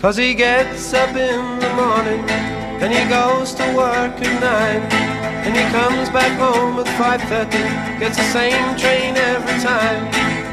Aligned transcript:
Cause 0.00 0.16
he 0.16 0.32
gets 0.32 0.94
up 0.94 1.10
in 1.16 1.58
the 1.58 1.68
morning 1.74 2.22
and 2.80 2.92
he 2.92 3.02
goes 3.08 3.52
to 3.54 3.64
work 3.74 4.14
at 4.22 4.40
nine. 4.40 4.82
And 5.44 5.56
he 5.56 5.64
comes 5.72 6.08
back 6.10 6.38
home 6.38 6.78
at 6.78 6.86
5.30, 6.86 7.98
gets 7.98 8.16
the 8.16 8.22
same 8.30 8.76
train 8.76 9.16
every 9.16 9.58
time. 9.60 10.08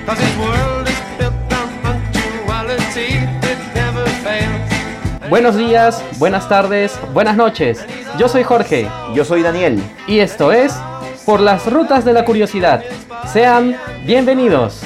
Cause 0.08 0.18
his 0.18 0.36
world 0.40 0.88
is 0.88 1.00
built 1.20 1.54
on 1.54 1.70
punctuality, 1.84 3.22
it 3.46 3.60
never 3.76 4.06
fails. 4.24 5.30
Buenos 5.30 5.56
días, 5.56 6.02
buenas 6.18 6.50
tardes, 6.50 6.98
buenas 7.14 7.36
noches. 7.38 7.86
Yo 8.18 8.28
soy 8.28 8.44
Jorge 8.44 8.90
Yo 9.14 9.26
soy 9.26 9.44
Daniel. 9.44 9.80
y 10.08 10.20
esto 10.20 10.52
es 10.52 10.74
Por 11.24 11.40
las 11.40 11.72
Rutas 11.72 12.04
de 12.04 12.14
la 12.14 12.26
Curiosidad. 12.26 12.84
Sean 13.32 13.76
bienvenidos. 14.06 14.82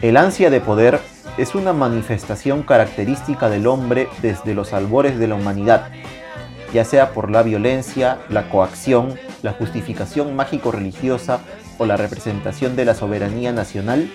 El 0.00 0.16
ansia 0.16 0.48
de 0.48 0.62
poder 0.62 1.00
es 1.36 1.54
una 1.54 1.74
manifestación 1.74 2.62
característica 2.62 3.50
del 3.50 3.66
hombre 3.66 4.08
desde 4.22 4.54
los 4.54 4.72
albores 4.72 5.18
de 5.18 5.28
la 5.28 5.34
humanidad, 5.34 5.90
ya 6.72 6.86
sea 6.86 7.10
por 7.10 7.30
la 7.30 7.42
violencia, 7.42 8.20
la 8.30 8.48
coacción, 8.48 9.20
la 9.42 9.52
justificación 9.52 10.34
mágico-religiosa 10.34 11.40
o 11.76 11.84
la 11.84 11.98
representación 11.98 12.74
de 12.74 12.86
la 12.86 12.94
soberanía 12.94 13.52
nacional. 13.52 14.10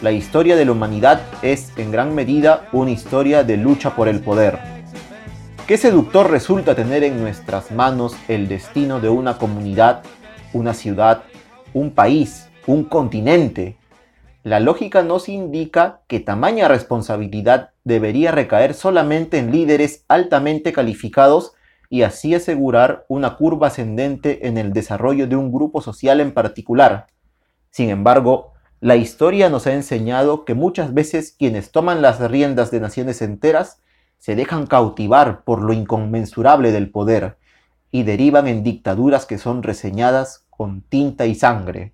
La 0.00 0.12
historia 0.12 0.54
de 0.54 0.64
la 0.64 0.70
humanidad 0.70 1.22
es 1.42 1.72
en 1.76 1.90
gran 1.90 2.14
medida 2.14 2.68
una 2.70 2.92
historia 2.92 3.42
de 3.42 3.56
lucha 3.56 3.96
por 3.96 4.06
el 4.06 4.20
poder. 4.20 4.73
Qué 5.66 5.78
seductor 5.78 6.30
resulta 6.30 6.74
tener 6.74 7.04
en 7.04 7.18
nuestras 7.22 7.72
manos 7.72 8.14
el 8.28 8.48
destino 8.48 9.00
de 9.00 9.08
una 9.08 9.38
comunidad, 9.38 10.02
una 10.52 10.74
ciudad, 10.74 11.22
un 11.72 11.90
país, 11.92 12.50
un 12.66 12.84
continente. 12.84 13.78
La 14.42 14.60
lógica 14.60 15.02
nos 15.02 15.30
indica 15.30 16.02
que 16.06 16.20
tamaña 16.20 16.68
responsabilidad 16.68 17.70
debería 17.82 18.30
recaer 18.30 18.74
solamente 18.74 19.38
en 19.38 19.52
líderes 19.52 20.04
altamente 20.06 20.70
calificados 20.74 21.52
y 21.88 22.02
así 22.02 22.34
asegurar 22.34 23.06
una 23.08 23.38
curva 23.38 23.68
ascendente 23.68 24.46
en 24.46 24.58
el 24.58 24.74
desarrollo 24.74 25.26
de 25.26 25.36
un 25.36 25.50
grupo 25.50 25.80
social 25.80 26.20
en 26.20 26.32
particular. 26.34 27.06
Sin 27.70 27.88
embargo, 27.88 28.52
la 28.80 28.96
historia 28.96 29.48
nos 29.48 29.66
ha 29.66 29.72
enseñado 29.72 30.44
que 30.44 30.52
muchas 30.52 30.92
veces 30.92 31.34
quienes 31.38 31.72
toman 31.72 32.02
las 32.02 32.20
riendas 32.20 32.70
de 32.70 32.80
naciones 32.80 33.22
enteras 33.22 33.80
se 34.24 34.36
dejan 34.36 34.66
cautivar 34.66 35.44
por 35.44 35.60
lo 35.60 35.74
inconmensurable 35.74 36.72
del 36.72 36.90
poder 36.90 37.36
y 37.90 38.04
derivan 38.04 38.48
en 38.48 38.62
dictaduras 38.62 39.26
que 39.26 39.36
son 39.36 39.62
reseñadas 39.62 40.46
con 40.48 40.80
tinta 40.80 41.26
y 41.26 41.34
sangre. 41.34 41.92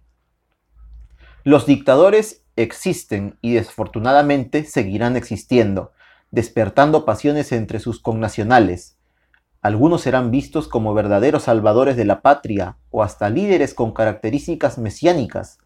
Los 1.43 1.67
dictadores 1.67 2.45
existen 2.55 3.37
y 3.41 3.55
desafortunadamente 3.55 4.63
seguirán 4.63 5.17
existiendo, 5.17 5.91
despertando 6.31 7.05
pasiones 7.05 7.51
entre 7.51 7.81
sus 7.81 7.99
connacionales. 7.99 8.97
Algunos 9.61 10.03
serán 10.03 10.31
vistos 10.31 10.69
como 10.69 10.95
verdaderos 10.95 11.43
salvadores 11.43 11.97
de 11.97 12.05
la 12.05 12.23
patria 12.23 12.77
o 12.93 13.03
hasta 13.03 13.29
líderes 13.29 13.75
con 13.75 13.91
características 13.91 14.79
mesiánicas, 14.79 15.59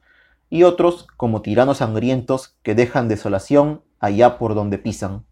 y 0.48 0.62
otros 0.62 1.08
como 1.18 1.42
tiranos 1.42 1.76
sangrientos 1.76 2.56
que 2.62 2.74
dejan 2.74 3.08
desolación 3.08 3.82
allá 4.00 4.38
por 4.38 4.54
donde 4.54 4.78
pisan. 4.78 5.26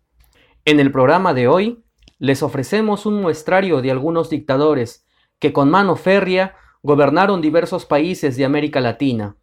En 0.65 0.78
el 0.78 0.93
programa 0.93 1.34
de 1.34 1.49
hoy 1.49 1.83
les 2.21 2.45
ofrecemos 2.45 3.05
un 3.05 3.21
muestrario 3.21 3.83
de 3.83 3.91
algunos 3.91 4.31
dictadores 4.31 5.05
que 5.41 5.53
con 5.53 5.69
mano 5.69 5.97
férrea 5.97 6.55
gobernaron 6.84 7.41
diversos 7.41 7.84
países 7.84 8.37
de 8.37 8.45
América 8.45 8.81
Latina. 8.81 9.37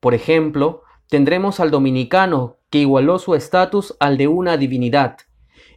Por 0.00 0.12
ejemplo, 0.12 0.82
tendremos 1.08 1.60
al 1.60 1.70
dominicano 1.70 2.56
que 2.68 2.78
igualó 2.78 3.20
su 3.20 3.36
estatus 3.36 3.96
al 4.00 4.16
de 4.16 4.26
una 4.26 4.56
divinidad, 4.56 5.18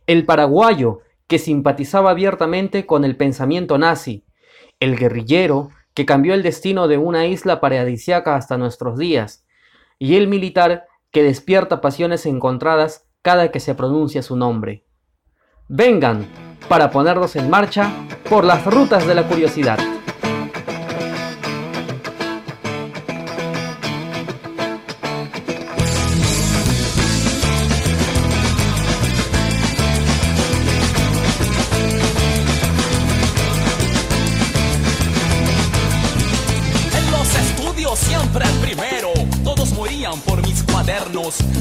el 0.07 0.25
paraguayo 0.25 1.01
que 1.27 1.37
simpatizaba 1.37 2.09
abiertamente 2.09 2.87
con 2.87 3.05
el 3.05 3.15
pensamiento 3.15 3.77
nazi, 3.77 4.25
el 4.79 4.97
guerrillero 4.97 5.69
que 5.93 6.07
cambió 6.07 6.33
el 6.33 6.41
destino 6.41 6.87
de 6.87 6.97
una 6.97 7.27
isla 7.27 7.61
paradisiaca 7.61 8.35
hasta 8.35 8.57
nuestros 8.57 8.97
días, 8.97 9.45
y 9.99 10.15
el 10.15 10.27
militar 10.27 10.87
que 11.11 11.21
despierta 11.21 11.79
pasiones 11.79 12.25
encontradas 12.25 13.08
cada 13.21 13.51
que 13.51 13.59
se 13.59 13.75
pronuncia 13.75 14.21
su 14.21 14.35
nombre. 14.35 14.85
Vengan 15.67 16.25
para 16.67 16.89
ponernos 16.89 17.35
en 17.35 17.49
marcha 17.49 17.91
por 18.29 18.43
las 18.43 18.65
rutas 18.65 19.05
de 19.05 19.15
la 19.15 19.27
curiosidad. 19.27 19.79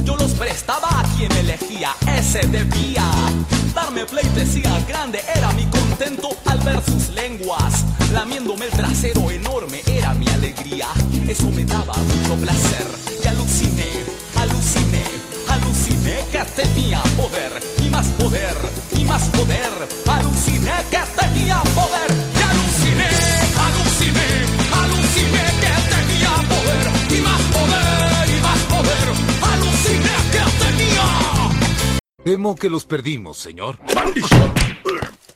En 0.08 0.17
Pleitesía 4.38 4.84
grande 4.87 5.21
era 5.34 5.50
mi 5.54 5.65
contento 5.65 6.28
al 6.44 6.60
ver 6.60 6.81
sus 6.84 7.09
lenguas. 7.09 7.84
Lamiéndome 8.12 8.66
el 8.66 8.71
trasero 8.71 9.28
enorme 9.32 9.81
era 9.84 10.15
mi 10.15 10.28
alegría. 10.28 10.87
Eso 11.26 11.50
me 11.50 11.65
daba 11.65 11.94
mucho 11.94 12.37
placer. 12.37 12.87
Y 13.25 13.27
aluciné, 13.27 13.91
aluciné, 14.37 15.03
aluciné 15.48 16.25
que 16.31 16.38
tenía 16.54 17.03
Temo 32.38 32.54
que 32.54 32.71
los 32.71 32.84
perdimos, 32.84 33.37
señor. 33.37 33.81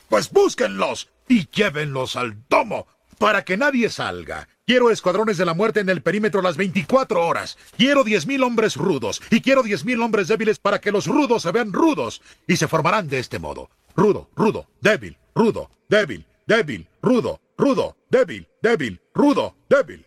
Pues 0.09 0.31
búsquenlos 0.31 1.09
y 1.29 1.49
llévenlos 1.51 2.15
al 2.15 2.45
domo 2.49 2.87
para 3.19 3.45
que 3.45 3.57
nadie 3.57 3.91
salga. 3.91 4.47
Quiero 4.65 4.89
escuadrones 4.89 5.37
de 5.37 5.45
la 5.45 5.53
muerte 5.53 5.81
en 5.81 5.89
el 5.89 6.01
perímetro 6.01 6.43
las 6.43 6.57
24 6.57 7.27
horas. 7.27 7.59
Quiero 7.77 8.05
10.000 8.05 8.45
hombres 8.45 8.77
rudos 8.77 9.21
y 9.33 9.41
quiero 9.41 9.65
10.000 9.65 10.01
hombres 10.01 10.29
débiles 10.29 10.61
para 10.61 10.81
que 10.81 10.93
los 10.93 11.09
rudos 11.09 11.43
se 11.43 11.51
vean 11.51 11.73
rudos 11.73 12.23
y 12.47 12.55
se 12.55 12.69
formarán 12.69 13.09
de 13.09 13.19
este 13.19 13.41
modo. 13.41 13.69
Rudo, 13.97 14.31
rudo, 14.37 14.69
débil, 14.81 15.19
rudo, 15.35 15.73
débil, 15.89 16.25
débil, 16.47 16.87
rudo, 17.03 17.41
rudo, 17.59 17.97
débil, 18.11 18.47
débil, 18.63 19.01
rudo, 19.13 19.57
débil. 19.69 20.07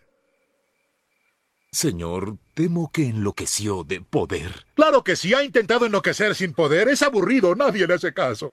Señor, 1.70 2.38
temo 2.56 2.90
que 2.90 3.06
enloqueció 3.06 3.84
de 3.84 4.00
poder. 4.00 4.64
Claro 4.74 5.04
que 5.04 5.14
si 5.14 5.34
ha 5.34 5.44
intentado 5.44 5.84
enloquecer 5.84 6.34
sin 6.34 6.54
poder, 6.54 6.88
es 6.88 7.02
aburrido, 7.02 7.54
nadie 7.54 7.86
le 7.86 7.92
hace 7.92 8.14
caso. 8.14 8.48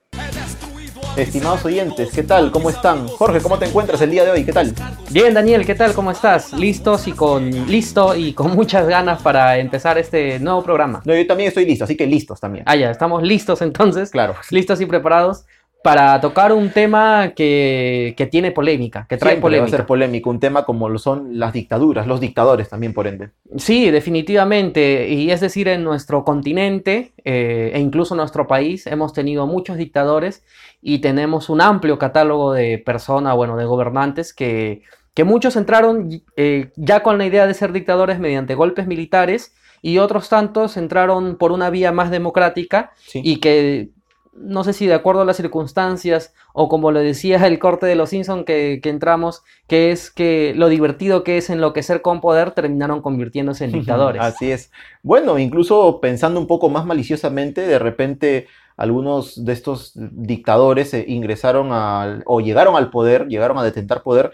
Estimados 1.16 1.64
oyentes, 1.64 2.12
¿qué 2.12 2.24
tal? 2.24 2.52
¿Cómo 2.52 2.70
están? 2.70 3.08
Jorge, 3.08 3.40
¿cómo 3.40 3.58
te 3.58 3.66
encuentras 3.66 4.02
el 4.02 4.12
día 4.12 4.26
de 4.26 4.32
hoy? 4.32 4.44
¿Qué 4.44 4.52
tal? 4.52 4.74
Bien, 5.10 5.34
Daniel, 5.34 5.66
¿qué 5.66 5.74
tal? 5.74 5.94
¿Cómo 5.94 6.12
estás? 6.12 6.52
Listos 6.52 7.08
y 7.08 7.14
con 7.14 7.50
listo 7.68 8.14
y 8.14 8.34
con 8.34 8.52
muchas 8.56 8.88
ganas 8.90 9.22
para 9.22 9.58
empezar 9.58 9.98
este 9.98 10.38
nuevo 10.38 10.62
programa. 10.64 11.02
No, 11.06 11.16
yo 11.16 11.26
también 11.26 11.48
estoy 11.48 11.66
listo, 11.66 11.86
así 11.86 11.96
que 11.96 12.06
listos 12.06 12.42
también. 12.42 12.66
Ah, 12.68 12.76
ya, 12.76 12.92
estamos 12.92 13.24
listos 13.24 13.62
entonces. 13.62 14.10
Claro. 14.10 14.36
Listos 14.50 14.82
y 14.82 14.86
preparados 14.86 15.46
para 15.84 16.20
tocar 16.22 16.54
un 16.54 16.70
tema 16.72 17.34
que, 17.36 18.14
que 18.18 18.26
tiene 18.26 18.52
polémica, 18.52 19.06
que 19.10 19.18
trae 19.18 19.34
Siempre 19.34 19.34
va 19.34 19.38
a 19.38 19.60
polémica. 19.60 19.78
ser 19.78 19.86
polémico, 19.86 20.30
un 20.30 20.40
tema 20.40 20.64
como 20.64 20.88
lo 20.90 20.98
son 20.98 21.38
las 21.38 21.52
dictaduras, 21.52 22.08
los 22.08 22.22
dictadores 22.22 22.70
también 22.70 22.94
por 22.94 23.06
ende. 23.06 23.32
Sí, 23.58 23.92
definitivamente. 23.92 25.10
Y 25.10 25.30
es 25.32 25.42
decir, 25.42 25.68
en 25.68 25.84
nuestro 25.84 26.24
continente 26.24 27.12
eh, 27.26 27.72
e 27.74 27.80
incluso 27.80 28.14
en 28.16 28.20
nuestro 28.20 28.48
país 28.48 28.88
hemos 28.88 29.14
tenido 29.14 29.46
muchos 29.46 29.78
dictadores 29.78 30.44
y 30.82 31.00
tenemos 31.00 31.50
un 31.50 31.62
amplio 31.62 32.00
catálogo 32.00 32.54
de 32.54 32.78
personas, 32.78 33.36
bueno, 33.36 33.58
de 33.58 33.66
gobernantes 33.66 34.34
que, 34.34 34.82
que 35.14 35.24
muchos 35.26 35.56
entraron 35.58 36.10
eh, 36.38 36.72
ya 36.78 37.04
con 37.04 37.18
la 37.18 37.26
idea 37.26 37.46
de 37.46 37.54
ser 37.54 37.74
dictadores 37.74 38.20
mediante 38.20 38.56
golpes 38.56 38.88
militares 38.88 39.54
y 39.82 39.98
otros 39.98 40.30
tantos 40.30 40.78
entraron 40.78 41.36
por 41.38 41.52
una 41.52 41.70
vía 41.70 41.92
más 41.92 42.10
democrática 42.10 42.92
Sí. 43.06 43.20
y 43.24 43.38
que 43.42 43.90
no 44.36 44.64
sé 44.64 44.74
si 44.74 44.88
de 44.88 44.94
acuerdo 44.94 45.22
a 45.22 45.26
las 45.26 45.38
circunstancias 45.38 46.34
o 46.54 46.68
como 46.70 46.92
lo 46.92 47.00
decía 47.00 47.46
el 47.48 47.60
corte 47.60 47.86
de 47.86 47.96
los 47.96 48.10
Simpson 48.10 48.46
que, 48.46 48.80
que 48.82 48.90
entramos, 48.90 49.44
que 49.68 49.92
es 49.92 50.10
que 50.10 50.54
lo 50.56 50.70
divertido 50.70 51.24
que 51.24 51.38
es 51.38 51.50
enloquecer 51.50 52.02
con 52.02 52.22
poder 52.22 52.52
terminaron 52.52 53.02
convirtiéndose 53.02 53.66
en 53.66 53.72
dictadores. 53.74 54.22
Así 54.22 54.52
es. 54.52 54.72
Bueno, 55.02 55.38
incluso 55.40 56.00
pensando 56.02 56.40
un 56.40 56.48
poco 56.48 56.70
más 56.70 56.86
maliciosamente, 56.86 57.62
de 57.62 57.80
repente 57.80 58.48
algunos 58.78 59.46
de 59.46 59.54
estos 59.54 59.92
dictadores 59.96 60.94
eh, 60.94 61.06
ingresaron 61.08 61.72
al, 61.72 62.24
o 62.26 62.42
llegaron 62.42 62.76
al 62.76 62.90
poder, 62.90 63.28
llegaron 63.28 63.58
a 63.58 63.64
detentar 63.64 64.02
poder 64.02 64.32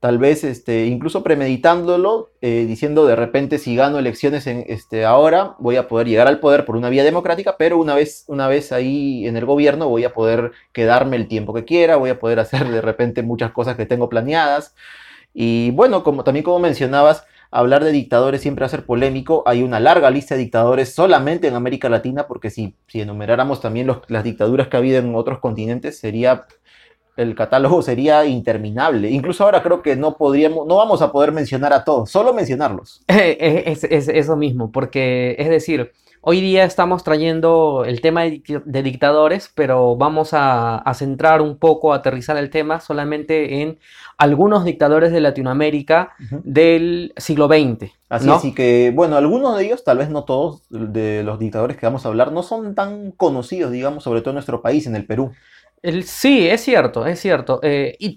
tal 0.00 0.18
vez 0.18 0.44
este, 0.44 0.86
incluso 0.86 1.22
premeditándolo, 1.22 2.30
eh, 2.40 2.64
diciendo 2.68 3.06
de 3.06 3.16
repente 3.16 3.58
si 3.58 3.74
gano 3.74 3.98
elecciones 3.98 4.46
en, 4.46 4.64
este, 4.68 5.04
ahora 5.04 5.56
voy 5.58 5.76
a 5.76 5.88
poder 5.88 6.06
llegar 6.06 6.28
al 6.28 6.38
poder 6.40 6.64
por 6.64 6.76
una 6.76 6.88
vía 6.88 7.04
democrática, 7.04 7.56
pero 7.58 7.78
una 7.78 7.94
vez, 7.94 8.24
una 8.28 8.46
vez 8.48 8.70
ahí 8.72 9.26
en 9.26 9.36
el 9.36 9.44
gobierno 9.44 9.88
voy 9.88 10.04
a 10.04 10.14
poder 10.14 10.52
quedarme 10.72 11.16
el 11.16 11.26
tiempo 11.26 11.52
que 11.52 11.64
quiera, 11.64 11.96
voy 11.96 12.10
a 12.10 12.18
poder 12.18 12.38
hacer 12.40 12.68
de 12.68 12.80
repente 12.80 13.22
muchas 13.22 13.52
cosas 13.52 13.76
que 13.76 13.86
tengo 13.86 14.08
planeadas. 14.08 14.74
Y 15.34 15.70
bueno, 15.72 16.02
como, 16.04 16.24
también 16.24 16.44
como 16.44 16.58
mencionabas, 16.58 17.24
hablar 17.50 17.84
de 17.84 17.92
dictadores 17.92 18.40
siempre 18.40 18.66
va 18.66 18.84
polémico. 18.84 19.42
Hay 19.46 19.62
una 19.62 19.80
larga 19.80 20.10
lista 20.10 20.34
de 20.34 20.42
dictadores 20.42 20.94
solamente 20.94 21.48
en 21.48 21.54
América 21.54 21.88
Latina, 21.88 22.26
porque 22.26 22.50
si, 22.50 22.74
si 22.86 23.00
enumeráramos 23.00 23.60
también 23.60 23.88
las 24.08 24.24
dictaduras 24.24 24.68
que 24.68 24.76
ha 24.76 24.80
habido 24.80 24.98
en 24.98 25.14
otros 25.14 25.38
continentes, 25.38 25.98
sería 25.98 26.46
el 27.18 27.34
catálogo 27.34 27.82
sería 27.82 28.24
interminable. 28.24 29.10
Incluso 29.10 29.44
ahora 29.44 29.62
creo 29.62 29.82
que 29.82 29.96
no 29.96 30.16
podríamos, 30.16 30.66
no 30.66 30.76
vamos 30.76 31.02
a 31.02 31.10
poder 31.10 31.32
mencionar 31.32 31.72
a 31.72 31.84
todos, 31.84 32.10
solo 32.10 32.32
mencionarlos. 32.32 33.02
Es, 33.08 33.84
eso 33.84 34.36
mismo, 34.36 34.70
porque 34.70 35.34
es 35.38 35.48
decir, 35.48 35.92
hoy 36.20 36.40
día 36.40 36.64
estamos 36.64 37.02
trayendo 37.04 37.84
el 37.84 38.00
tema 38.00 38.22
de, 38.22 38.82
dictadores, 38.82 39.50
pero 39.54 39.96
vamos 39.96 40.30
a, 40.32 40.82
centrar 40.94 41.42
un 41.42 41.58
poco, 41.58 41.92
a 41.92 41.96
aterrizar 41.96 42.36
el 42.36 42.50
tema 42.50 42.80
solamente 42.80 43.62
en 43.62 43.78
algunos 44.16 44.64
dictadores 44.64 45.12
de 45.12 45.20
Latinoamérica 45.20 46.12
del 46.44 47.12
siglo 47.16 47.48
XX. 47.48 47.90
Así 48.08 48.30
es, 48.30 48.44
y 48.44 48.54
que, 48.54 48.92
bueno, 48.94 49.16
algunos 49.16 49.58
de 49.58 49.66
ellos, 49.66 49.84
tal 49.84 49.98
vez 49.98 50.10
no 50.10 50.24
todos, 50.24 50.62
de 50.70 51.22
los 51.24 51.38
dictadores 51.38 51.76
que 51.76 51.86
vamos 51.86 52.04
a 52.04 52.08
hablar, 52.08 52.32
no 52.32 52.42
son 52.42 52.74
tan 52.74 53.10
conocidos, 53.12 53.72
digamos, 53.72 54.04
sobre 54.04 54.20
todo 54.20 54.30
en 54.30 54.36
nuestro 54.36 54.62
país, 54.62 54.86
en 54.86 54.96
el 54.96 55.04
Perú 55.04 55.32
sí, 56.04 56.48
es 56.48 56.62
cierto, 56.62 57.06
es 57.06 57.20
cierto. 57.20 57.60
Eh, 57.62 57.96
y 57.98 58.14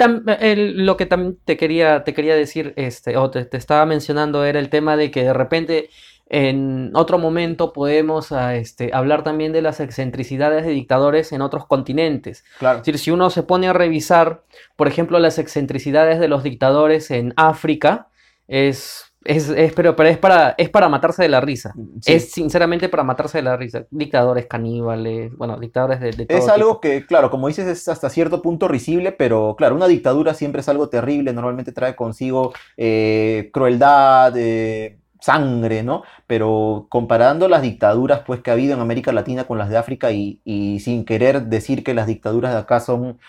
lo 0.83 0.97
que 0.97 1.05
también 1.05 1.37
te 1.45 1.57
quería, 1.57 2.03
te 2.03 2.13
quería 2.13 2.35
decir, 2.35 2.73
este, 2.75 3.17
o 3.17 3.29
te, 3.29 3.47
estaba 3.57 3.85
mencionando, 3.85 4.43
era 4.45 4.59
el 4.59 4.69
tema 4.69 4.97
de 4.97 5.11
que 5.11 5.23
de 5.23 5.33
repente 5.33 5.89
en 6.29 6.91
otro 6.95 7.17
momento 7.17 7.73
podemos 7.73 8.31
ah, 8.31 8.55
este, 8.55 8.91
hablar 8.93 9.23
también 9.23 9.51
de 9.51 9.61
las 9.61 9.81
excentricidades 9.81 10.65
de 10.65 10.71
dictadores 10.71 11.33
en 11.33 11.41
otros 11.41 11.65
continentes. 11.65 12.45
Claro. 12.57 12.79
Es 12.79 12.85
decir, 12.85 12.99
si 12.99 13.11
uno 13.11 13.29
se 13.29 13.43
pone 13.43 13.67
a 13.67 13.73
revisar, 13.73 14.43
por 14.77 14.87
ejemplo, 14.87 15.19
las 15.19 15.39
excentricidades 15.39 16.19
de 16.19 16.29
los 16.29 16.43
dictadores 16.43 17.11
en 17.11 17.33
África, 17.35 18.07
es 18.47 19.10
es, 19.23 19.73
pero, 19.73 19.95
pero 19.95 20.09
es 20.09 20.17
para, 20.17 20.55
es 20.57 20.69
para 20.69 20.89
matarse 20.89 21.21
de 21.21 21.29
la 21.29 21.41
risa. 21.41 21.73
Mm, 21.75 21.99
es 22.05 22.31
sinceramente 22.31 22.89
para 22.89 23.03
matarse 23.03 23.37
de 23.37 23.43
la 23.43 23.55
risa. 23.55 23.85
Dictadores 23.91 24.47
caníbales, 24.47 25.35
bueno, 25.37 25.59
dictadores 25.59 25.99
de, 25.99 26.25
todo 26.25 26.37
Es 26.37 26.47
algo 26.47 26.81
que, 26.81 27.05
claro, 27.05 27.29
como 27.29 27.47
dices, 27.47 27.67
es 27.67 27.87
hasta 27.87 28.09
cierto 28.09 28.41
punto 28.41 28.67
risible, 28.67 29.11
pero 29.11 29.55
claro, 29.57 29.75
una 29.75 29.87
dictadura 29.87 30.33
siempre 30.33 30.61
es 30.61 30.69
algo 30.69 30.89
terrible, 30.89 31.33
normalmente 31.33 31.71
trae 31.71 31.95
consigo 31.95 32.53
eh, 32.77 33.49
crueldad, 33.53 34.33
eh, 34.35 34.97
sangre, 35.19 35.83
¿no? 35.83 36.01
Pero 36.25 36.87
comparando 36.89 37.47
las 37.47 37.61
dictaduras 37.61 38.21
pues, 38.25 38.41
que 38.41 38.49
ha 38.49 38.53
habido 38.53 38.73
en 38.73 38.79
América 38.79 39.11
Latina 39.11 39.43
con 39.43 39.59
las 39.59 39.69
de 39.69 39.77
África 39.77 40.11
y, 40.11 40.41
y 40.43 40.79
sin 40.79 41.05
querer 41.05 41.43
decir 41.43 41.83
que 41.83 41.93
las 41.93 42.07
dictaduras 42.07 42.53
de 42.53 42.59
acá 42.59 42.79
son 42.79 43.19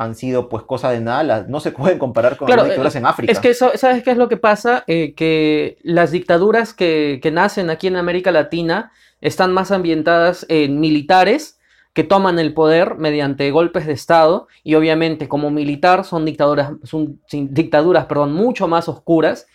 han 0.00 0.14
sido 0.14 0.48
pues 0.48 0.62
cosa 0.62 0.90
de 0.90 1.00
nada, 1.00 1.44
no 1.46 1.60
se 1.60 1.72
pueden 1.72 1.98
comparar 1.98 2.38
con 2.38 2.48
las 2.48 2.64
dictaduras 2.64 2.96
en 2.96 3.04
África. 3.04 3.30
Es 3.30 3.38
que 3.38 3.50
eso, 3.50 3.72
¿sabes 3.74 4.02
qué 4.02 4.12
es 4.12 4.16
lo 4.16 4.30
que 4.30 4.38
pasa? 4.38 4.82
Eh, 4.86 5.12
que 5.14 5.76
las 5.82 6.10
dictaduras 6.10 6.72
que, 6.72 7.20
nacen 7.30 7.68
aquí 7.68 7.86
en 7.86 7.96
América 7.96 8.32
Latina 8.32 8.92
están 9.20 9.52
más 9.52 9.70
ambientadas 9.70 10.46
en 10.48 10.80
militares 10.80 11.58
que 11.92 12.02
toman 12.02 12.38
el 12.38 12.54
poder 12.54 12.94
mediante 12.94 13.50
golpes 13.50 13.84
de 13.84 13.92
Estado 13.92 14.48
y 14.64 14.74
obviamente 14.74 15.28
como 15.28 15.50
militar 15.50 16.04
son 16.04 16.24
dictaduras, 16.24 16.72
son 16.84 17.20
dictaduras 17.30 18.06
perdón, 18.06 18.32
mucho 18.32 18.68
más 18.68 18.88
oscuras 18.88 19.48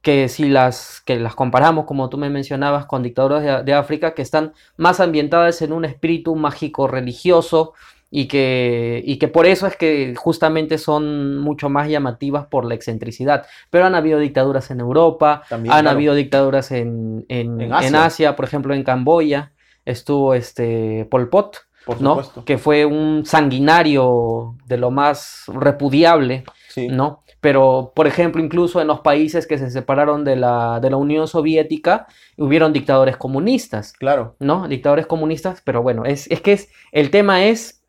que 0.00 0.28
si 0.30 0.48
las, 0.48 1.02
que 1.04 1.18
las 1.18 1.34
comparamos, 1.34 1.84
como 1.84 2.08
tú 2.08 2.16
me 2.16 2.30
mencionabas, 2.30 2.86
con 2.86 3.02
dictaduras 3.02 3.42
de, 3.42 3.62
de 3.62 3.74
África, 3.74 4.14
que 4.14 4.22
están 4.22 4.54
más 4.76 5.00
ambientadas 5.00 5.60
en 5.60 5.72
un 5.72 5.84
espíritu 5.84 6.34
mágico 6.34 6.88
religioso, 6.88 7.74
y 8.14 8.28
que, 8.28 9.02
y 9.06 9.16
que 9.16 9.26
por 9.26 9.46
eso 9.46 9.66
es 9.66 9.74
que 9.74 10.14
justamente 10.14 10.76
son 10.76 11.38
mucho 11.38 11.70
más 11.70 11.88
llamativas 11.88 12.46
por 12.46 12.66
la 12.66 12.74
excentricidad. 12.74 13.46
Pero 13.70 13.86
han 13.86 13.94
habido 13.94 14.18
dictaduras 14.18 14.70
en 14.70 14.80
Europa, 14.80 15.44
han 15.50 15.88
habido 15.88 16.14
dictaduras 16.14 16.72
en, 16.72 17.24
en, 17.30 17.72
Asia. 17.72 18.36
por 18.36 18.44
ejemplo 18.44 18.74
en 18.74 18.84
Camboya 18.84 19.52
estuvo 19.86 20.34
este 20.34 21.08
Pol 21.10 21.30
Pot, 21.30 21.62
¿no? 22.00 22.20
que 22.44 22.58
fue 22.58 22.84
un 22.84 23.24
sanguinario 23.24 24.56
de 24.66 24.76
lo 24.76 24.90
más 24.90 25.44
repudiable, 25.48 26.44
¿no? 26.90 27.22
Pero, 27.40 27.92
por 27.96 28.06
ejemplo, 28.06 28.40
incluso 28.40 28.80
en 28.80 28.86
los 28.86 29.00
países 29.00 29.48
que 29.48 29.58
se 29.58 29.68
separaron 29.68 30.22
de 30.22 30.36
la, 30.36 30.78
de 30.80 30.90
la 30.90 30.96
Unión 30.96 31.26
Soviética, 31.26 32.06
hubieron 32.36 32.72
dictadores 32.72 33.16
comunistas. 33.16 33.94
Claro. 33.94 34.36
¿No? 34.38 34.68
Dictadores 34.68 35.06
comunistas, 35.06 35.60
pero 35.64 35.82
bueno, 35.82 36.04
es, 36.04 36.30
es 36.30 36.40
que 36.40 36.52
es, 36.52 36.68
el 36.92 37.10
tema 37.10 37.46
es 37.46 37.81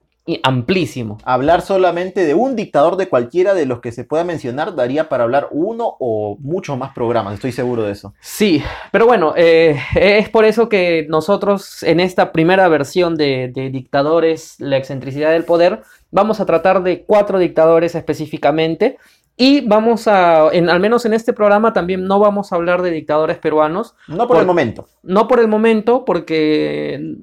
amplísimo. 0.43 1.17
Hablar 1.25 1.61
solamente 1.61 2.25
de 2.25 2.33
un 2.33 2.55
dictador 2.55 2.95
de 2.95 3.09
cualquiera 3.09 3.53
de 3.53 3.65
los 3.65 3.81
que 3.81 3.91
se 3.91 4.05
pueda 4.05 4.23
mencionar 4.23 4.75
daría 4.75 5.09
para 5.09 5.23
hablar 5.23 5.49
uno 5.51 5.97
o 5.99 6.37
muchos 6.39 6.77
más 6.77 6.93
programas, 6.93 7.33
estoy 7.33 7.51
seguro 7.51 7.83
de 7.83 7.91
eso. 7.91 8.13
Sí, 8.21 8.63
pero 8.91 9.05
bueno, 9.05 9.33
eh, 9.35 9.77
es 9.95 10.29
por 10.29 10.45
eso 10.45 10.69
que 10.69 11.05
nosotros 11.09 11.83
en 11.83 11.99
esta 11.99 12.31
primera 12.31 12.67
versión 12.69 13.15
de, 13.15 13.51
de 13.53 13.69
Dictadores, 13.69 14.55
la 14.59 14.77
excentricidad 14.77 15.31
del 15.31 15.43
poder, 15.43 15.81
vamos 16.11 16.39
a 16.39 16.45
tratar 16.45 16.83
de 16.83 17.03
cuatro 17.03 17.39
dictadores 17.39 17.95
específicamente 17.95 18.97
y 19.35 19.61
vamos 19.61 20.07
a, 20.07 20.49
en, 20.53 20.69
al 20.69 20.79
menos 20.79 21.05
en 21.05 21.13
este 21.13 21.33
programa 21.33 21.73
también 21.73 22.05
no 22.05 22.19
vamos 22.19 22.51
a 22.51 22.55
hablar 22.55 22.81
de 22.81 22.91
dictadores 22.91 23.37
peruanos. 23.39 23.95
No 24.07 24.27
por, 24.27 24.37
el 24.37 24.45
momento. 24.45 24.87
No 25.01 25.27
por 25.27 25.39
el 25.39 25.47
momento, 25.47 26.05
porque 26.05 27.15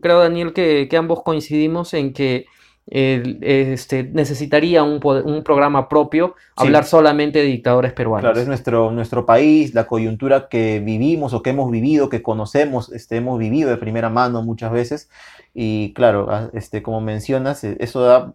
creo, 0.00 0.20
Daniel, 0.20 0.52
que 0.52 0.88
ambos 0.96 1.22
coincidimos 1.22 1.94
en 1.94 2.12
que 2.12 2.46
este, 2.90 4.02
necesitaría 4.04 4.82
un, 4.82 5.00
un, 5.02 5.42
programa 5.42 5.88
propio, 5.88 6.34
hablar 6.56 6.84
solamente 6.84 7.40
de 7.40 7.44
dictadores 7.44 7.92
peruanos. 7.92 8.22
Claro, 8.22 8.40
es 8.40 8.46
nuestro, 8.46 8.90
nuestro 8.90 9.26
país, 9.26 9.74
la 9.74 9.86
coyuntura 9.86 10.48
que 10.48 10.80
vivimos 10.80 11.34
o 11.34 11.42
que 11.42 11.50
hemos 11.50 11.70
vivido, 11.70 12.08
que 12.08 12.22
conocemos, 12.22 12.90
este, 12.92 13.16
hemos 13.16 13.38
vivido 13.38 13.68
de 13.68 13.76
primera 13.76 14.08
mano 14.08 14.42
muchas 14.42 14.72
veces. 14.72 15.10
Y 15.54 15.92
claro, 15.92 16.28
ah, 16.30 16.48
este, 16.54 16.82
como 16.82 17.00
mencionas, 17.00 17.62
e, 17.64 17.76
eso 17.80 18.00
da, 18.00 18.32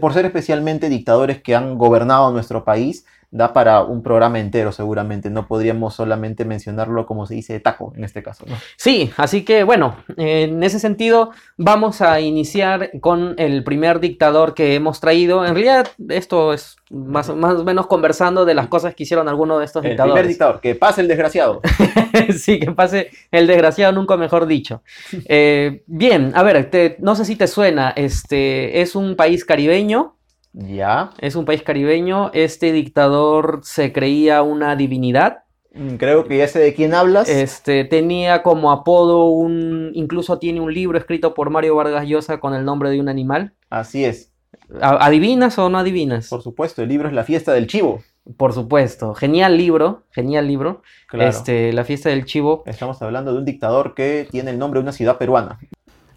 por 0.00 0.12
ser 0.12 0.26
especialmente 0.26 0.88
dictadores 0.88 1.42
que 1.42 1.56
han 1.56 1.76
gobernado 1.76 2.30
nuestro 2.30 2.64
país, 2.64 3.04
da 3.32 3.54
para 3.54 3.82
un 3.82 4.02
programa 4.02 4.38
entero 4.38 4.72
seguramente. 4.72 5.30
No 5.30 5.48
podríamos 5.48 5.94
solamente 5.94 6.44
mencionarlo 6.44 7.06
como 7.06 7.26
se 7.26 7.34
dice 7.34 7.58
taco 7.60 7.92
en 7.96 8.04
este 8.04 8.22
caso. 8.22 8.44
Sí, 8.76 9.10
así 9.16 9.42
que 9.42 9.64
bueno, 9.64 9.96
en 10.18 10.62
ese 10.62 10.78
sentido 10.78 11.30
vamos 11.56 12.02
a 12.02 12.20
iniciar 12.20 12.90
con 13.00 13.34
el 13.38 13.64
primer 13.64 14.00
dictador 14.00 14.52
que 14.52 14.74
hemos 14.74 15.00
traído. 15.00 15.46
En 15.46 15.54
realidad 15.54 15.88
esto 16.10 16.52
es 16.52 16.76
más, 16.90 17.34
más 17.34 17.54
o 17.54 17.64
menos 17.64 17.86
conversando 17.86 18.44
de 18.44 18.52
las 18.52 18.68
cosas 18.68 18.94
que 18.94 19.04
hicieron 19.04 19.26
algunos 19.28 19.60
de 19.60 19.64
estos 19.64 19.82
dictadores. 19.82 20.10
El 20.10 20.12
primer 20.12 20.28
dictador, 20.28 20.60
que 20.60 20.74
pase 20.74 21.00
el 21.00 21.08
desgraciado. 21.08 21.62
sí, 22.36 22.60
que 22.60 22.70
pase 22.72 23.10
el 23.30 23.46
desgraciado, 23.46 23.92
nunca 23.92 24.16
mejor 24.16 24.46
dicho. 24.46 24.82
Eh, 25.34 25.84
bien, 25.86 26.32
a 26.34 26.42
ver, 26.42 26.98
no 26.98 27.14
sé 27.14 27.24
si 27.24 27.36
te 27.36 27.46
suena, 27.46 27.90
este 27.96 28.82
es 28.82 28.94
un 28.94 29.16
país 29.16 29.44
caribeño 29.44 30.16
ya. 30.52 31.10
Es 31.18 31.36
un 31.36 31.44
país 31.44 31.62
caribeño. 31.62 32.30
Este 32.32 32.72
dictador 32.72 33.60
se 33.62 33.92
creía 33.92 34.42
una 34.42 34.76
divinidad. 34.76 35.44
Mm, 35.74 35.96
creo 35.96 36.24
que 36.24 36.38
ya 36.38 36.48
sé 36.48 36.58
de 36.58 36.74
quién 36.74 36.94
hablas. 36.94 37.28
Este, 37.28 37.84
tenía 37.84 38.42
como 38.42 38.70
apodo 38.70 39.26
un. 39.26 39.90
Incluso 39.94 40.38
tiene 40.38 40.60
un 40.60 40.72
libro 40.72 40.98
escrito 40.98 41.34
por 41.34 41.50
Mario 41.50 41.76
Vargas 41.76 42.06
Llosa 42.06 42.40
con 42.40 42.54
el 42.54 42.64
nombre 42.64 42.90
de 42.90 43.00
un 43.00 43.08
animal. 43.08 43.54
Así 43.70 44.04
es. 44.04 44.32
¿Adivinas 44.80 45.58
o 45.58 45.68
no 45.68 45.78
adivinas? 45.78 46.28
Por 46.28 46.42
supuesto, 46.42 46.82
el 46.82 46.88
libro 46.88 47.08
es 47.08 47.14
La 47.14 47.24
fiesta 47.24 47.52
del 47.52 47.66
chivo. 47.66 48.02
Por 48.36 48.52
supuesto, 48.52 49.14
genial 49.14 49.56
libro, 49.56 50.04
genial 50.10 50.46
libro. 50.46 50.82
Este, 51.12 51.72
La 51.72 51.84
fiesta 51.84 52.08
del 52.10 52.24
chivo. 52.24 52.62
Estamos 52.66 53.02
hablando 53.02 53.32
de 53.32 53.38
un 53.38 53.44
dictador 53.44 53.94
que 53.94 54.28
tiene 54.30 54.50
el 54.52 54.58
nombre 54.58 54.78
de 54.78 54.82
una 54.84 54.92
ciudad 54.92 55.18
peruana. 55.18 55.58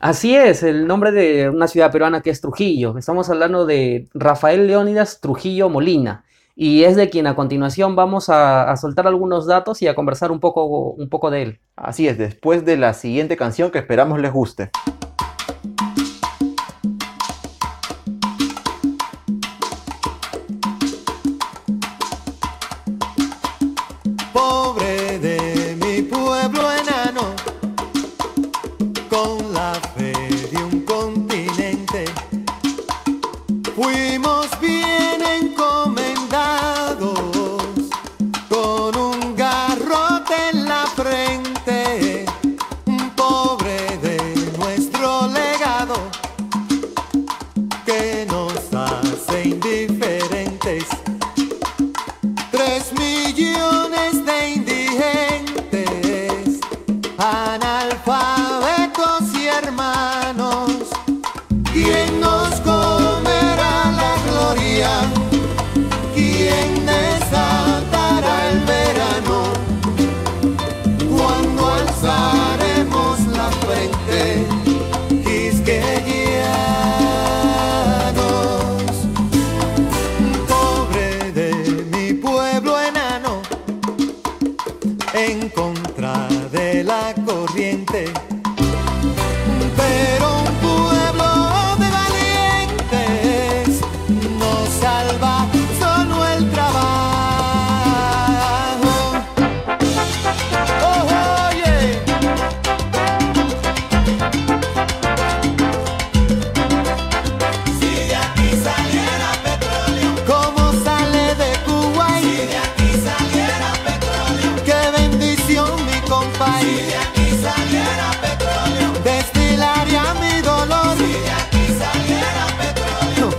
Así 0.06 0.36
es, 0.36 0.62
el 0.62 0.86
nombre 0.86 1.12
de 1.12 1.50
una 1.50 1.68
ciudad 1.68 1.92
peruana 1.92 2.22
que 2.22 2.30
es 2.30 2.40
Trujillo. 2.40 2.96
Estamos 2.96 3.28
hablando 3.32 3.66
de 3.66 4.08
Rafael 4.14 4.68
Leónidas 4.68 5.20
Trujillo 5.20 5.68
Molina. 5.68 6.26
Y 6.56 6.84
es 6.84 6.96
de 6.96 7.10
quien 7.10 7.26
a 7.26 7.36
continuación 7.36 7.96
vamos 7.96 8.30
a, 8.30 8.72
soltar 8.78 9.08
algunos 9.08 9.48
datos 9.48 9.82
y 9.82 9.88
a 9.88 9.96
conversar 9.96 10.32
un 10.32 10.40
poco, 10.40 10.92
un 10.92 11.10
poco 11.10 11.32
de 11.32 11.42
él. 11.42 11.60
Así 11.76 12.08
es, 12.08 12.20
después 12.20 12.64
de 12.66 12.78
la 12.78 12.94
siguiente 12.94 13.36
canción 13.36 13.72
que 13.72 13.80
esperamos 13.80 14.20
les 14.20 14.32
guste. 14.32 14.70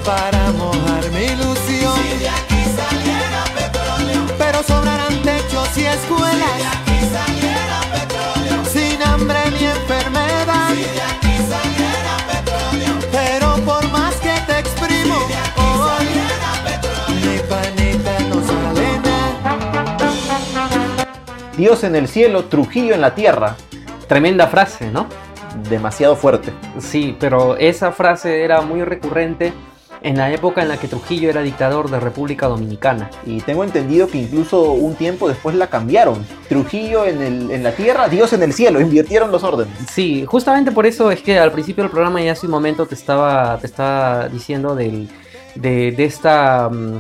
Para 0.07 0.53
mojar 0.53 1.11
mi 1.11 1.25
ilusión. 1.25 1.97
Si 1.97 2.19
de 2.19 2.29
aquí 2.29 2.63
saliera 2.79 3.43
petróleo, 3.59 4.23
pero 4.39 4.63
sobrarán 4.63 5.21
techos 5.23 5.77
y 5.77 5.85
escuelas. 5.85 6.53
Si 6.55 6.61
de 6.63 6.67
aquí 6.77 6.99
saliera 7.13 7.81
petróleo, 7.93 8.65
sin 8.73 9.03
hambre 9.03 9.39
ni 9.51 9.65
enfermedad. 9.67 10.69
Si 10.71 10.83
de 10.83 11.03
aquí 11.03 11.35
saliera 11.51 12.15
petróleo, 12.31 12.95
pero 13.11 13.57
por 13.65 13.91
más 13.91 14.15
que 14.17 14.35
te 14.47 14.61
exprimo, 14.61 15.17
hoy 15.57 16.07
mi 17.25 17.39
panita 17.51 18.15
no 18.31 18.37
sale 18.47 18.89
nada. 19.03 19.57
Dios 21.57 21.83
en 21.83 21.97
el 21.97 22.07
cielo, 22.07 22.45
Trujillo 22.45 22.95
en 22.95 23.01
la 23.01 23.17
tierra. 23.17 23.57
Tremenda 24.07 24.47
frase, 24.47 24.89
¿no? 24.93 25.09
Demasiado 25.69 26.15
fuerte. 26.15 26.53
Sí, 26.79 27.17
pero 27.19 27.57
esa 27.57 27.91
frase 27.91 28.45
era 28.45 28.61
muy 28.61 28.85
recurrente 28.85 29.53
en 30.03 30.17
la 30.17 30.31
época 30.33 30.63
en 30.63 30.69
la 30.69 30.77
que 30.79 30.89
Trujillo 30.89 31.31
era 31.31 31.43
dictador 31.43 31.91
de 31.91 31.99
República 32.01 32.47
Dominicana. 32.49 33.11
Y 33.25 33.41
tengo 33.41 33.65
entendido 33.65 34.07
que 34.09 34.19
incluso 34.19 34.73
un 34.73 34.95
tiempo 34.95 35.29
después 35.29 35.57
la 35.57 35.69
cambiaron. 35.69 36.25
Trujillo 36.49 37.07
en, 37.07 37.23
el- 37.23 37.51
en 37.51 37.63
la 37.63 37.73
tierra, 37.73 38.09
Dios 38.09 38.33
en 38.33 38.43
el 38.43 38.53
cielo. 38.53 38.81
Invirtieron 38.87 39.33
los 39.33 39.43
órdenes. 39.43 39.75
Sí, 39.91 40.25
justamente 40.27 40.73
por 40.73 40.87
eso 40.87 41.11
es 41.11 41.23
que 41.23 41.39
al 41.39 41.53
principio 41.53 41.83
del 41.85 41.91
programa 41.91 42.23
ya 42.23 42.33
hace 42.33 42.47
un 42.47 42.53
momento 42.53 42.87
te 42.87 42.95
estaba, 42.95 43.59
te 43.59 43.67
estaba 43.67 44.29
diciendo 44.29 44.75
del, 44.75 45.09
de, 45.55 45.93
de 45.93 46.05
esta, 46.05 46.69
mm, 46.71 46.99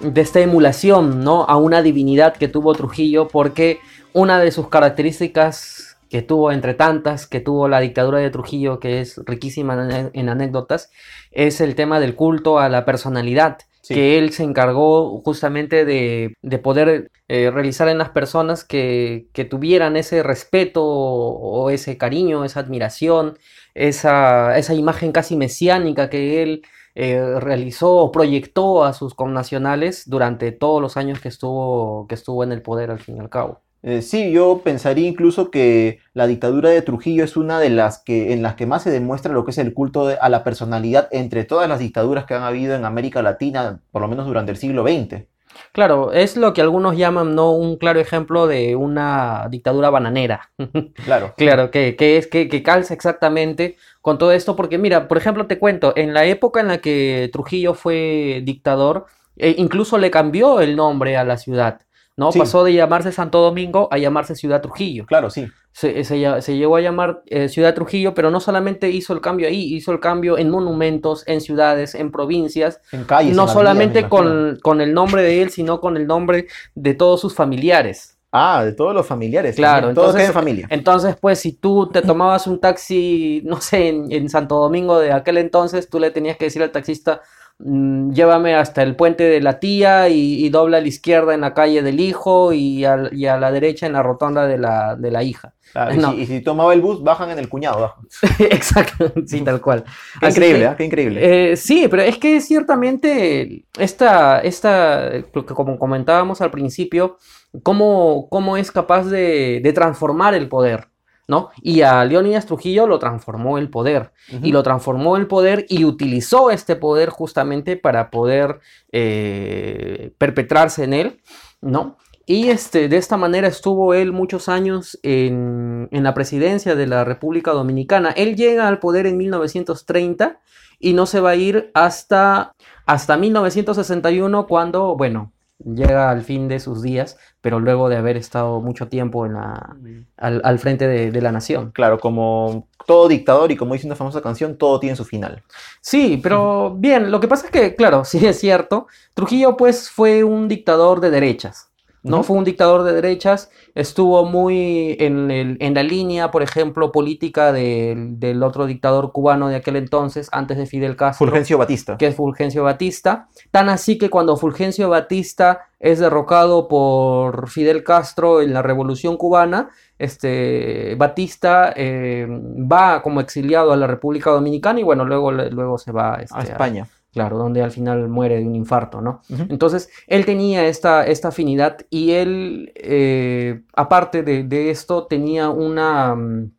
de 0.00 0.20
esta 0.20 0.40
emulación 0.40 1.22
¿no? 1.24 1.44
a 1.44 1.56
una 1.56 1.82
divinidad 1.82 2.34
que 2.36 2.48
tuvo 2.48 2.72
Trujillo, 2.74 3.28
porque 3.28 3.80
una 4.12 4.40
de 4.40 4.50
sus 4.50 4.68
características 4.68 5.96
que 6.08 6.22
tuvo 6.22 6.50
entre 6.50 6.74
tantas 6.74 7.26
que 7.28 7.38
tuvo 7.38 7.68
la 7.68 7.78
dictadura 7.80 8.18
de 8.18 8.30
Trujillo, 8.30 8.80
que 8.80 9.00
es 9.00 9.20
riquísima 9.26 10.10
en 10.12 10.28
anécdotas, 10.28 10.90
es 11.30 11.60
el 11.60 11.74
tema 11.74 12.00
del 12.00 12.14
culto 12.16 12.58
a 12.58 12.68
la 12.68 12.84
personalidad. 12.84 13.58
Sí. 13.82 13.94
que 13.94 14.18
él 14.18 14.30
se 14.30 14.42
encargó 14.42 15.22
justamente 15.22 15.86
de, 15.86 16.34
de 16.42 16.58
poder 16.58 17.10
eh, 17.28 17.50
realizar 17.50 17.88
en 17.88 17.96
las 17.96 18.10
personas 18.10 18.62
que, 18.62 19.28
que 19.32 19.46
tuvieran 19.46 19.96
ese 19.96 20.22
respeto 20.22 20.84
o, 20.84 21.62
o 21.64 21.70
ese 21.70 21.96
cariño, 21.96 22.44
esa 22.44 22.60
admiración, 22.60 23.38
esa, 23.74 24.58
esa 24.58 24.74
imagen 24.74 25.12
casi 25.12 25.34
mesiánica 25.34 26.10
que 26.10 26.42
él 26.42 26.62
eh, 26.94 27.38
realizó 27.40 27.96
o 27.96 28.12
proyectó 28.12 28.84
a 28.84 28.92
sus 28.92 29.14
connacionales 29.14 30.08
durante 30.08 30.52
todos 30.52 30.82
los 30.82 30.96
años 30.96 31.20
que 31.20 31.28
estuvo, 31.28 32.06
que 32.08 32.16
estuvo 32.16 32.42
en 32.44 32.52
el 32.52 32.62
poder 32.62 32.90
al 32.90 32.98
fin 32.98 33.16
y 33.16 33.20
al 33.20 33.30
cabo. 33.30 33.62
Eh, 33.82 34.02
sí, 34.02 34.30
yo 34.32 34.60
pensaría 34.62 35.08
incluso 35.08 35.50
que 35.50 36.00
la 36.12 36.26
dictadura 36.26 36.68
de 36.70 36.82
Trujillo 36.82 37.24
es 37.24 37.36
una 37.36 37.58
de 37.60 37.70
las 37.70 38.02
que 38.02 38.32
en 38.34 38.42
las 38.42 38.54
que 38.54 38.66
más 38.66 38.82
se 38.82 38.90
demuestra 38.90 39.32
lo 39.32 39.44
que 39.44 39.52
es 39.52 39.58
el 39.58 39.72
culto 39.72 40.06
de- 40.06 40.18
a 40.20 40.28
la 40.28 40.44
personalidad 40.44 41.08
entre 41.12 41.44
todas 41.44 41.68
las 41.68 41.78
dictaduras 41.78 42.26
que 42.26 42.34
han 42.34 42.42
habido 42.42 42.74
en 42.76 42.84
América 42.84 43.22
Latina, 43.22 43.80
por 43.90 44.02
lo 44.02 44.08
menos 44.08 44.26
durante 44.26 44.50
el 44.52 44.58
siglo 44.58 44.82
XX. 44.82 45.28
Claro, 45.72 46.12
es 46.12 46.36
lo 46.36 46.52
que 46.52 46.60
algunos 46.62 46.96
llaman 46.96 47.34
¿no? 47.34 47.52
un 47.52 47.76
claro 47.76 48.00
ejemplo 48.00 48.46
de 48.46 48.76
una 48.76 49.46
dictadura 49.50 49.90
bananera. 49.90 50.50
Claro. 51.04 51.34
Claro, 51.36 51.70
que, 51.70 51.96
que 51.96 52.16
es 52.18 52.26
que, 52.26 52.48
que 52.48 52.62
calza 52.62 52.94
exactamente 52.94 53.76
con 54.02 54.18
todo 54.18 54.32
esto, 54.32 54.56
porque 54.56 54.78
mira, 54.78 55.08
por 55.08 55.16
ejemplo, 55.18 55.46
te 55.46 55.58
cuento, 55.58 55.92
en 55.96 56.14
la 56.14 56.24
época 56.24 56.60
en 56.60 56.68
la 56.68 56.78
que 56.78 57.30
Trujillo 57.32 57.74
fue 57.74 58.42
dictador, 58.44 59.06
eh, 59.36 59.54
incluso 59.58 59.98
le 59.98 60.10
cambió 60.10 60.60
el 60.60 60.76
nombre 60.76 61.16
a 61.16 61.24
la 61.24 61.36
ciudad, 61.36 61.80
¿no? 62.16 62.32
Sí. 62.32 62.38
Pasó 62.38 62.64
de 62.64 62.72
llamarse 62.74 63.12
Santo 63.12 63.40
Domingo 63.40 63.88
a 63.90 63.98
llamarse 63.98 64.34
Ciudad 64.34 64.60
Trujillo. 64.60 65.06
Claro, 65.06 65.30
sí. 65.30 65.46
Se, 65.72 66.02
se 66.04 66.56
llegó 66.56 66.76
a 66.76 66.80
llamar 66.80 67.22
eh, 67.26 67.48
Ciudad 67.48 67.74
Trujillo, 67.74 68.12
pero 68.12 68.30
no 68.30 68.40
solamente 68.40 68.90
hizo 68.90 69.12
el 69.12 69.20
cambio 69.20 69.46
ahí, 69.46 69.74
hizo 69.74 69.92
el 69.92 70.00
cambio 70.00 70.36
en 70.36 70.50
monumentos, 70.50 71.22
en 71.28 71.40
ciudades, 71.40 71.94
en 71.94 72.10
provincias, 72.10 72.80
En 72.92 73.04
calles. 73.04 73.36
no 73.36 73.44
en 73.44 73.48
solamente 73.48 74.08
con, 74.08 74.58
con 74.62 74.80
el 74.80 74.92
nombre 74.92 75.22
de 75.22 75.42
él, 75.42 75.50
sino 75.50 75.80
con 75.80 75.96
el 75.96 76.06
nombre 76.08 76.48
de 76.74 76.94
todos 76.94 77.20
sus 77.20 77.34
familiares. 77.34 78.16
Ah, 78.32 78.64
de 78.64 78.72
todos 78.72 78.94
los 78.94 79.06
familiares. 79.06 79.56
Claro, 79.56 79.88
también. 79.88 79.94
Todos 79.96 80.08
entonces- 80.14 80.32
familia. 80.32 80.66
Entonces, 80.70 81.16
pues, 81.20 81.38
si 81.40 81.52
tú 81.52 81.88
te 81.92 82.02
tomabas 82.02 82.46
un 82.46 82.60
taxi, 82.60 83.42
no 83.44 83.60
sé, 83.60 83.88
en, 83.88 84.12
en 84.12 84.28
Santo 84.28 84.56
Domingo 84.56 84.98
de 85.00 85.12
aquel 85.12 85.38
entonces, 85.38 85.88
tú 85.88 85.98
le 85.98 86.10
tenías 86.10 86.36
que 86.36 86.44
decir 86.46 86.62
al 86.62 86.70
taxista, 86.70 87.22
"Mm, 87.62 88.12
llévame 88.12 88.54
hasta 88.54 88.82
el 88.82 88.96
puente 88.96 89.24
de 89.24 89.40
la 89.40 89.58
tía 89.60 90.08
y, 90.08 90.44
y 90.44 90.48
dobla 90.50 90.78
a 90.78 90.80
la 90.80 90.88
izquierda 90.88 91.34
en 91.34 91.42
la 91.42 91.54
calle 91.54 91.82
del 91.82 92.00
hijo 92.00 92.52
y, 92.52 92.84
a 92.84 92.96
la 92.96 93.52
derecha 93.52 93.86
en 93.86 93.92
la 93.92 94.02
rotonda 94.02 94.46
de 94.46 94.58
la, 94.58 94.96
de 94.96 95.10
la 95.10 95.22
hija. 95.22 95.54
Claro, 95.72 95.94
y, 95.94 96.00
si, 96.00 96.10
y 96.22 96.26
si 96.26 96.40
tomaba 96.40 96.74
el 96.74 96.80
bus, 96.80 97.02
bajan 97.02 97.30
en 97.30 97.38
el 97.38 97.48
cuñado. 97.48 97.94
Exacto, 98.40 99.12
sí, 99.26 99.42
tal 99.42 99.60
cual. 99.60 99.84
Qué 100.18 100.26
Así 100.26 100.40
increíble, 100.40 100.58
que, 100.60 100.66
¿ah? 100.66 100.76
Qué 100.76 100.84
increíble. 100.84 101.52
eh, 101.52 101.56
sí, 101.56 101.86
pero 101.88 102.02
es 102.02 102.18
que 102.18 102.40
ciertamente 102.40 103.66
esta, 103.78 104.40
esta, 104.40 105.10
como 105.54 105.78
comentábamos 105.78 106.40
al 106.40 106.50
principio, 106.50 107.18
cómo, 107.62 108.28
cómo 108.30 108.56
es 108.56 108.72
capaz 108.72 109.04
de, 109.04 109.60
de 109.62 109.72
transformar 109.72 110.34
el 110.34 110.48
poder, 110.48 110.88
¿no? 111.30 111.50
Y 111.62 111.82
a 111.82 112.04
Leónidas 112.04 112.44
Trujillo 112.44 112.88
lo 112.88 112.98
transformó 112.98 113.56
el 113.56 113.70
poder, 113.70 114.12
y 114.42 114.50
lo 114.50 114.64
transformó 114.64 115.16
el 115.16 115.28
poder 115.28 115.64
y 115.68 115.84
utilizó 115.84 116.50
este 116.50 116.74
poder 116.74 117.08
justamente 117.08 117.76
para 117.76 118.10
poder 118.10 118.58
eh, 118.90 120.12
perpetrarse 120.18 120.82
en 120.82 120.92
él, 120.92 121.20
¿no? 121.60 121.98
Y 122.26 122.48
este, 122.48 122.88
de 122.88 122.96
esta 122.96 123.16
manera 123.16 123.46
estuvo 123.46 123.94
él 123.94 124.10
muchos 124.10 124.48
años 124.48 124.98
en, 125.04 125.88
en 125.92 126.02
la 126.02 126.14
presidencia 126.14 126.74
de 126.74 126.88
la 126.88 127.04
República 127.04 127.52
Dominicana. 127.52 128.10
Él 128.10 128.34
llega 128.34 128.66
al 128.66 128.80
poder 128.80 129.06
en 129.06 129.16
1930 129.16 130.40
y 130.80 130.94
no 130.94 131.06
se 131.06 131.20
va 131.20 131.30
a 131.30 131.36
ir 131.36 131.70
hasta, 131.74 132.56
hasta 132.86 133.16
1961 133.16 134.48
cuando, 134.48 134.96
bueno, 134.96 135.32
llega 135.64 136.10
al 136.10 136.22
fin 136.22 136.48
de 136.48 136.60
sus 136.60 136.82
días, 136.82 137.18
pero 137.40 137.60
luego 137.60 137.88
de 137.88 137.96
haber 137.96 138.16
estado 138.16 138.60
mucho 138.60 138.88
tiempo 138.88 139.26
en 139.26 139.34
la, 139.34 139.76
al, 140.16 140.40
al 140.44 140.58
frente 140.58 140.86
de, 140.86 141.10
de 141.10 141.20
la 141.22 141.32
nación. 141.32 141.70
Claro, 141.72 141.98
como 141.98 142.68
todo 142.86 143.08
dictador 143.08 143.52
y 143.52 143.56
como 143.56 143.74
dice 143.74 143.86
una 143.86 143.96
famosa 143.96 144.20
canción, 144.20 144.56
todo 144.56 144.80
tiene 144.80 144.96
su 144.96 145.04
final. 145.04 145.42
Sí, 145.80 146.18
pero 146.22 146.74
bien, 146.76 147.10
lo 147.10 147.20
que 147.20 147.28
pasa 147.28 147.46
es 147.46 147.52
que, 147.52 147.74
claro, 147.74 148.04
sí 148.06 148.24
es 148.26 148.38
cierto, 148.38 148.86
Trujillo 149.14 149.56
pues 149.56 149.90
fue 149.90 150.24
un 150.24 150.48
dictador 150.48 151.00
de 151.00 151.10
derechas, 151.10 151.69
¿no? 152.02 152.22
Fue 152.22 152.36
un 152.36 152.44
dictador 152.44 152.82
de 152.84 152.92
derechas, 152.92 153.50
estuvo 153.74 154.24
muy 154.24 154.96
en, 155.00 155.30
el- 155.30 155.56
en 155.60 155.74
la 155.74 155.82
línea, 155.82 156.30
por 156.30 156.42
ejemplo, 156.42 156.92
política 156.92 157.52
del, 157.52 158.18
del 158.18 158.42
otro 158.42 158.66
dictador 158.66 159.12
cubano 159.12 159.48
de 159.48 159.56
aquel 159.56 159.76
entonces, 159.76 160.28
antes 160.32 160.56
de 160.58 160.66
Fidel 160.66 160.96
Castro 160.96 161.26
Fulgencio 161.26 161.58
Batista. 161.58 161.96
que 161.98 162.06
es 162.06 162.14
Fulgencio 162.16 162.62
Batista. 162.64 163.28
Tan 163.50 163.68
así 163.68 163.98
que 163.98 164.08
cuando 164.10 164.36
Fulgencio 164.36 164.88
Batista 164.88 165.66
es 165.78 165.98
derrocado 165.98 166.68
por 166.68 167.48
Fidel 167.48 167.82
Castro 167.84 168.40
en 168.42 168.52
la 168.52 168.62
Revolución 168.62 169.16
Cubana, 169.16 169.70
este, 169.98 170.94
Batista 170.96 171.72
eh, 171.76 172.26
va 172.30 173.02
como 173.02 173.20
exiliado 173.20 173.72
a 173.72 173.76
la 173.76 173.86
República 173.86 174.30
Dominicana 174.30 174.80
y 174.80 174.82
bueno, 174.82 175.04
luego, 175.04 175.30
luego 175.32 175.78
se 175.78 175.92
va 175.92 176.16
este, 176.22 176.36
A 176.38 176.42
España. 176.42 176.86
Claro, 177.12 177.38
donde 177.38 177.62
al 177.62 177.70
final 177.70 178.08
muere 178.08 178.38
de 178.38 178.46
un 178.46 178.54
infarto, 178.54 179.00
¿no? 179.00 179.22
Entonces, 179.48 179.90
él 180.06 180.24
tenía 180.24 180.66
esta, 180.66 181.06
esta 181.06 181.28
afinidad 181.28 181.78
y 181.90 182.12
él, 182.12 182.72
eh, 182.76 183.62
aparte 183.74 184.22
de, 184.22 184.44
de 184.44 184.70
esto, 184.70 185.06
tenía 185.06 185.50
una, 185.50 186.14
mm, 186.14 186.52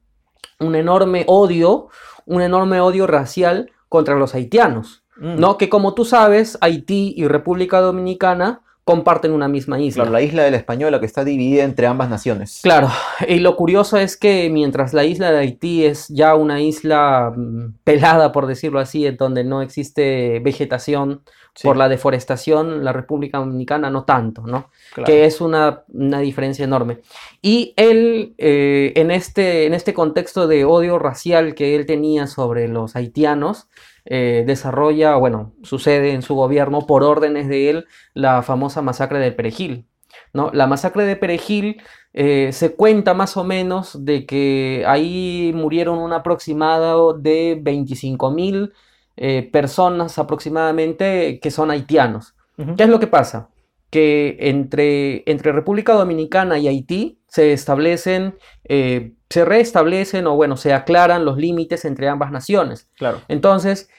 un 0.60 0.75
enorme 0.75 1.24
odio, 1.27 1.88
un 2.25 2.41
enorme 2.41 2.81
odio 2.81 3.08
racial 3.08 3.72
contra 3.89 4.15
los 4.15 4.36
haitianos, 4.36 5.01
Mm. 5.22 5.39
¿no? 5.39 5.58
Que 5.58 5.70
como 5.70 5.93
tú 5.93 6.03
sabes, 6.03 6.58
Haití 6.62 7.13
y 7.15 7.27
República 7.27 7.79
Dominicana 7.79 8.62
comparten 8.92 9.32
una 9.32 9.48
misma 9.48 9.80
isla. 9.80 10.04
Claro, 10.04 10.12
la 10.12 10.22
isla 10.22 10.44
de 10.44 10.52
la 10.52 10.58
Española 10.58 11.00
que 11.00 11.06
está 11.06 11.24
dividida 11.24 11.64
entre 11.64 11.88
ambas 11.88 12.10
naciones. 12.10 12.60
Claro, 12.62 12.90
y 13.28 13.40
lo 13.40 13.56
curioso 13.56 13.98
es 13.98 14.18
que 14.18 14.50
mientras 14.50 14.94
la 14.94 15.04
isla 15.04 15.32
de 15.32 15.40
Haití 15.40 15.86
es 15.86 16.08
ya 16.10 16.36
una 16.36 16.62
isla 16.62 17.34
mm, 17.36 17.76
pelada, 17.84 18.32
por 18.32 18.48
decirlo 18.48 18.80
así, 18.80 19.06
en 19.06 19.18
donde 19.18 19.44
no 19.44 19.62
existe 19.62 20.40
vegetación 20.40 21.22
Sí, 21.54 21.68
por 21.68 21.76
la 21.76 21.90
deforestación, 21.90 22.86
la 22.86 22.94
República 22.94 23.40
Dominicana 23.40 23.90
no 23.90 24.06
tanto, 24.06 24.44
¿no? 24.44 24.70
claro. 24.94 25.06
Que 25.06 25.26
es 25.26 25.42
una, 25.42 25.84
una 25.90 26.20
diferencia 26.20 26.64
enorme. 26.64 27.00
Y 27.42 27.74
él, 27.76 28.36
eh, 28.38 28.94
en 28.96 29.12
este, 29.12 29.66
en 29.66 29.74
este 29.74 29.94
contexto 29.94 30.48
de 30.48 30.64
odio 30.64 30.98
racial 30.98 31.54
que 31.54 31.76
él 31.76 31.86
tenía 31.86 32.28
sobre 32.28 32.70
los 32.70 32.96
haitianos, 32.96 33.68
eh, 34.05 34.43
desarrolla, 34.46 35.15
bueno, 35.15 35.53
sucede 35.63 36.13
en 36.13 36.22
su 36.22 36.36
gobierno 36.36 36.88
por 36.88 37.03
órdenes 37.03 37.48
de 37.48 37.70
él 37.70 37.86
la 38.13 38.41
famosa 38.41 38.81
masacre 38.81 39.20
de 39.20 39.31
Perejil. 39.31 39.86
¿no? 40.34 40.50
La 40.53 40.67
masacre 40.67 41.05
de 41.05 41.15
Perejil 41.15 41.81
eh, 42.13 42.51
se 42.51 42.75
cuenta 42.75 43.13
más 43.13 43.38
o 43.38 43.43
menos 43.43 44.05
de 44.05 44.25
que 44.25 44.84
ahí 44.88 45.51
murieron 45.55 46.00
un 46.00 46.13
aproximado 46.13 47.13
de 47.13 47.58
25 47.62 48.31
mil 48.31 48.74
eh, 49.17 49.50
personas 49.51 50.17
aproximadamente 50.17 51.39
que 51.39 51.51
son 51.51 51.72
haitianos. 51.72 52.36
¿Qué 52.77 52.84
es 52.84 52.89
lo 52.89 53.00
que 53.00 53.08
pasa? 53.08 53.50
Que 53.89 54.38
entre, 54.39 55.24
entre 55.29 55.51
República 55.51 55.93
Dominicana 55.93 56.60
y 56.60 56.67
Haití 56.67 57.20
se 57.27 57.53
establecen, 57.53 58.36
eh, 58.65 59.13
se 59.32 59.46
restablecen 59.46 60.28
o 60.28 60.36
bueno, 60.36 60.58
se 60.58 60.74
aclaran 60.74 61.26
los 61.26 61.38
límites 61.38 61.86
entre 61.86 62.08
ambas 62.08 62.32
naciones. 62.32 62.90
Claro. 62.98 63.22
Entonces, 63.28 63.90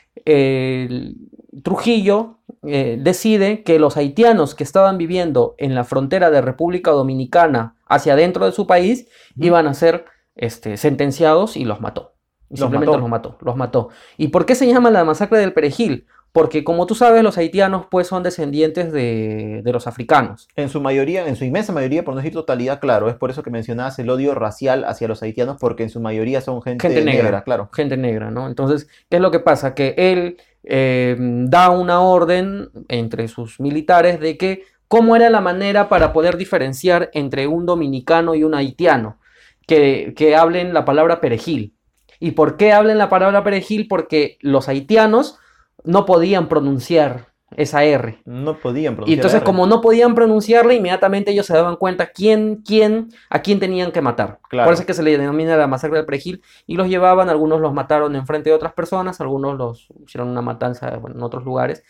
Trujillo 1.63 2.39
eh, 2.63 2.99
decide 3.01 3.63
que 3.63 3.79
los 3.79 3.97
haitianos 3.97 4.55
que 4.55 4.65
estaban 4.65 4.99
viviendo 4.99 5.55
en 5.59 5.75
la 5.75 5.85
frontera 5.85 6.31
de 6.31 6.41
República 6.41 6.91
Dominicana 6.93 7.77
hacia 7.87 8.15
adentro 8.15 8.47
de 8.47 8.53
su 8.53 8.67
país 8.67 9.09
iban 9.37 9.67
a 9.67 9.75
ser 9.75 10.07
este, 10.35 10.77
sentenciados 10.77 11.57
y 11.57 11.65
los 11.65 11.81
mató. 11.81 12.15
Y 12.49 12.55
Los 12.55 12.61
simplemente 12.61 12.91
mató. 12.93 13.01
los 13.01 13.11
mató, 13.11 13.39
los 13.41 13.57
mató. 13.57 13.89
¿Y 14.17 14.29
por 14.29 14.47
qué 14.47 14.55
se 14.55 14.67
llama 14.67 14.91
la 14.91 15.05
masacre 15.05 15.39
del 15.39 15.53
Perejil? 15.53 16.07
Porque 16.33 16.65
como 16.65 16.87
tú 16.87 16.95
sabes, 16.95 17.23
los 17.23 17.37
haitianos 17.37 17.87
pues 17.91 18.07
son 18.07 18.23
descendientes 18.23 18.91
de, 18.91 19.61
de 19.63 19.73
los 19.73 19.87
africanos. 19.87 20.49
En 20.57 20.71
su 20.71 20.81
mayoría, 20.81 21.29
en 21.29 21.37
su 21.37 21.45
inmensa 21.45 21.73
mayoría, 21.75 22.05
por 22.05 22.15
no 22.15 22.21
decir 22.21 22.33
totalidad, 22.33 22.81
claro, 22.81 23.11
es 23.11 23.17
por 23.17 23.31
eso 23.31 23.43
que 23.43 23.51
mencionabas 23.51 23.99
el 23.99 24.09
odio 24.09 24.35
racial 24.35 24.85
hacia 24.85 25.09
los 25.09 25.23
haitianos, 25.23 25.59
porque 25.61 25.83
en 25.83 25.91
su 25.91 26.01
mayoría 26.01 26.41
son 26.41 26.63
gente, 26.63 26.89
Gente 26.89 27.05
negra. 27.05 27.23
negra, 27.25 27.43
claro. 27.45 27.69
gente 27.75 27.99
negra, 27.99 28.31
¿no? 28.31 28.47
Entonces, 28.47 28.89
¿qué 29.11 29.17
es 29.17 29.23
lo 29.23 29.31
que 29.31 29.41
pasa? 29.41 29.75
Que 29.75 29.95
él 29.99 30.39
eh, 30.65 31.17
da 31.19 31.69
una 31.69 32.01
orden 32.01 32.71
entre 32.89 33.29
sus 33.29 33.61
militares 33.61 34.19
de 34.19 34.39
que 34.39 34.63
cómo 34.89 35.17
era 35.17 35.29
la 35.29 35.43
manera 35.43 35.91
para 35.91 36.15
poder 36.15 36.39
diferenciar 36.39 37.11
entre 37.13 37.47
un 37.47 37.67
dominicano 37.67 38.35
y 38.35 38.43
un 38.45 38.55
haitiano, 38.55 39.19
que, 39.67 40.15
que 40.17 40.35
hablen 40.35 40.73
la 40.73 40.87
palabra 40.87 41.21
perejil. 41.21 41.75
¿Y 42.21 42.31
por 42.31 42.57
qué 42.57 42.73
hablen 42.73 42.97
la 42.97 43.11
palabra 43.11 43.45
perejil? 43.45 43.87
Porque 43.87 44.39
los 44.41 44.69
haitianos 44.69 45.39
no 45.85 46.07
podían 46.07 46.49
pronunciar 46.49 47.33
esa 47.55 47.85
R. 47.85 48.19
No 48.25 48.57
podían 48.59 48.95
Y 48.95 48.97
pronunciar. 48.97 49.15
entonces, 49.19 49.37
R. 49.41 49.45
como 49.45 49.67
no 49.67 49.83
podían 49.83 50.15
pronunciarla, 50.15 50.73
inmediatamente 50.73 51.33
ellos 51.33 51.45
se 51.45 51.53
daban 51.53 51.77
cuenta 51.77 52.07
quién, 52.07 52.63
quién, 52.67 53.09
a 53.29 53.43
quién 53.43 53.61
tenían 53.61 53.93
que 53.93 54.01
matar. 54.01 54.39
Claro. 54.49 54.67
Por 54.67 54.73
eso 54.73 54.83
es 54.83 54.87
que 54.87 54.95
se 54.95 55.03
le 55.03 55.19
denomina 55.19 55.55
la 55.59 55.67
masacre 55.67 55.99
del 55.99 56.07
Perejil. 56.07 56.43
Y 56.67 56.77
los 56.77 56.89
llevaban, 56.89 57.29
algunos 57.29 57.61
los 57.61 57.75
mataron 57.75 58.17
en 58.17 58.27
frente 58.27 58.49
de 58.49 58.57
otras 58.57 58.73
personas, 58.73 59.21
algunos 59.21 59.59
los 59.59 59.89
hicieron 60.07 60.29
una 60.31 60.41
matanza 60.41 60.97
bueno, 60.97 61.17
en 61.17 61.23
otros 61.23 61.45
lugares. 61.45 61.85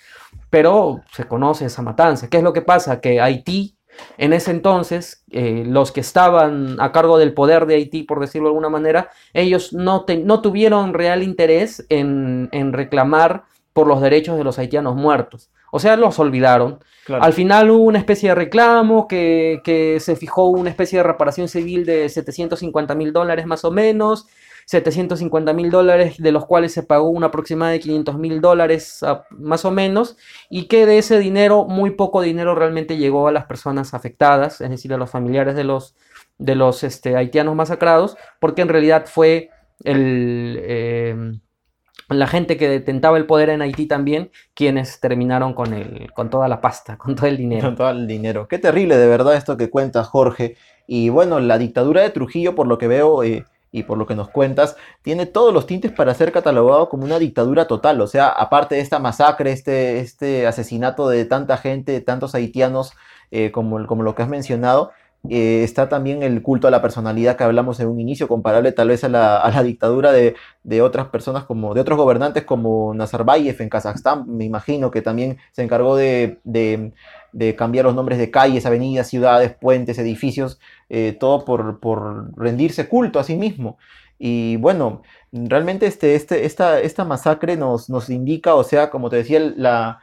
Pero 0.50 1.02
se 1.12 1.28
conoce 1.28 1.66
esa 1.66 1.82
matanza. 1.82 2.28
¿Qué 2.28 2.38
es 2.38 2.42
lo 2.42 2.52
que 2.52 2.62
pasa? 2.62 3.00
Que 3.00 3.20
Haití, 3.20 3.76
en 4.18 4.32
ese 4.32 4.50
entonces, 4.50 5.24
eh, 5.30 5.62
los 5.64 5.92
que 5.92 6.00
estaban 6.00 6.76
a 6.80 6.90
cargo 6.90 7.18
del 7.18 7.34
poder 7.34 7.66
de 7.66 7.76
Haití, 7.76 8.02
por 8.02 8.18
decirlo 8.18 8.48
de 8.48 8.50
alguna 8.52 8.68
manera, 8.70 9.10
ellos 9.32 9.72
no, 9.72 10.04
te- 10.06 10.16
no 10.24 10.40
tuvieron 10.42 10.92
real 10.92 11.22
interés 11.22 11.86
en, 11.88 12.48
en 12.50 12.72
reclamar 12.72 13.44
por 13.72 13.86
los 13.86 14.00
derechos 14.00 14.36
de 14.36 14.44
los 14.44 14.58
haitianos 14.58 14.96
muertos. 14.96 15.50
O 15.70 15.78
sea, 15.78 15.96
los 15.96 16.18
olvidaron. 16.18 16.80
Claro. 17.06 17.24
Al 17.24 17.32
final 17.32 17.70
hubo 17.70 17.84
una 17.84 17.98
especie 17.98 18.28
de 18.28 18.34
reclamo 18.34 19.08
que, 19.08 19.60
que 19.64 19.98
se 20.00 20.16
fijó 20.16 20.48
una 20.48 20.70
especie 20.70 20.98
de 20.98 21.04
reparación 21.04 21.48
civil 21.48 21.86
de 21.86 22.08
750 22.08 22.94
mil 22.94 23.12
dólares 23.12 23.46
más 23.46 23.64
o 23.64 23.70
menos. 23.70 24.26
750 24.66 25.52
mil 25.52 25.70
dólares, 25.70 26.16
de 26.18 26.32
los 26.32 26.46
cuales 26.46 26.72
se 26.72 26.82
pagó 26.82 27.08
una 27.08 27.28
aproximada 27.28 27.72
de 27.72 27.80
500 27.80 28.18
mil 28.18 28.40
dólares 28.40 29.02
ah, 29.02 29.24
más 29.30 29.64
o 29.64 29.70
menos, 29.70 30.16
y 30.50 30.66
que 30.66 30.86
de 30.86 30.98
ese 30.98 31.18
dinero, 31.18 31.64
muy 31.64 31.90
poco 31.90 32.22
dinero 32.22 32.54
realmente 32.54 32.96
llegó 32.96 33.28
a 33.28 33.32
las 33.32 33.46
personas 33.46 33.94
afectadas, 33.94 34.60
es 34.60 34.70
decir, 34.70 34.92
a 34.94 34.96
los 34.96 35.10
familiares 35.10 35.56
de 35.56 35.64
los, 35.64 35.94
de 36.38 36.54
los 36.54 36.84
este, 36.84 37.16
haitianos 37.16 37.56
masacrados, 37.56 38.16
porque 38.40 38.62
en 38.62 38.68
realidad 38.68 39.06
fue 39.06 39.50
el, 39.84 40.58
eh, 40.62 41.38
la 42.18 42.26
gente 42.26 42.56
que 42.56 42.68
detentaba 42.68 43.16
el 43.16 43.26
poder 43.26 43.50
en 43.50 43.62
Haití 43.62 43.86
también 43.86 44.30
quienes 44.54 45.00
terminaron 45.00 45.54
con, 45.54 45.72
el, 45.72 46.12
con 46.12 46.30
toda 46.30 46.48
la 46.48 46.60
pasta, 46.60 46.96
con 46.98 47.14
todo 47.14 47.26
el 47.26 47.36
dinero. 47.36 47.68
Con 47.68 47.76
todo 47.76 47.90
el 47.90 48.06
dinero. 48.06 48.48
Qué 48.48 48.58
terrible 48.58 48.96
de 48.96 49.06
verdad 49.06 49.34
esto 49.34 49.56
que 49.56 49.70
cuentas, 49.70 50.08
Jorge. 50.08 50.56
Y 50.86 51.08
bueno, 51.08 51.40
la 51.40 51.58
dictadura 51.58 52.02
de 52.02 52.10
Trujillo, 52.10 52.54
por 52.54 52.66
lo 52.66 52.78
que 52.78 52.88
veo 52.88 53.22
eh, 53.22 53.44
y 53.70 53.84
por 53.84 53.96
lo 53.96 54.06
que 54.06 54.14
nos 54.14 54.28
cuentas, 54.28 54.76
tiene 55.02 55.26
todos 55.26 55.54
los 55.54 55.66
tintes 55.66 55.92
para 55.92 56.12
ser 56.14 56.32
catalogado 56.32 56.88
como 56.88 57.04
una 57.04 57.18
dictadura 57.18 57.66
total. 57.66 58.00
O 58.00 58.06
sea, 58.06 58.28
aparte 58.28 58.74
de 58.74 58.80
esta 58.82 58.98
masacre, 58.98 59.52
este, 59.52 60.00
este 60.00 60.46
asesinato 60.46 61.08
de 61.08 61.24
tanta 61.24 61.56
gente, 61.56 61.92
de 61.92 62.00
tantos 62.00 62.34
haitianos, 62.34 62.92
eh, 63.34 63.50
como, 63.50 63.78
lo 63.78 64.14
que 64.14 64.22
has 64.22 64.28
mencionado, 64.28 64.92
eh, 65.28 65.62
está 65.62 65.88
también 65.88 66.24
el 66.24 66.42
culto 66.42 66.66
a 66.66 66.70
la 66.72 66.82
personalidad 66.82 67.36
que 67.36 67.44
hablamos 67.44 67.78
en 67.78 67.88
un 67.88 68.00
inicio, 68.00 68.26
comparable 68.26 68.72
tal 68.72 68.88
vez 68.88 69.04
a 69.04 69.08
la, 69.08 69.36
a 69.36 69.50
la 69.52 69.62
dictadura 69.62 70.10
de, 70.12 70.34
otras 70.82 71.08
personas 71.08 71.44
como, 71.44 71.74
de 71.74 71.80
otros 71.80 71.96
gobernantes 71.96 72.44
como 72.44 72.92
Nazarbayev 72.94 73.60
en 73.62 73.68
Kazajstán, 73.68 74.24
me 74.26 74.44
imagino 74.44 74.90
que 74.90 75.00
también 75.00 75.38
se 75.52 75.62
encargó 75.62 75.96
de, 75.96 76.40
cambiar 77.56 77.84
los 77.84 77.94
nombres 77.94 78.18
de 78.18 78.30
calles, 78.30 78.66
avenidas, 78.66 79.08
ciudades, 79.08 79.54
puentes, 79.54 79.98
edificios, 79.98 80.58
eh, 80.88 81.16
todo 81.18 81.44
por, 81.44 81.78
por 81.78 82.36
rendirse 82.36 82.88
culto 82.88 83.20
a 83.20 83.24
sí 83.24 83.36
mismo. 83.36 83.78
Y 84.18 84.56
bueno, 84.56 85.02
realmente 85.32 85.86
este, 85.86 86.14
este, 86.14 86.44
esta, 86.46 86.80
esta 86.80 87.04
masacre 87.04 87.56
nos, 87.56 87.90
nos 87.90 88.10
indica, 88.10 88.54
o 88.54 88.64
sea, 88.64 88.90
como 88.90 89.10
te 89.10 89.16
decía, 89.16 89.40
la, 89.56 90.00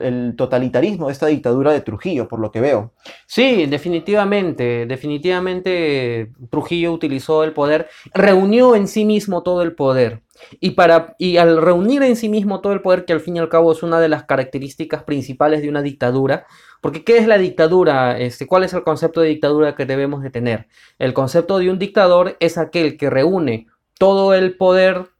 el 0.00 0.34
totalitarismo 0.36 1.06
de 1.06 1.12
esta 1.12 1.26
dictadura 1.26 1.72
de 1.72 1.80
Trujillo, 1.80 2.28
por 2.28 2.38
lo 2.38 2.50
que 2.50 2.60
veo. 2.60 2.92
Sí, 3.26 3.66
definitivamente, 3.66 4.86
definitivamente 4.86 6.32
Trujillo 6.50 6.92
utilizó 6.92 7.44
el 7.44 7.52
poder, 7.52 7.88
reunió 8.12 8.76
en 8.76 8.86
sí 8.86 9.04
mismo 9.04 9.42
todo 9.42 9.62
el 9.62 9.74
poder. 9.74 10.22
Y, 10.60 10.70
para, 10.72 11.14
y 11.18 11.36
al 11.36 11.62
reunir 11.62 12.02
en 12.02 12.16
sí 12.16 12.28
mismo 12.28 12.60
todo 12.60 12.72
el 12.72 12.82
poder, 12.82 13.04
que 13.04 13.12
al 13.12 13.20
fin 13.20 13.36
y 13.36 13.38
al 13.38 13.48
cabo 13.48 13.72
es 13.72 13.82
una 13.82 14.00
de 14.00 14.08
las 14.08 14.24
características 14.24 15.04
principales 15.04 15.62
de 15.62 15.68
una 15.68 15.80
dictadura, 15.80 16.46
porque 16.80 17.04
¿qué 17.04 17.16
es 17.16 17.26
la 17.26 17.38
dictadura? 17.38 18.18
Este, 18.18 18.46
¿Cuál 18.46 18.64
es 18.64 18.74
el 18.74 18.82
concepto 18.82 19.20
de 19.20 19.28
dictadura 19.28 19.74
que 19.74 19.86
debemos 19.86 20.22
de 20.22 20.30
tener? 20.30 20.66
El 20.98 21.14
concepto 21.14 21.58
de 21.58 21.70
un 21.70 21.78
dictador 21.78 22.36
es 22.40 22.58
aquel 22.58 22.98
que 22.98 23.08
reúne 23.08 23.68
todo 23.98 24.34
el 24.34 24.56
poder 24.56 25.13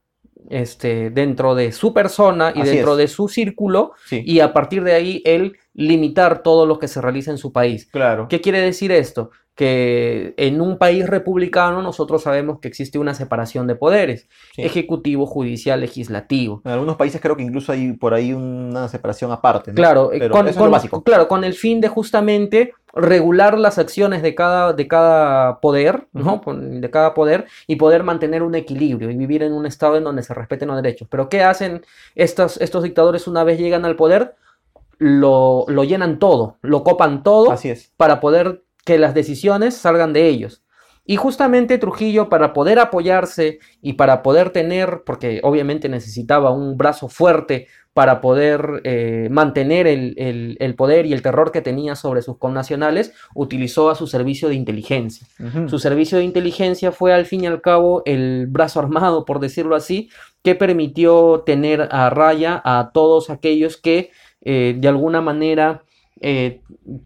este, 0.50 1.10
dentro 1.10 1.54
de 1.54 1.72
su 1.72 1.92
persona 1.94 2.52
y 2.54 2.60
Así 2.62 2.70
dentro 2.70 2.92
es. 2.92 2.98
de 2.98 3.08
su 3.08 3.28
círculo, 3.28 3.92
Sí, 4.06 4.22
y 4.24 4.40
a 4.40 4.52
partir 4.52 4.84
de 4.84 4.92
ahí 4.94 5.22
él 5.24 5.56
limitar 5.74 6.42
todo 6.42 6.66
lo 6.66 6.78
que 6.78 6.88
se 6.88 7.00
realiza 7.00 7.30
en 7.30 7.38
su 7.38 7.52
país. 7.52 7.88
claro. 7.90 8.26
¿Qué 8.28 8.40
quiere 8.40 8.60
decir 8.60 8.92
esto? 8.92 9.30
Que 9.54 10.34
en 10.36 10.60
un 10.60 10.78
país 10.78 11.08
republicano 11.08 11.80
nosotros 11.80 12.22
sabemos 12.22 12.58
que 12.58 12.66
existe 12.68 12.98
una 12.98 13.14
separación 13.14 13.66
de 13.66 13.76
poderes, 13.76 14.28
Sí. 14.54 14.62
ejecutivo, 14.62 15.26
judicial, 15.26 15.80
legislativo. 15.80 16.60
En 16.64 16.72
algunos 16.72 16.96
países 16.96 17.20
creo 17.20 17.36
que 17.36 17.44
incluso 17.44 17.70
hay 17.72 17.92
por 17.92 18.14
ahí 18.14 18.32
una 18.32 18.88
separación 18.88 19.30
aparte. 19.30 19.70
¿no? 19.70 19.76
Claro, 19.76 20.12
eh, 20.12 20.18
Pero 20.18 20.32
con, 20.32 20.46
eso 20.46 20.50
es 20.50 20.56
con- 20.56 20.66
lo 20.66 20.70
básico. 20.72 21.02
claro, 21.04 21.28
con 21.28 21.44
el 21.44 21.54
fin 21.54 21.80
de 21.80 21.88
justamente 21.88 22.72
regular 22.96 23.58
las 23.58 23.78
acciones 23.78 24.22
de 24.22 24.34
cada, 24.34 24.72
de 24.72 24.86
cada 24.88 25.60
poder, 25.60 26.06
¿no? 26.12 26.40
De 26.46 26.90
cada 26.90 27.14
poder 27.14 27.46
y 27.66 27.76
poder 27.76 28.02
mantener 28.04 28.42
un 28.42 28.54
equilibrio 28.54 29.10
y 29.10 29.16
vivir 29.16 29.42
en 29.42 29.52
un 29.52 29.66
estado 29.66 29.96
en 29.96 30.04
donde 30.04 30.22
se 30.22 30.34
respeten 30.34 30.68
los 30.68 30.76
derechos. 30.82 31.08
Pero 31.10 31.28
¿qué 31.28 31.42
hacen 31.42 31.84
estos, 32.14 32.60
estos 32.60 32.82
dictadores 32.82 33.26
una 33.28 33.42
vez 33.44 33.58
llegan 33.58 33.84
al 33.84 33.96
poder? 33.96 34.34
Lo, 34.98 35.64
lo 35.68 35.82
llenan 35.84 36.18
todo, 36.20 36.56
lo 36.62 36.84
copan 36.84 37.22
todo 37.24 37.50
Así 37.50 37.68
es. 37.68 37.92
para 37.96 38.20
poder 38.20 38.62
que 38.84 38.98
las 38.98 39.14
decisiones 39.14 39.74
salgan 39.76 40.12
de 40.12 40.28
ellos. 40.28 40.62
Y 41.06 41.16
justamente 41.16 41.76
Trujillo, 41.76 42.30
para 42.30 42.54
poder 42.54 42.78
apoyarse 42.78 43.58
y 43.82 43.92
para 43.94 44.22
poder 44.22 44.50
tener, 44.50 45.02
porque 45.04 45.40
obviamente 45.42 45.90
necesitaba 45.90 46.50
un 46.50 46.78
brazo 46.78 47.08
fuerte 47.08 47.66
para 47.92 48.22
poder 48.22 48.80
eh, 48.84 49.28
mantener 49.30 49.86
el, 49.86 50.14
el- 50.16 50.56
el 50.58 50.74
poder 50.74 51.04
y 51.06 51.12
el 51.12 51.20
terror 51.22 51.52
que 51.52 51.60
tenía 51.60 51.94
sobre 51.94 52.22
sus 52.22 52.38
connacionales, 52.38 53.12
utilizó 53.34 53.90
a 53.90 53.94
su 53.94 54.06
servicio 54.06 54.48
de 54.48 54.54
inteligencia. 54.54 55.26
Su 55.68 55.78
servicio 55.78 56.16
de 56.18 56.24
inteligencia 56.24 56.90
fue 56.90 57.12
al 57.12 57.26
fin 57.26 57.44
y 57.44 57.46
al 57.48 57.60
cabo 57.60 58.02
el 58.06 58.46
brazo 58.48 58.80
armado, 58.80 59.26
por 59.26 59.40
decirlo 59.40 59.76
así, 59.76 60.08
que 60.42 60.54
permitió 60.54 61.42
tener 61.44 61.86
a 61.90 62.08
raya 62.10 62.60
a 62.64 62.90
todos 62.94 63.28
aquellos 63.30 63.76
que 63.76 64.10
eh, 64.40 64.74
de 64.78 64.88
alguna 64.88 65.20
manera 65.20 65.82
eh, 66.26 66.62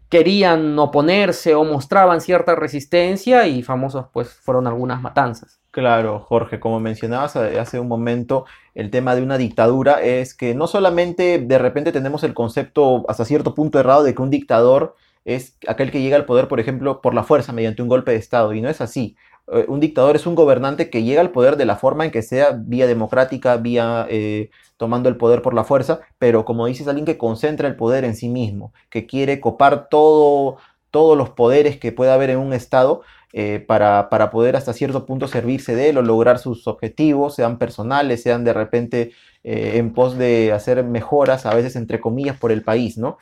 querían 0.07 0.79
oponerse 0.79 1.53
o 1.53 1.65
mostraban 1.65 2.21
cierta 2.21 2.55
resistencia 2.55 3.47
y 3.47 3.63
famosos 3.63 4.05
pues 4.13 4.29
fueron 4.29 4.65
algunas 4.65 5.01
matanzas. 5.01 5.59
Claro, 5.71 6.21
Jorge, 6.21 6.61
como 6.61 6.79
mencionabas 6.79 7.35
eh, 7.35 7.59
hace 7.59 7.81
un 7.81 7.89
momento, 7.89 8.45
el 8.75 8.89
tema 8.89 9.15
de 9.15 9.21
una 9.21 9.37
dictadura 9.37 10.01
es 10.01 10.33
que 10.33 10.55
no 10.55 10.67
solamente 10.67 11.37
de 11.37 11.57
repente 11.57 11.91
tenemos 11.91 12.23
el 12.23 12.33
concepto 12.33 13.03
hasta 13.09 13.25
cierto 13.25 13.55
punto 13.55 13.77
errado 13.77 14.03
de 14.03 14.15
que 14.15 14.21
un 14.21 14.29
dictador 14.29 14.95
es 15.25 15.57
aquel 15.67 15.91
que 15.91 16.01
llega 16.01 16.15
al 16.15 16.23
poder, 16.25 16.47
por 16.47 16.61
ejemplo, 16.61 17.01
por 17.01 17.13
la 17.13 17.23
fuerza, 17.23 17.51
mediante 17.51 17.81
un 17.81 17.89
golpe 17.89 18.11
de 18.11 18.17
Estado, 18.17 18.53
y 18.53 18.61
no 18.61 18.69
es 18.69 18.79
así. 18.79 19.17
Eh, 19.51 19.65
Un 19.67 19.79
dictador 19.79 20.15
es 20.15 20.25
un 20.27 20.35
gobernante 20.35 20.89
que 20.89 21.03
llega 21.03 21.21
al 21.21 21.31
poder 21.31 21.57
de 21.57 21.65
la 21.65 21.77
forma 21.77 22.05
en 22.05 22.11
que 22.11 22.21
sea, 22.21 22.51
vía 22.55 22.87
democrática, 22.87 23.57
vía 23.57 24.05
eh, 24.09 24.49
tomando 24.77 25.09
el 25.09 25.17
poder 25.17 25.41
por 25.41 25.53
la 25.53 25.63
fuerza, 25.63 26.01
pero 26.17 26.45
como 26.45 26.65
dices, 26.67 26.87
alguien 26.87 27.05
que 27.05 27.17
concentra 27.17 27.67
el 27.67 27.75
poder 27.75 28.05
en 28.05 28.15
sí 28.15 28.29
mismo, 28.29 28.73
que 28.89 29.05
quiere 29.07 29.39
copar 29.39 29.89
todo, 29.89 30.57
todos 30.91 31.17
los 31.17 31.29
poderes 31.31 31.77
que 31.77 31.91
pueda 31.91 32.13
haber 32.13 32.29
en 32.29 32.39
un 32.39 32.53
Estado 32.53 33.01
eh, 33.33 33.63
para, 33.67 34.09
para 34.09 34.31
poder 34.31 34.55
hasta 34.55 34.73
cierto 34.73 35.05
punto 35.05 35.27
servirse 35.27 35.75
de 35.75 35.89
él 35.89 35.97
o 35.97 36.01
lograr 36.01 36.39
sus 36.39 36.67
objetivos, 36.67 37.35
sean 37.35 37.57
personales, 37.59 38.23
sean 38.23 38.43
de 38.43 38.53
repente 38.53 39.11
en 39.43 39.93
pos 39.93 40.17
de 40.17 40.51
hacer 40.51 40.83
mejoras, 40.83 41.45
a 41.45 41.55
veces 41.55 41.77
entre 41.77 42.01
comillas, 42.01 42.37
por 42.37 42.51
el 42.51 42.61
país, 42.61 42.97
¿no? 42.97 43.17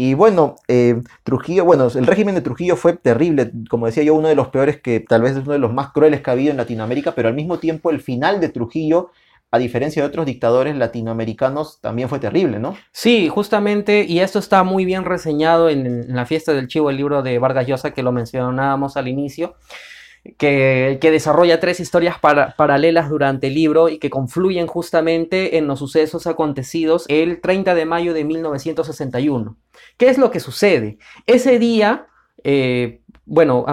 Y 0.00 0.14
bueno, 0.14 0.54
eh, 0.68 1.02
Trujillo, 1.24 1.64
bueno, 1.64 1.88
el 1.92 2.06
régimen 2.06 2.36
de 2.36 2.40
Trujillo 2.40 2.76
fue 2.76 2.92
terrible, 2.92 3.50
como 3.68 3.86
decía 3.86 4.04
yo, 4.04 4.14
uno 4.14 4.28
de 4.28 4.36
los 4.36 4.46
peores 4.46 4.80
que 4.80 5.00
tal 5.00 5.22
vez 5.22 5.32
es 5.32 5.38
uno 5.38 5.54
de 5.54 5.58
los 5.58 5.72
más 5.72 5.90
crueles 5.90 6.22
que 6.22 6.30
ha 6.30 6.34
habido 6.34 6.52
en 6.52 6.56
Latinoamérica, 6.56 7.16
pero 7.16 7.26
al 7.26 7.34
mismo 7.34 7.58
tiempo 7.58 7.90
el 7.90 8.00
final 8.00 8.40
de 8.40 8.48
Trujillo, 8.48 9.10
a 9.50 9.58
diferencia 9.58 10.00
de 10.00 10.06
otros 10.06 10.24
dictadores 10.24 10.76
latinoamericanos, 10.76 11.80
también 11.80 12.08
fue 12.08 12.20
terrible, 12.20 12.60
¿no? 12.60 12.76
Sí, 12.92 13.28
justamente, 13.28 14.04
y 14.08 14.20
esto 14.20 14.38
está 14.38 14.62
muy 14.62 14.84
bien 14.84 15.04
reseñado 15.04 15.68
en, 15.68 15.84
en 15.84 16.14
la 16.14 16.26
fiesta 16.26 16.52
del 16.52 16.68
chivo, 16.68 16.90
el 16.90 16.96
libro 16.96 17.24
de 17.24 17.40
Vargas 17.40 17.66
Llosa 17.66 17.90
que 17.90 18.04
lo 18.04 18.12
mencionábamos 18.12 18.96
al 18.96 19.08
inicio, 19.08 19.56
que, 20.36 20.98
desarrolla 21.00 21.60
tres 21.60 21.80
historias 21.80 22.18
para- 22.18 22.54
paralelas 22.56 23.08
durante 23.08 23.46
el 23.46 23.54
libro 23.54 23.88
y 23.88 23.98
que 23.98 24.10
confluyen 24.10 24.66
justamente 24.66 25.56
en 25.56 25.66
los 25.66 25.78
sucesos 25.78 26.26
acontecidos 26.26 27.04
el 27.08 27.40
30 27.40 27.74
de 27.74 27.86
mayo 27.86 28.14
de 28.14 28.24
1961. 28.24 29.56
¿Qué 29.96 30.08
es 30.08 30.18
lo 30.18 30.30
que 30.30 30.40
sucede? 30.40 30.98
Ese 31.26 31.58
día, 31.58 32.06
eh, 32.44 33.00
bueno, 33.24 33.64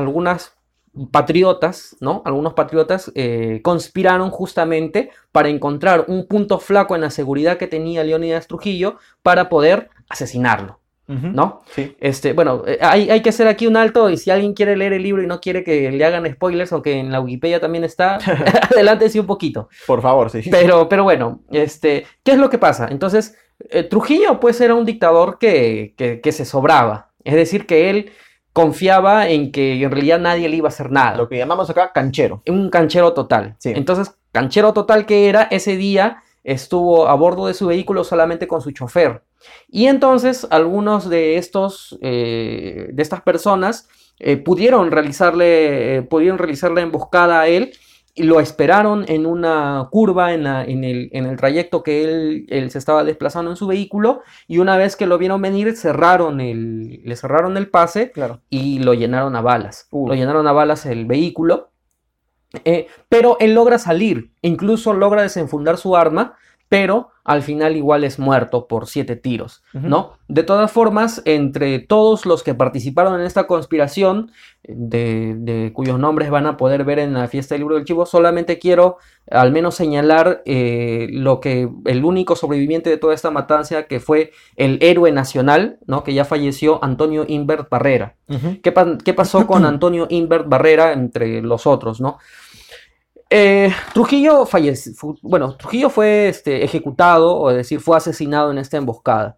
patriotas, 1.11 1.97
¿no? 1.99 2.21
Algunos 2.25 2.53
patriotas 2.53 3.11
eh, 3.15 3.59
conspiraron 3.63 4.29
justamente 4.31 5.09
para 5.31 5.49
encontrar 5.49 6.05
un 6.07 6.27
punto 6.27 6.59
flaco 6.59 6.95
en 6.95 7.01
la 7.01 7.09
seguridad 7.09 7.57
que 7.57 7.67
tenía 7.67 8.03
Leónidas 8.03 8.47
Trujillo 8.47 8.97
para 9.21 9.49
poder 9.49 9.89
asesinarlo, 10.09 10.79
¿no? 11.07 11.61
Sí. 11.67 11.95
Este, 11.99 12.33
bueno, 12.33 12.63
eh, 12.65 12.79
hay, 12.81 13.09
hay 13.09 13.21
que 13.21 13.29
hacer 13.29 13.47
aquí 13.47 13.67
un 13.67 13.77
alto 13.77 14.09
y 14.09 14.17
si 14.17 14.31
alguien 14.31 14.53
quiere 14.53 14.75
leer 14.75 14.93
el 14.93 15.03
libro 15.03 15.21
y 15.21 15.27
no 15.27 15.39
quiere 15.39 15.63
que 15.63 15.91
le 15.91 16.03
hagan 16.03 16.25
spoilers, 16.31 16.71
aunque 16.73 16.99
en 16.99 17.11
la 17.11 17.19
Wikipedia 17.19 17.59
también 17.59 17.83
está, 17.83 18.17
adelante 18.71 19.09
sí 19.09 19.19
un 19.19 19.27
poquito. 19.27 19.69
Por 19.85 20.01
favor, 20.01 20.29
sí. 20.29 20.41
Pero, 20.49 20.89
pero 20.89 21.03
bueno, 21.03 21.41
este, 21.51 22.05
¿qué 22.23 22.31
es 22.31 22.37
lo 22.37 22.49
que 22.49 22.57
pasa? 22.57 22.87
Entonces, 22.89 23.37
eh, 23.69 23.83
Trujillo 23.83 24.39
pues 24.39 24.59
era 24.61 24.73
un 24.73 24.85
dictador 24.85 25.37
que, 25.37 25.93
que, 25.97 26.21
que 26.21 26.31
se 26.31 26.45
sobraba, 26.45 27.11
es 27.23 27.35
decir, 27.35 27.65
que 27.65 27.89
él 27.89 28.11
confiaba 28.55 29.27
en 29.27 29.51
que 29.51 29.83
en 29.83 29.91
realidad 29.91 30.17
nadie 30.17 30.47
le 30.47 30.55
iba 30.55 30.69
a 30.69 30.69
hacer 30.69 30.89
nada 30.89 31.17
Lo 31.17 31.27
que 31.27 31.37
llamamos 31.37 31.69
acá 31.69 31.91
canchero. 31.91 32.41
un 32.47 32.69
canchero 32.69 33.11
total. 33.11 33.57
Sí. 33.59 33.73
Entonces, 33.75 34.15
canchero 34.31 34.71
total 34.71 35.05
que 35.05 35.27
era, 35.27 35.43
ese 35.51 35.75
día 35.75 36.23
estuvo 36.45 37.09
a 37.09 37.15
bordo 37.15 37.47
de 37.47 37.53
su 37.53 37.67
vehículo 37.67 38.05
solamente 38.05 38.47
con 38.47 38.61
su 38.61 38.71
chofer. 38.71 39.23
Y 39.67 39.87
entonces 39.87 40.47
algunos 40.51 41.09
de 41.09 41.37
estos, 41.37 41.97
eh, 42.01 42.89
de 42.91 43.01
estas 43.03 43.21
personas 43.21 43.87
eh, 44.19 44.37
pudieron 44.37 44.91
realizarle, 44.91 45.97
eh, 45.97 46.01
pudieron 46.03 46.37
realizar 46.37 46.71
la 46.71 46.81
emboscada 46.81 47.41
a 47.41 47.47
él 47.47 47.73
y 48.17 48.23
lo 48.23 48.39
esperaron 48.39 49.03
en 49.09 49.25
una 49.25 49.89
curva 49.91 50.33
en, 50.33 50.43
la- 50.45 50.63
en 50.63 50.85
el, 50.85 51.09
en 51.11 51.25
el 51.25 51.35
trayecto 51.35 51.83
que 51.83 52.03
él, 52.05 52.45
él 52.47 52.71
se 52.71 52.77
estaba 52.77 53.03
desplazando 53.03 53.51
en 53.51 53.57
su 53.57 53.67
vehículo 53.67 54.21
y 54.47 54.59
una 54.59 54.77
vez 54.77 54.95
que 54.95 55.05
lo 55.05 55.17
vieron 55.17 55.41
venir 55.41 55.75
cerraron 55.75 56.39
el, 56.39 57.01
le 57.03 57.15
cerraron 57.17 57.57
el 57.57 57.67
pase 57.69 58.11
Claro. 58.11 58.39
y 58.49 58.79
lo 58.79 58.93
llenaron 58.93 59.35
a 59.35 59.41
balas. 59.41 59.89
Lo 59.91 60.13
llenaron 60.13 60.47
a 60.47 60.53
balas 60.53 60.85
el 60.85 61.05
vehículo. 61.05 61.71
Eh, 62.63 62.87
pero 63.09 63.35
él 63.41 63.53
logra 63.53 63.77
salir, 63.79 64.31
incluso 64.41 64.93
logra 64.93 65.21
desenfundar 65.23 65.75
su 65.77 65.97
arma, 65.97 66.37
pero 66.77 67.09
al 67.23 67.41
final 67.41 67.75
igual 67.75 68.03
es 68.03 68.19
muerto 68.19 68.67
por 68.67 68.85
siete 68.87 69.15
tiros. 69.15 69.63
¿no? 69.73 70.13
De 70.27 70.43
todas 70.43 70.71
formas, 70.71 71.21
entre 71.25 71.79
todos 71.79 72.25
los 72.27 72.43
que 72.43 72.53
participaron 72.53 73.19
en 73.19 73.25
esta 73.25 73.47
conspiración, 73.47 74.31
de, 74.67 75.35
de 75.37 75.71
cuyos 75.73 75.99
nombres 75.99 76.29
van 76.29 76.45
a 76.47 76.57
poder 76.57 76.83
ver 76.83 76.99
en 76.99 77.13
la 77.13 77.27
fiesta 77.27 77.53
del 77.55 77.61
libro 77.61 77.75
del 77.75 77.85
chivo, 77.85 78.05
solamente 78.05 78.57
quiero 78.59 78.97
al 79.29 79.51
menos 79.51 79.75
señalar 79.75 80.41
eh, 80.45 81.07
lo 81.11 81.39
que 81.39 81.69
el 81.85 82.03
único 82.05 82.35
sobreviviente 82.35 82.89
de 82.89 82.97
toda 82.97 83.13
esta 83.13 83.31
matanza 83.31 83.83
que 83.83 83.99
fue 83.99 84.31
el 84.55 84.77
héroe 84.81 85.11
nacional, 85.11 85.77
¿no? 85.87 86.03
Que 86.03 86.13
ya 86.13 86.25
falleció, 86.25 86.83
Antonio 86.83 87.25
Invert 87.27 87.69
Barrera. 87.69 88.15
¿Qué, 88.63 88.71
pa- 88.71 88.97
qué 89.03 89.13
pasó 89.13 89.45
con 89.47 89.65
Antonio 89.65 90.07
Invert 90.09 90.47
Barrera 90.47 90.93
entre 90.93 91.41
los 91.41 91.65
otros, 91.67 92.01
no? 92.01 92.17
Eh, 93.29 93.71
Trujillo 93.93 94.45
falleció, 94.45 94.93
fu- 94.93 95.17
bueno, 95.21 95.55
Trujillo 95.57 95.89
fue 95.89 96.27
este, 96.29 96.63
ejecutado, 96.63 97.35
o 97.35 97.49
es 97.49 97.57
decir, 97.57 97.79
fue 97.79 97.97
asesinado 97.97 98.51
en 98.51 98.57
esta 98.59 98.77
emboscada. 98.77 99.37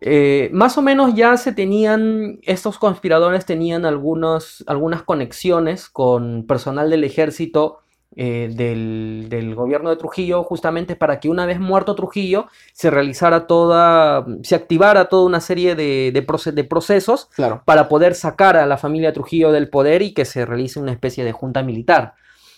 Eh, 0.00 0.50
más 0.52 0.78
o 0.78 0.82
menos 0.82 1.14
ya 1.14 1.36
se 1.36 1.52
tenían, 1.52 2.38
estos 2.42 2.78
conspiradores 2.78 3.44
tenían 3.44 3.84
algunos, 3.84 4.64
algunas 4.66 5.02
conexiones 5.02 5.88
con 5.88 6.46
personal 6.46 6.90
del 6.90 7.04
ejército 7.04 7.78
eh, 8.16 8.50
del, 8.52 9.26
del 9.28 9.54
gobierno 9.54 9.90
de 9.90 9.96
Trujillo, 9.96 10.42
justamente 10.44 10.96
para 10.96 11.18
que 11.20 11.28
una 11.28 11.46
vez 11.46 11.58
muerto 11.60 11.94
Trujillo 11.94 12.46
se 12.72 12.90
realizara 12.90 13.46
toda, 13.46 14.26
se 14.42 14.54
activara 14.54 15.08
toda 15.08 15.24
una 15.26 15.40
serie 15.40 15.74
de, 15.74 16.10
de 16.12 16.26
proce- 16.26 16.52
de 16.52 16.64
procesos 16.64 17.28
Claro. 17.34 17.62
para 17.64 17.88
poder 17.88 18.14
sacar 18.14 18.56
a 18.56 18.66
la 18.66 18.76
familia 18.76 19.12
Trujillo 19.12 19.50
del 19.52 19.68
poder 19.70 20.02
y 20.02 20.14
que 20.14 20.24
se 20.24 20.44
realice 20.46 20.78
una 20.80 20.92
especie 20.92 21.24
de 21.24 21.32
junta 21.32 21.62
militar, 21.62 22.14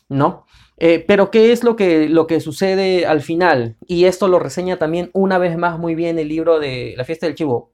¿no? 0.09 0.47
Eh, 0.77 1.05
pero 1.07 1.31
¿qué 1.31 1.53
es 1.53 1.63
lo 1.63 1.77
que, 1.77 2.09
lo 2.09 2.27
que 2.27 2.41
sucede 2.41 3.07
al 3.07 3.21
final? 3.23 3.77
Y 3.87 4.07
esto 4.07 4.29
lo 4.29 4.39
reseña 4.39 4.77
también 4.77 5.11
una 5.13 5.39
vez 5.39 5.57
más 5.57 5.79
muy 5.79 5.95
bien 5.95 6.19
el 6.19 6.29
libro 6.29 6.59
de 6.59 6.95
La 6.97 7.05
fiesta 7.05 7.27
del 7.27 7.35
chivo. 7.35 7.73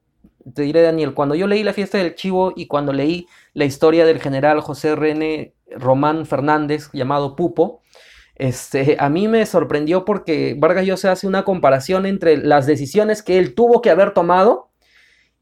Te 0.53 0.63
diré, 0.63 0.81
Daniel, 0.81 1.13
cuando 1.13 1.35
yo 1.35 1.47
leí 1.47 1.63
La 1.63 1.73
fiesta 1.73 1.97
del 1.97 2.15
chivo 2.15 2.53
y 2.55 2.67
cuando 2.67 2.93
leí 2.93 3.27
la 3.53 3.65
historia 3.65 4.05
del 4.05 4.19
general 4.19 4.61
José 4.61 4.95
René 4.95 5.53
Román 5.69 6.25
Fernández, 6.25 6.89
llamado 6.93 7.35
Pupo, 7.35 7.81
este, 8.35 8.97
a 8.99 9.09
mí 9.09 9.27
me 9.27 9.45
sorprendió 9.45 10.03
porque 10.03 10.55
Vargas 10.57 10.85
Llosa 10.85 11.11
hace 11.11 11.27
una 11.27 11.43
comparación 11.43 12.05
entre 12.05 12.37
las 12.37 12.65
decisiones 12.65 13.21
que 13.21 13.37
él 13.37 13.53
tuvo 13.53 13.81
que 13.81 13.91
haber 13.91 14.13
tomado 14.13 14.69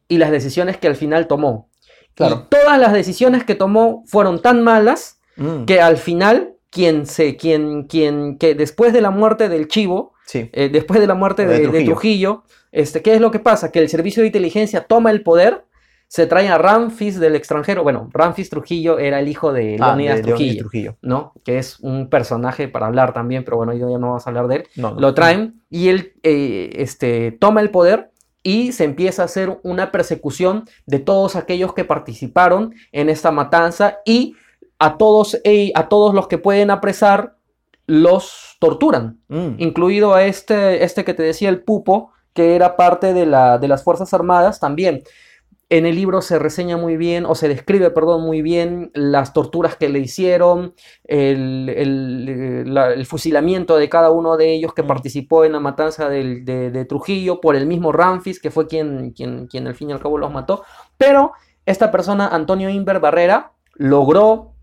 y 0.08 0.18
las 0.18 0.32
decisiones 0.32 0.78
que 0.78 0.88
al 0.88 0.96
final 0.96 1.28
tomó. 1.28 1.70
Claro. 2.14 2.48
Y 2.48 2.50
todas 2.50 2.78
las 2.80 2.92
decisiones 2.92 3.46
que 3.46 3.56
tomó 3.56 4.04
fueron 4.06 4.42
tan 4.42 4.64
malas 4.64 5.20
Mm. 5.40 5.64
que 5.64 5.80
al 5.82 5.98
final 5.98 6.56
quien 6.72 7.06
se 7.06 7.36
quien 7.38 7.84
quien 7.84 8.38
que 8.38 8.56
después 8.56 8.94
de 8.94 9.02
la 9.02 9.12
muerte 9.12 9.50
del 9.50 9.68
chivo 9.68 10.14
Sí. 10.26 10.50
eh, 10.54 10.70
después 10.70 11.00
de 11.00 11.08
la 11.08 11.16
muerte 11.16 11.46
De 11.46 11.54
de, 11.54 11.60
de 11.60 11.64
Trujillo. 11.64 11.86
Trujillo 11.92 12.44
este 12.72 13.02
qué 13.02 13.16
es 13.16 13.22
lo 13.22 13.32
que 13.32 13.40
pasa 13.40 13.72
que 13.72 13.80
el 13.80 13.90
servicio 13.90 14.22
de 14.22 14.28
inteligencia 14.28 14.82
toma 14.86 15.10
el 15.12 15.24
poder 15.24 15.66
se 16.08 16.26
trae 16.26 16.48
a 16.50 16.58
Ramfis 16.58 17.20
del 17.20 17.36
extranjero. 17.36 17.84
Bueno, 17.84 18.10
Ramfis 18.12 18.50
Trujillo 18.50 18.98
era 18.98 19.20
el 19.20 19.28
hijo 19.28 19.54
de 19.54 19.78
Ah, 19.80 19.90
Leonidas 19.90 20.18
de 20.18 20.24
Trujillo, 20.24 20.38
Leónidas 20.46 20.60
Trujillo. 20.60 20.98
¿no? 21.04 21.34
Que 21.44 21.60
es 21.60 21.80
un 21.82 22.10
personaje 22.10 22.68
para 22.68 22.88
hablar 22.88 23.14
también, 23.14 23.44
pero 23.44 23.58
bueno, 23.58 23.74
ya 23.74 23.86
no 23.86 24.00
vamos 24.08 24.26
a 24.26 24.30
hablar 24.32 24.48
de 24.48 24.56
él. 24.56 24.64
No, 24.76 24.92
no. 24.96 25.00
Lo 25.00 25.14
traen 25.14 25.62
y 25.70 25.90
él 25.90 26.14
eh, 26.24 26.72
este, 26.78 27.32
toma 27.32 27.62
el 27.62 27.70
poder 27.70 28.10
y 28.42 28.72
se 28.72 28.86
empieza 28.86 29.22
a 29.22 29.26
hacer 29.26 29.60
una 29.62 29.92
persecución 29.92 30.66
de 30.88 30.98
todos 30.98 31.36
aquellos 31.36 31.74
que 31.76 31.86
participaron 31.86 32.74
en 32.92 33.10
esta 33.10 33.30
matanza 33.30 34.00
y 34.04 34.36
a 34.80 34.98
todos, 34.98 35.38
a 35.76 35.90
todos 35.90 36.14
los 36.16 36.28
que 36.28 36.38
pueden 36.38 36.72
apresar 36.72 37.36
los 37.86 38.56
torturan, 38.60 39.20
Mm. 39.30 39.56
incluido 39.58 40.14
a 40.14 40.24
este, 40.26 40.84
este 40.84 41.04
que 41.04 41.14
te 41.14 41.24
decía, 41.24 41.50
el 41.50 41.64
Pupo, 41.64 42.12
que 42.34 42.56
era 42.56 42.76
parte 42.78 43.14
de, 43.14 43.26
la, 43.26 43.58
de 43.58 43.68
las 43.68 43.84
Fuerzas 43.84 44.14
Armadas 44.14 44.60
también. 44.60 45.02
En 45.72 45.86
el 45.86 45.96
libro 45.96 46.22
se 46.22 46.40
reseña 46.40 46.78
muy 46.78 46.98
bien, 46.98 47.26
o 47.26 47.36
se 47.36 47.48
describe, 47.48 47.92
perdón, 47.92 48.24
muy 48.26 48.42
bien 48.42 48.90
las 48.96 49.34
torturas 49.34 49.76
que 49.76 49.90
le 49.90 50.00
hicieron, 50.00 50.74
el, 51.04 51.70
el, 51.70 52.74
la- 52.74 52.92
el 52.94 53.06
fusilamiento 53.06 53.78
de 53.78 53.90
cada 53.90 54.10
uno 54.12 54.36
de 54.38 54.54
ellos 54.54 54.74
que 54.74 54.84
Mm. 54.84 54.88
participó 54.88 55.46
en 55.46 55.52
la 55.52 55.60
matanza 55.60 56.10
del- 56.10 56.46
de, 56.46 56.72
de 56.72 56.86
Trujillo 56.86 57.40
por 57.42 57.56
el 57.56 57.66
mismo 57.68 57.92
Ramfis, 57.92 58.40
que 58.40 58.50
fue 58.52 58.68
quien, 58.68 59.12
quien, 59.12 59.48
quien 59.48 59.68
al 59.68 59.76
fin 59.76 59.90
y 59.90 59.94
al 59.94 60.00
cabo 60.00 60.18
los 60.18 60.32
mató. 60.32 60.64
Pero 60.98 61.34
esta 61.66 61.92
persona, 61.92 62.28
Antonio 62.30 62.70
Inver 62.70 63.00
Barrera, 63.00 63.52
logró 63.76 64.54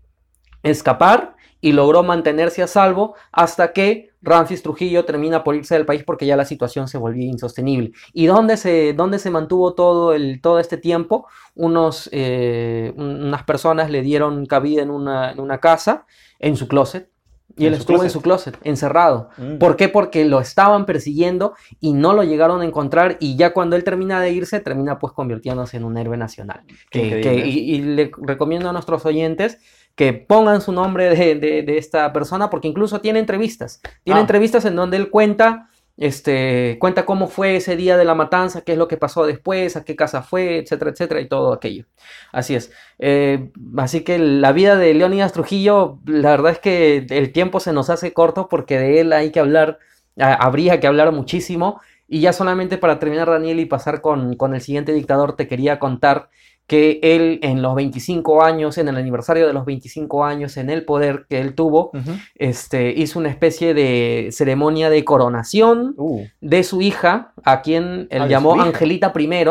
escapar 0.67 1.35
y 1.59 1.71
logró 1.71 2.03
mantenerse 2.03 2.61
a 2.61 2.67
salvo 2.67 3.15
hasta 3.31 3.73
que 3.73 4.11
Ramfis 4.21 4.61
Trujillo 4.61 5.05
termina 5.05 5.43
por 5.43 5.55
irse 5.55 5.73
del 5.75 5.85
país 5.85 6.03
porque 6.03 6.25
ya 6.25 6.35
la 6.35 6.45
situación 6.45 6.87
se 6.87 6.97
volvía 6.97 7.25
insostenible. 7.25 7.91
¿Y 8.13 8.27
dónde 8.27 8.57
se, 8.57 8.93
dónde 8.93 9.17
se 9.19 9.31
mantuvo 9.31 9.73
todo, 9.73 10.13
el, 10.13 10.39
todo 10.41 10.59
este 10.59 10.77
tiempo? 10.77 11.27
Unos, 11.55 12.09
eh, 12.11 12.93
un- 12.95 13.23
unas 13.25 13.43
personas 13.43 13.89
le 13.89 14.01
dieron 14.01 14.45
cabida 14.45 14.81
en 14.83 14.91
una, 14.91 15.31
en 15.31 15.39
una 15.39 15.59
casa, 15.59 16.05
en 16.39 16.55
su 16.57 16.67
closet, 16.67 17.09
y 17.55 17.65
¿En 17.65 17.73
él 17.73 17.79
estuvo 17.79 18.03
en 18.03 18.09
su 18.09 18.21
closet, 18.21 18.57
encerrado. 18.63 19.29
Mm. 19.37 19.57
¿Por 19.57 19.77
qué? 19.77 19.89
Porque 19.89 20.25
lo 20.25 20.39
estaban 20.39 20.85
persiguiendo 20.85 21.53
y 21.79 21.93
no 21.93 22.13
lo 22.13 22.23
llegaron 22.23 22.61
a 22.61 22.65
encontrar 22.65 23.17
y 23.19 23.35
ya 23.35 23.53
cuando 23.53 23.75
él 23.75 23.83
termina 23.83 24.19
de 24.21 24.31
irse, 24.31 24.59
termina 24.59 24.99
pues 24.99 25.13
convirtiéndose 25.13 25.77
en 25.77 25.85
un 25.85 25.97
héroe 25.97 26.17
nacional. 26.17 26.61
Que- 26.91 27.21
que- 27.21 27.47
y, 27.47 27.75
y 27.75 27.81
le 27.81 28.11
recomiendo 28.21 28.69
a 28.69 28.73
nuestros 28.73 29.05
oyentes 29.05 29.57
que 29.95 30.13
pongan 30.13 30.61
su 30.61 30.71
nombre 30.71 31.09
de, 31.15 31.35
de- 31.35 31.63
de 31.63 31.77
esta 31.79 32.13
persona 32.13 32.49
porque 32.51 32.67
incluso 32.67 33.01
tiene 33.01 33.17
entrevistas. 33.19 33.81
Tiene 34.03 34.19
Ah. 34.19 34.21
entrevistas 34.21 34.65
en 34.65 34.75
donde 34.75 34.97
él 34.97 35.09
cuenta, 35.09 35.69
este, 35.97 36.77
cuenta 36.79 37.05
cómo 37.05 37.27
fue 37.27 37.55
ese 37.57 37.75
día 37.75 37.97
de 37.97 38.05
la 38.05 38.13
matanza, 38.13 38.61
qué 38.61 38.73
es 38.73 38.77
lo 38.77 38.87
que 38.87 38.97
pasó 38.97 39.25
después, 39.25 39.75
a 39.75 39.83
qué 39.83 39.95
casa 39.95 40.21
fue, 40.21 40.59
etcétera, 40.59 40.91
etcétera, 40.91 41.21
y 41.21 41.27
todo 41.27 41.53
aquello. 41.53 41.85
Así 42.31 42.55
es. 42.55 42.71
Eh, 42.99 43.51
así 43.77 44.01
que 44.01 44.19
la 44.19 44.51
vida 44.51 44.77
de 44.77 44.93
Leonidas 44.93 45.33
Trujillo, 45.33 45.99
la 46.05 46.31
verdad 46.31 46.51
es 46.53 46.59
que 46.59 47.07
el 47.09 47.31
tiempo 47.31 47.59
se 47.59 47.73
nos 47.73 47.89
hace 47.89 48.13
corto 48.13 48.47
porque 48.47 48.77
de 48.77 49.01
él 49.01 49.11
hay 49.11 49.31
que 49.31 49.39
hablar, 49.39 49.79
habría 50.17 50.79
que 50.79 50.87
hablar 50.87 51.11
muchísimo. 51.11 51.81
Y 52.07 52.21
ya 52.21 52.31
solamente 52.31 52.77
para 52.77 52.99
terminar, 52.99 53.29
Daniel, 53.29 53.59
y 53.59 53.65
pasar 53.65 54.01
con, 54.01 54.35
con 54.35 54.55
el 54.55 54.61
siguiente 54.61 54.93
dictador, 54.93 55.35
te 55.35 55.47
quería 55.47 55.79
contar 55.79 56.29
que 56.67 56.99
él 57.01 57.39
en 57.43 57.61
los 57.61 57.75
25 57.75 58.43
años, 58.43 58.77
en 58.77 58.89
el 58.89 58.97
aniversario 58.97 59.47
de 59.47 59.53
los 59.53 59.63
25 59.65 60.25
años 60.25 60.57
en 60.57 60.69
el 60.69 60.83
poder 60.83 61.25
que 61.29 61.39
él 61.39 61.55
tuvo, 61.55 61.91
este, 62.35 62.89
hizo 62.91 63.19
una 63.19 63.29
especie 63.29 63.73
de 63.73 64.29
ceremonia 64.31 64.89
de 64.89 65.03
coronación 65.05 65.93
Uh, 65.97 66.25
de 66.41 66.63
su 66.63 66.81
hija, 66.81 67.31
a 67.43 67.61
quien 67.61 68.07
él 68.11 68.23
Ah, 68.23 68.27
llamó. 68.27 68.59
Angelita 68.61 69.13
I, 69.17 69.45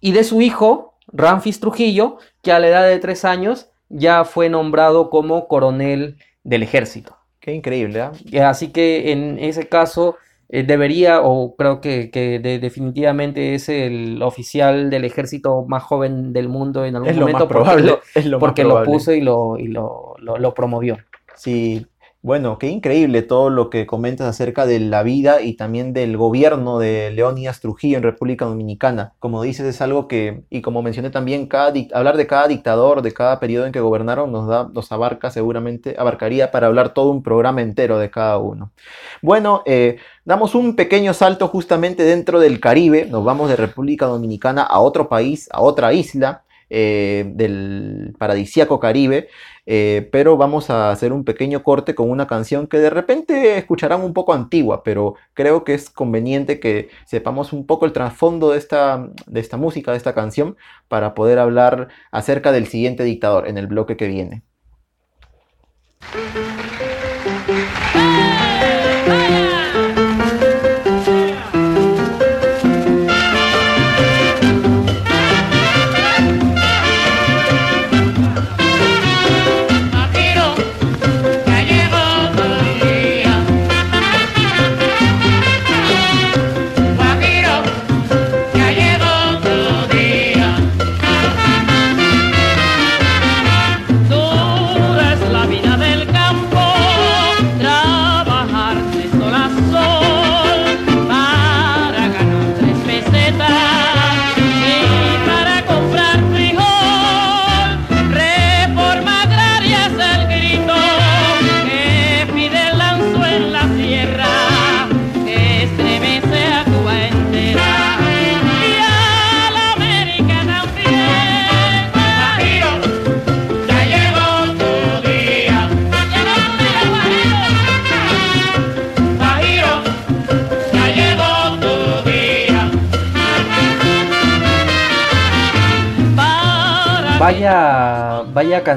y 0.00 0.12
de 0.12 0.22
su 0.22 0.42
hijo, 0.42 0.94
Ramfis 1.08 1.60
Trujillo, 1.60 2.18
que 2.42 2.52
a 2.52 2.58
la 2.58 2.68
edad 2.68 2.86
de 2.86 2.98
tres 2.98 3.24
años 3.24 3.70
ya 3.88 4.24
fue 4.24 4.48
nombrado 4.50 5.08
como 5.10 5.48
coronel 5.48 6.18
del 6.42 6.62
ejército. 6.62 7.16
qué 7.40 7.52
increíble. 7.54 8.10
Eh, 8.32 8.40
Así 8.42 8.68
que 8.68 9.12
en 9.12 9.38
ese 9.38 9.66
caso 9.68 10.16
debería, 10.62 11.20
o 11.22 11.56
creo 11.56 11.80
que, 11.80 12.10
que 12.10 12.38
de- 12.38 12.58
definitivamente 12.58 13.54
es 13.54 13.68
el 13.68 14.22
oficial 14.22 14.88
del 14.90 15.04
ejército 15.04 15.64
más 15.66 15.82
joven 15.82 16.32
del 16.32 16.48
mundo 16.48 16.84
en 16.84 16.96
algún 16.96 17.10
Es 17.10 17.16
lo 17.16 17.22
momento 17.22 17.38
más 17.44 17.48
porque 17.48 17.62
probable. 17.64 17.86
lo- 17.90 18.00
es 18.14 18.26
lo 18.26 18.36
más 18.38 18.40
porque 18.40 18.64
lo 18.64 18.82
puso 18.84 19.12
y 19.12 19.20
lo, 19.20 19.58
y 19.58 19.66
lo, 19.68 20.14
lo- 20.18 20.38
lo 20.38 20.54
promovió. 20.54 20.98
Sí, 21.36 21.84
bueno, 22.24 22.56
qué 22.56 22.68
increíble 22.68 23.20
todo 23.20 23.50
lo 23.50 23.68
que 23.68 23.84
comentas 23.84 24.26
acerca 24.26 24.64
de 24.64 24.80
la 24.80 25.02
vida 25.02 25.42
y 25.42 25.58
también 25.58 25.92
del 25.92 26.16
gobierno 26.16 26.78
de 26.78 27.10
Leónidas 27.10 27.60
Trujillo 27.60 27.98
en 27.98 28.02
República 28.02 28.46
Dominicana. 28.46 29.12
Como 29.18 29.42
dices, 29.42 29.66
es 29.66 29.82
algo 29.82 30.08
que, 30.08 30.42
y 30.48 30.62
como 30.62 30.80
mencioné 30.80 31.10
también, 31.10 31.46
cada 31.46 31.74
hablar 31.92 32.16
de 32.16 32.26
cada 32.26 32.48
dictador, 32.48 33.02
de 33.02 33.12
cada 33.12 33.40
periodo 33.40 33.66
en 33.66 33.72
que 33.72 33.80
gobernaron, 33.80 34.32
nos 34.32 34.48
da, 34.48 34.70
nos 34.72 34.90
abarca 34.90 35.30
seguramente, 35.30 35.96
abarcaría 35.98 36.50
para 36.50 36.68
hablar 36.68 36.94
todo 36.94 37.10
un 37.10 37.22
programa 37.22 37.60
entero 37.60 37.98
de 37.98 38.10
cada 38.10 38.38
uno. 38.38 38.72
Bueno, 39.20 39.62
eh, 39.66 39.98
damos 40.24 40.54
un 40.54 40.76
pequeño 40.76 41.12
salto 41.12 41.48
justamente 41.48 42.04
dentro 42.04 42.40
del 42.40 42.58
Caribe, 42.58 43.04
nos 43.04 43.22
vamos 43.22 43.50
de 43.50 43.56
República 43.56 44.06
Dominicana 44.06 44.62
a 44.62 44.80
otro 44.80 45.10
país, 45.10 45.46
a 45.52 45.60
otra 45.60 45.92
isla 45.92 46.44
eh, 46.76 47.24
del 47.36 48.16
paradisíaco 48.18 48.80
Caribe. 48.80 49.28
Eh, 49.66 50.08
pero 50.10 50.36
vamos 50.36 50.70
a 50.70 50.90
hacer 50.90 51.12
un 51.12 51.24
pequeño 51.24 51.62
corte 51.62 51.94
con 51.94 52.10
una 52.10 52.26
canción 52.26 52.66
que 52.66 52.78
de 52.78 52.90
repente 52.90 53.56
escucharán 53.56 54.02
un 54.02 54.12
poco 54.12 54.34
antigua, 54.34 54.82
pero 54.82 55.14
creo 55.34 55.62
que 55.62 55.74
es 55.74 55.88
conveniente 55.88 56.58
que 56.58 56.88
sepamos 57.06 57.52
un 57.52 57.64
poco 57.64 57.86
el 57.86 57.92
trasfondo 57.92 58.50
de 58.50 58.58
esta, 58.58 59.08
de 59.26 59.40
esta 59.40 59.56
música, 59.56 59.92
de 59.92 59.98
esta 59.98 60.14
canción, 60.14 60.56
para 60.88 61.14
poder 61.14 61.38
hablar 61.38 61.88
acerca 62.10 62.50
del 62.50 62.66
siguiente 62.66 63.04
dictador 63.04 63.46
en 63.48 63.56
el 63.56 63.68
bloque 63.68 63.96
que 63.96 64.08
viene. 64.08 64.42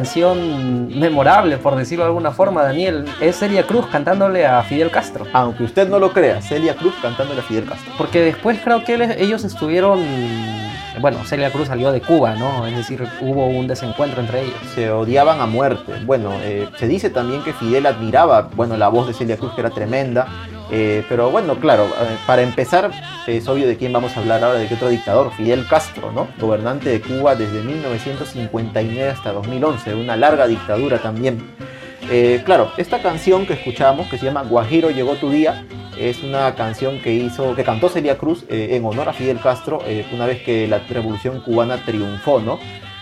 Canción 0.07 0.87
memorable, 0.97 1.57
por 1.57 1.75
decirlo 1.75 2.05
de 2.05 2.07
alguna 2.07 2.31
forma, 2.31 2.63
Daniel. 2.63 3.03
Es 3.19 3.39
Celia 3.39 3.67
Cruz 3.67 3.87
cantándole 3.87 4.45
a 4.45 4.63
Fidel 4.63 4.89
Castro. 4.89 5.25
Aunque 5.33 5.65
usted 5.65 5.89
no 5.89 5.99
lo 5.99 6.13
crea, 6.13 6.41
Celia 6.41 6.75
Cruz 6.75 6.93
cantándole 7.01 7.41
a 7.41 7.43
Fidel 7.43 7.65
Castro. 7.65 7.91
Porque 7.97 8.21
después 8.21 8.57
creo 8.63 8.85
que 8.85 9.17
ellos 9.19 9.43
estuvieron. 9.43 9.99
Bueno, 11.01 11.25
Celia 11.25 11.51
Cruz 11.51 11.67
salió 11.67 11.91
de 11.91 11.99
Cuba, 11.99 12.35
¿no? 12.35 12.65
Es 12.67 12.77
decir, 12.77 13.05
hubo 13.19 13.47
un 13.47 13.67
desencuentro 13.67 14.21
entre 14.21 14.43
ellos. 14.43 14.55
Se 14.73 14.89
odiaban 14.89 15.41
a 15.41 15.45
muerte. 15.45 15.91
Bueno, 16.05 16.31
eh, 16.41 16.69
se 16.77 16.87
dice 16.87 17.09
también 17.09 17.43
que 17.43 17.51
Fidel 17.51 17.85
admiraba, 17.85 18.49
bueno, 18.55 18.77
la 18.77 18.87
voz 18.87 19.07
de 19.07 19.13
Celia 19.13 19.35
Cruz 19.35 19.53
que 19.55 19.61
era 19.61 19.71
tremenda. 19.71 20.25
Eh, 20.71 21.03
pero 21.07 21.31
bueno, 21.31 21.59
claro, 21.59 21.85
eh, 21.85 22.17
para 22.25 22.41
empezar, 22.41 22.91
es 23.25 23.47
obvio 23.47 23.67
de 23.67 23.77
quién 23.77 23.93
vamos 23.93 24.15
a 24.15 24.19
hablar 24.19 24.43
ahora, 24.43 24.59
de 24.59 24.67
qué 24.67 24.75
otro 24.75 24.89
dictador, 24.89 25.31
Fidel 25.33 25.67
Castro, 25.67 26.11
¿no? 26.11 26.27
Gobernante 26.39 26.89
de 26.89 27.01
Cuba 27.01 27.35
desde 27.35 27.61
1959 27.61 29.09
hasta 29.09 29.31
2011, 29.33 29.95
una 29.95 30.15
larga 30.15 30.47
dictadura 30.47 30.99
también. 30.99 31.41
Eh, 32.09 32.41
claro, 32.45 32.71
esta 32.77 33.01
canción 33.01 33.45
que 33.45 33.53
escuchamos, 33.53 34.07
que 34.07 34.17
se 34.17 34.25
llama 34.25 34.43
Guajiro 34.43 34.91
llegó 34.91 35.15
tu 35.15 35.29
día, 35.29 35.65
Es 35.99 36.21
una 36.21 36.53
canción 36.53 37.01
que 37.01 37.11
hizo, 37.11 37.55
que 37.55 37.63
cantó 37.63 37.89
Celia 37.89 38.19
Cruz 38.19 38.45
eh, 38.49 38.75
en 38.75 38.85
honor 38.85 39.09
a 39.09 39.13
Fidel 39.13 39.39
Castro 39.39 39.79
eh, 39.87 40.05
una 40.13 40.27
vez 40.27 40.43
que 40.43 40.67
la 40.67 40.77
revolución 40.77 41.41
cubana 41.41 41.77
triunfó, 41.83 42.39
¿no? 42.39 42.59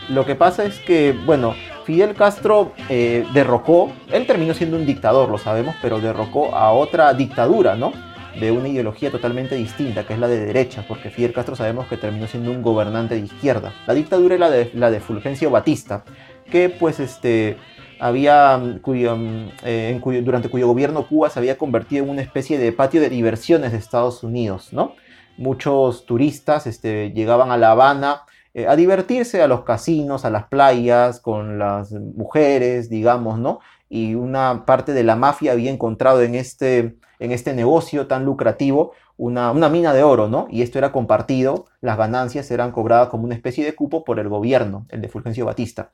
Lo 0.07 0.25
que 0.25 0.35
pasa 0.35 0.63
es 0.63 0.79
que, 0.79 1.11
bueno, 1.11 1.55
Fidel 1.85 2.15
Castro 2.15 2.73
eh, 2.89 3.25
derrocó, 3.33 3.91
él 4.11 4.25
terminó 4.25 4.53
siendo 4.53 4.75
un 4.77 4.85
dictador, 4.85 5.29
lo 5.29 5.37
sabemos, 5.37 5.75
pero 5.81 5.99
derrocó 5.99 6.55
a 6.55 6.71
otra 6.71 7.13
dictadura, 7.13 7.75
¿no? 7.75 7.93
De 8.39 8.51
una 8.51 8.67
ideología 8.67 9.11
totalmente 9.11 9.55
distinta, 9.55 10.05
que 10.05 10.13
es 10.13 10.19
la 10.19 10.27
de 10.27 10.43
derecha, 10.45 10.83
porque 10.87 11.09
Fidel 11.09 11.31
Castro 11.31 11.55
sabemos 11.55 11.87
que 11.87 11.95
terminó 11.97 12.27
siendo 12.27 12.51
un 12.51 12.61
gobernante 12.61 13.15
de 13.15 13.21
izquierda. 13.21 13.71
La 13.87 13.93
dictadura 13.93 14.35
era 14.35 14.49
la 14.49 14.55
de, 14.55 14.71
la 14.73 14.91
de 14.91 14.99
Fulgencio 14.99 15.49
Batista, 15.51 16.03
que 16.51 16.69
pues 16.69 16.99
este 16.99 17.57
había 17.99 18.57
mm, 18.57 18.79
cuyo, 18.79 19.15
mm, 19.15 19.49
eh, 19.63 19.89
en 19.93 19.99
cuyo- 19.99 20.21
durante 20.21 20.49
cuyo 20.49 20.67
gobierno 20.67 21.07
Cuba 21.07 21.29
se 21.29 21.39
había 21.39 21.57
convertido 21.57 22.03
en 22.03 22.09
una 22.09 22.21
especie 22.21 22.57
de 22.57 22.71
patio 22.73 22.99
de 22.99 23.09
diversiones 23.09 23.71
de 23.71 23.77
Estados 23.77 24.21
Unidos, 24.23 24.73
¿no? 24.73 24.95
Muchos 25.37 26.05
turistas 26.05 26.65
este, 26.67 27.11
llegaban 27.11 27.51
a 27.51 27.57
La 27.57 27.71
Habana 27.71 28.21
eh, 28.55 28.67
a 28.67 28.77
divertirse 28.77 29.41
a 29.41 29.49
los 29.49 29.65
casinos, 29.65 30.23
a 30.23 30.29
las 30.29 30.45
playas, 30.45 31.19
con 31.19 31.59
las 31.59 31.91
mujeres, 31.91 32.89
digamos, 32.89 33.37
¿no? 33.37 33.59
Y 33.89 34.15
una 34.15 34.65
parte 34.65 34.93
de 34.93 35.03
la 35.03 35.17
mafia 35.17 35.51
había 35.51 35.69
encontrado 35.71 36.21
en 36.21 36.35
este, 36.35 36.95
en 37.19 37.33
este 37.33 37.53
negocio 37.53 38.07
tan 38.07 38.23
lucrativo 38.23 38.93
una, 39.17 39.51
una 39.51 39.67
mina 39.67 39.93
de 39.93 40.03
oro, 40.03 40.29
¿no? 40.29 40.47
Y 40.49 40.61
esto 40.61 40.77
era 40.77 40.93
compartido, 40.93 41.65
las 41.81 41.97
ganancias 41.97 42.49
eran 42.49 42.71
cobradas 42.71 43.09
como 43.09 43.25
una 43.25 43.35
especie 43.35 43.65
de 43.65 43.75
cupo 43.75 44.05
por 44.05 44.19
el 44.19 44.29
gobierno, 44.29 44.85
el 44.87 45.01
de 45.01 45.09
Fulgencio 45.09 45.45
Batista. 45.45 45.91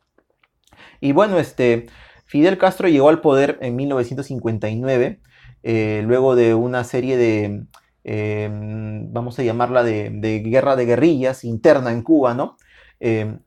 Y 0.99 1.13
bueno, 1.13 1.39
este, 1.39 1.87
Fidel 2.25 2.59
Castro 2.59 2.87
llegó 2.87 3.09
al 3.09 3.21
poder 3.21 3.57
en 3.61 3.75
1959, 3.75 5.19
eh, 5.63 6.03
luego 6.05 6.35
de 6.35 6.53
una 6.53 6.83
serie 6.83 7.17
de, 7.17 7.65
eh, 8.03 8.49
vamos 8.51 9.37
a 9.39 9.43
llamarla 9.43 9.83
de, 9.83 10.41
guerra 10.45 10.75
de 10.75 10.85
guerrillas 10.85 11.43
interna 11.43 11.91
en 11.91 12.01
Cuba, 12.01 12.33
¿no? 12.33 12.57
Eh, 12.99 13.37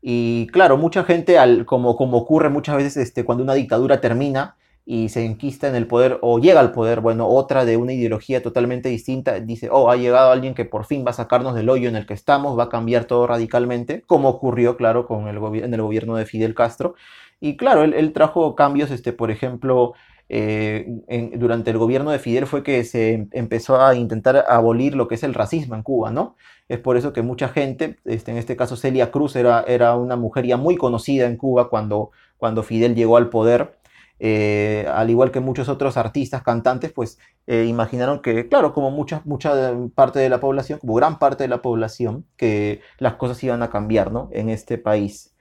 y 0.00 0.48
claro, 0.48 0.76
mucha 0.76 1.04
gente, 1.04 1.36
como, 1.64 1.90
ocurre 1.90 2.48
muchas 2.48 2.76
veces 2.76 2.96
este, 2.96 3.24
cuando 3.24 3.44
una 3.44 3.54
dictadura 3.54 4.00
termina 4.00 4.56
y 4.84 5.10
se 5.10 5.24
enquista 5.24 5.68
en 5.68 5.76
el 5.76 5.86
poder 5.86 6.18
o 6.22 6.40
llega 6.40 6.58
al 6.58 6.72
poder, 6.72 7.00
bueno, 7.00 7.28
otra 7.28 7.64
de 7.64 7.76
una 7.76 7.92
ideología 7.92 8.42
totalmente 8.42 8.88
distinta, 8.88 9.38
dice, 9.38 9.68
oh, 9.70 9.90
ha 9.90 9.96
llegado 9.96 10.32
alguien 10.32 10.54
que 10.54 10.64
por 10.64 10.86
fin 10.86 11.04
va 11.06 11.10
a 11.10 11.14
sacarnos 11.14 11.54
del 11.54 11.68
hoyo 11.68 11.88
en 11.88 11.94
el 11.94 12.04
que 12.04 12.14
estamos, 12.14 12.58
va 12.58 12.64
a 12.64 12.68
cambiar 12.68 13.04
todo 13.04 13.28
radicalmente, 13.28 14.02
como 14.02 14.28
ocurrió, 14.28 14.76
claro, 14.76 15.06
con 15.06 15.28
el 15.28 15.36
en 15.62 15.72
el 15.74 15.82
gobierno 15.82 16.16
de 16.16 16.26
Fidel 16.26 16.54
Castro. 16.54 16.94
Y 17.40 17.56
claro, 17.56 17.84
él, 17.84 17.94
él 17.94 18.12
trajo 18.12 18.56
cambios, 18.56 18.90
este, 18.90 19.12
por 19.12 19.30
ejemplo, 19.30 19.94
eh, 20.34 20.86
en- 21.08 21.38
durante 21.38 21.70
el 21.70 21.78
gobierno 21.78 22.10
de 22.10 22.18
Fidel 22.18 22.46
fue 22.46 22.62
que 22.62 22.84
se 22.84 23.28
empezó 23.32 23.80
a 23.82 23.94
intentar 23.94 24.44
abolir 24.48 24.94
lo 24.96 25.06
que 25.08 25.16
es 25.16 25.22
el 25.22 25.34
racismo 25.34 25.74
en 25.74 25.82
Cuba, 25.82 26.10
¿no? 26.10 26.36
Es 26.68 26.78
por 26.78 26.96
eso 26.96 27.12
que 27.12 27.22
mucha 27.22 27.48
gente, 27.48 27.98
este, 28.04 28.30
en 28.32 28.38
este 28.38 28.56
caso 28.56 28.76
Celia 28.76 29.10
Cruz, 29.10 29.36
era, 29.36 29.62
era 29.66 29.94
una 29.96 30.16
mujer 30.16 30.46
ya 30.46 30.56
muy 30.56 30.76
conocida 30.76 31.26
en 31.26 31.36
Cuba 31.36 31.68
cuando, 31.68 32.10
cuando 32.38 32.62
Fidel 32.62 32.94
llegó 32.94 33.16
al 33.18 33.28
poder. 33.28 33.78
Eh, 34.24 34.86
al 34.92 35.10
igual 35.10 35.32
que 35.32 35.40
muchos 35.40 35.68
otros 35.68 35.96
artistas, 35.96 36.42
cantantes, 36.44 36.92
pues 36.92 37.18
eh, 37.48 37.64
imaginaron 37.68 38.22
que, 38.22 38.48
claro, 38.48 38.72
como 38.72 38.90
mucha, 38.92 39.20
mucha 39.24 39.74
parte 39.96 40.20
de 40.20 40.28
la 40.28 40.38
población, 40.40 40.78
como 40.78 40.94
gran 40.94 41.18
parte 41.18 41.44
de 41.44 41.48
la 41.48 41.60
población, 41.60 42.24
que 42.36 42.80
las 42.98 43.14
cosas 43.16 43.42
iban 43.42 43.62
a 43.64 43.70
cambiar, 43.70 44.12
¿no? 44.12 44.28
En 44.32 44.48
este 44.48 44.78
país. 44.78 45.34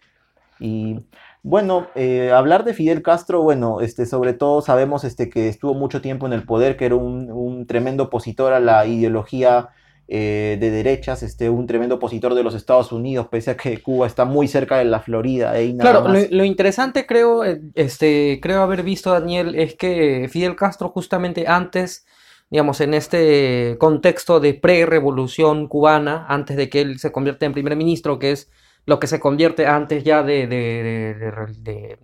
Y 0.60 1.00
bueno, 1.44 1.88
eh, 1.96 2.32
hablar 2.32 2.64
de 2.64 2.74
Fidel 2.74 3.02
Castro, 3.02 3.42
bueno, 3.42 3.82
este, 3.82 4.06
sobre 4.06 4.34
todo 4.34 4.62
sabemos 4.62 5.04
este, 5.04 5.30
que 5.30 5.48
estuvo 5.48 5.74
mucho 5.74 6.02
tiempo 6.02 6.28
en 6.28 6.34
el 6.34 6.44
poder, 6.44 6.78
que 6.78 6.86
era 6.86 6.96
un, 6.96 7.32
un 7.32 7.66
tremendo 7.66 8.04
opositor 8.04 8.54
a 8.54 8.60
la 8.60 8.86
ideología 8.86 9.70
eh, 10.14 10.58
de 10.60 10.72
derechas, 10.72 11.24
este, 11.24 11.50
un 11.50 11.68
tremendo 11.68 11.96
opositor 11.96 12.36
de 12.36 12.44
los 12.44 12.54
Estados 12.54 12.92
Unidos, 12.92 13.28
pese 13.32 13.52
a 13.52 13.56
que 13.56 13.82
Cuba 13.82 14.08
está 14.08 14.26
muy 14.26 14.50
cerca 14.50 14.78
de 14.78 14.84
la 14.84 15.00
Florida. 15.00 15.54
nada 15.74 16.04
Claro, 16.04 16.28
lo, 16.30 16.44
interesante 16.44 17.06
creo, 17.06 17.46
eh, 17.46 17.62
este, 17.76 18.40
creo 18.42 18.62
haber 18.62 18.84
visto, 18.84 19.12
Daniel, 19.12 19.56
es 19.56 19.76
que 19.76 20.28
Fidel 20.30 20.58
Castro 20.58 20.90
justamente 20.90 21.48
antes, 21.48 22.06
digamos, 22.50 22.82
en 22.82 22.94
este 22.94 23.78
contexto 23.80 24.42
de 24.42 24.54
pre-revolución 24.54 25.70
cubana, 25.70 26.26
antes 26.28 26.58
de 26.58 26.70
que 26.70 26.82
él 26.82 27.00
se 27.00 27.14
convierta 27.14 27.46
en 27.46 27.54
primer 27.54 27.78
ministro, 27.78 28.20
que 28.20 28.34
es 28.34 28.52
lo 28.86 29.00
que 29.00 29.08
se 29.08 29.20
convierte 29.20 29.66
antes 29.68 30.04
ya 30.04 30.24
de, 30.24 30.48
de- 30.48 31.16
de- 31.16 31.98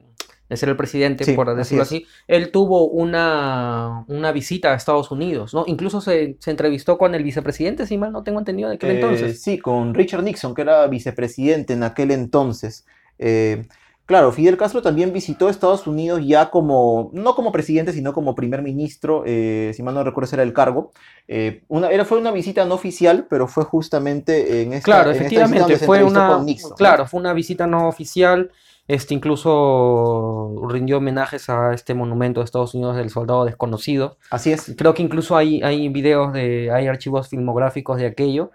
de- 0.50 0.58
ser 0.58 0.70
el 0.70 0.78
presidente, 0.78 1.26
Sí, 1.26 1.34
por 1.34 1.54
decirlo 1.54 1.84
así, 1.84 2.06
él 2.28 2.52
tuvo 2.52 2.88
una, 2.88 4.06
una 4.08 4.32
visita 4.32 4.72
a 4.72 4.76
Estados 4.76 5.12
Unidos, 5.12 5.54
¿no? 5.54 5.66
Incluso 5.68 6.00
se, 6.00 6.38
se 6.40 6.52
entrevistó 6.52 6.98
con 6.98 7.14
el 7.16 7.24
vicepresidente, 7.24 7.86
si 7.86 7.98
mal 7.98 8.14
no 8.14 8.24
tengo 8.24 8.40
entendido, 8.40 8.70
de 8.70 8.76
aquel 8.76 8.92
Eh, 8.92 8.94
entonces. 8.96 9.42
Sí, 9.42 9.58
con 9.60 9.94
Richard 9.94 10.24
Nixon, 10.24 10.56
que 10.56 10.62
era 10.62 10.88
vicepresidente 10.88 11.74
en 11.74 11.84
aquel 11.84 12.12
entonces. 12.12 12.86
Eh, 13.20 13.68
claro, 14.08 14.32
Fidel 14.32 14.58
Castro 14.58 14.82
también 14.82 15.14
visitó 15.14 15.50
Estados 15.50 15.86
Unidos 15.86 16.22
ya 16.26 16.50
como, 16.50 17.12
no 17.14 17.36
como 17.36 17.52
presidente, 17.52 17.94
sino 17.94 18.14
como 18.14 18.34
primer 18.34 18.64
ministro, 18.64 19.22
eh, 19.28 19.72
si 19.76 19.84
mal 19.84 19.94
no 19.94 20.04
recuerdo 20.04 20.26
ese 20.26 20.38
era 20.38 20.44
el 20.44 20.54
cargo. 20.54 20.92
Eh, 21.28 21.62
una, 21.68 21.90
era, 21.90 22.06
fue 22.06 22.18
una 22.18 22.32
visita 22.32 22.66
no 22.66 22.74
oficial, 22.74 23.28
pero 23.30 23.48
fue 23.48 23.66
justamente 23.66 24.64
en 24.64 24.74
esta, 24.74 24.86
Claro, 24.86 25.12
en 25.12 25.18
esta 25.18 25.24
visita 25.26 25.46
efectivamente, 25.46 25.86
fue 25.86 26.04
una, 26.04 26.30
con 26.30 26.46
Nixon, 26.46 26.70
¿no? 26.72 26.76
claro, 26.76 27.06
fue 27.06 27.20
una 27.20 27.34
visita 27.34 27.68
no 27.68 27.88
oficial, 27.88 28.50
este 28.88 29.14
incluso 29.14 30.66
rindió 30.70 30.98
homenajes 30.98 31.50
a 31.50 31.74
este 31.74 31.94
monumento 31.94 32.40
de 32.40 32.46
Estados 32.46 32.74
Unidos 32.74 32.96
del 32.96 33.10
soldado 33.10 33.44
desconocido. 33.44 34.18
Así 34.32 34.54
es. 34.54 34.74
Creo 34.78 34.94
que 34.94 35.04
incluso 35.04 35.36
hay, 35.36 35.62
hay 35.62 35.90
videos 35.90 36.32
de, 36.32 36.72
hay 36.72 36.88
archivos 36.88 37.28
filmográficos 37.28 37.98
de 37.98 38.06
aquello. 38.06 38.52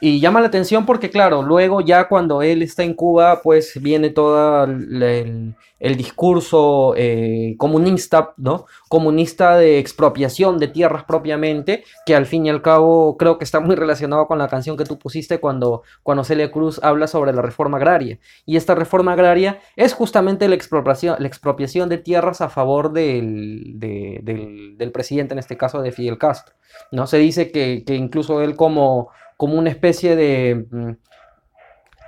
Y 0.00 0.20
llama 0.20 0.40
la 0.40 0.48
atención 0.48 0.86
porque, 0.86 1.10
claro, 1.10 1.42
luego 1.42 1.80
ya 1.80 2.08
cuando 2.08 2.42
él 2.42 2.62
está 2.62 2.82
en 2.84 2.94
Cuba, 2.94 3.40
pues 3.42 3.80
viene 3.80 4.10
todo 4.10 4.64
el, 4.64 5.54
el- 5.80 5.96
discurso 5.96 6.94
eh, 6.96 7.54
comunista, 7.58 8.34
¿no? 8.36 8.66
Comunista 8.88 9.56
de 9.56 9.78
expropiación 9.78 10.58
de 10.58 10.68
tierras 10.68 11.04
propiamente, 11.04 11.84
que 12.06 12.14
al 12.16 12.26
fin 12.26 12.46
y 12.46 12.50
al 12.50 12.62
cabo 12.62 13.16
creo 13.16 13.38
que 13.38 13.44
está 13.44 13.60
muy 13.60 13.76
relacionado 13.76 14.26
con 14.26 14.38
la 14.38 14.48
canción 14.48 14.76
que 14.76 14.84
tú 14.84 14.98
pusiste 14.98 15.38
cuando, 15.40 15.82
cuando 16.02 16.24
Celia 16.24 16.50
Cruz 16.50 16.80
habla 16.82 17.06
sobre 17.06 17.32
la 17.32 17.42
reforma 17.42 17.76
agraria. 17.78 18.18
Y 18.46 18.56
esta 18.56 18.74
reforma 18.74 19.12
agraria 19.12 19.60
es 19.76 19.94
justamente 19.94 20.48
la 20.48 20.54
expropiación, 20.56 21.16
la 21.18 21.28
expropiación 21.28 21.88
de 21.88 21.98
tierras 21.98 22.40
a 22.40 22.48
favor 22.48 22.92
del, 22.92 23.72
de- 23.78 24.20
del, 24.22 24.76
del 24.78 24.92
presidente, 24.92 25.34
en 25.34 25.38
este 25.38 25.56
caso 25.56 25.80
de 25.82 25.92
Fidel 25.92 26.18
Castro. 26.18 26.54
¿no? 26.92 27.06
Se 27.06 27.18
dice 27.18 27.50
que, 27.50 27.82
que 27.86 27.94
incluso 27.94 28.40
él 28.42 28.56
como, 28.56 29.08
como 29.38 29.54
una 29.54 29.70
especie 29.70 30.14
de, 30.16 30.66
mm, 30.70 30.90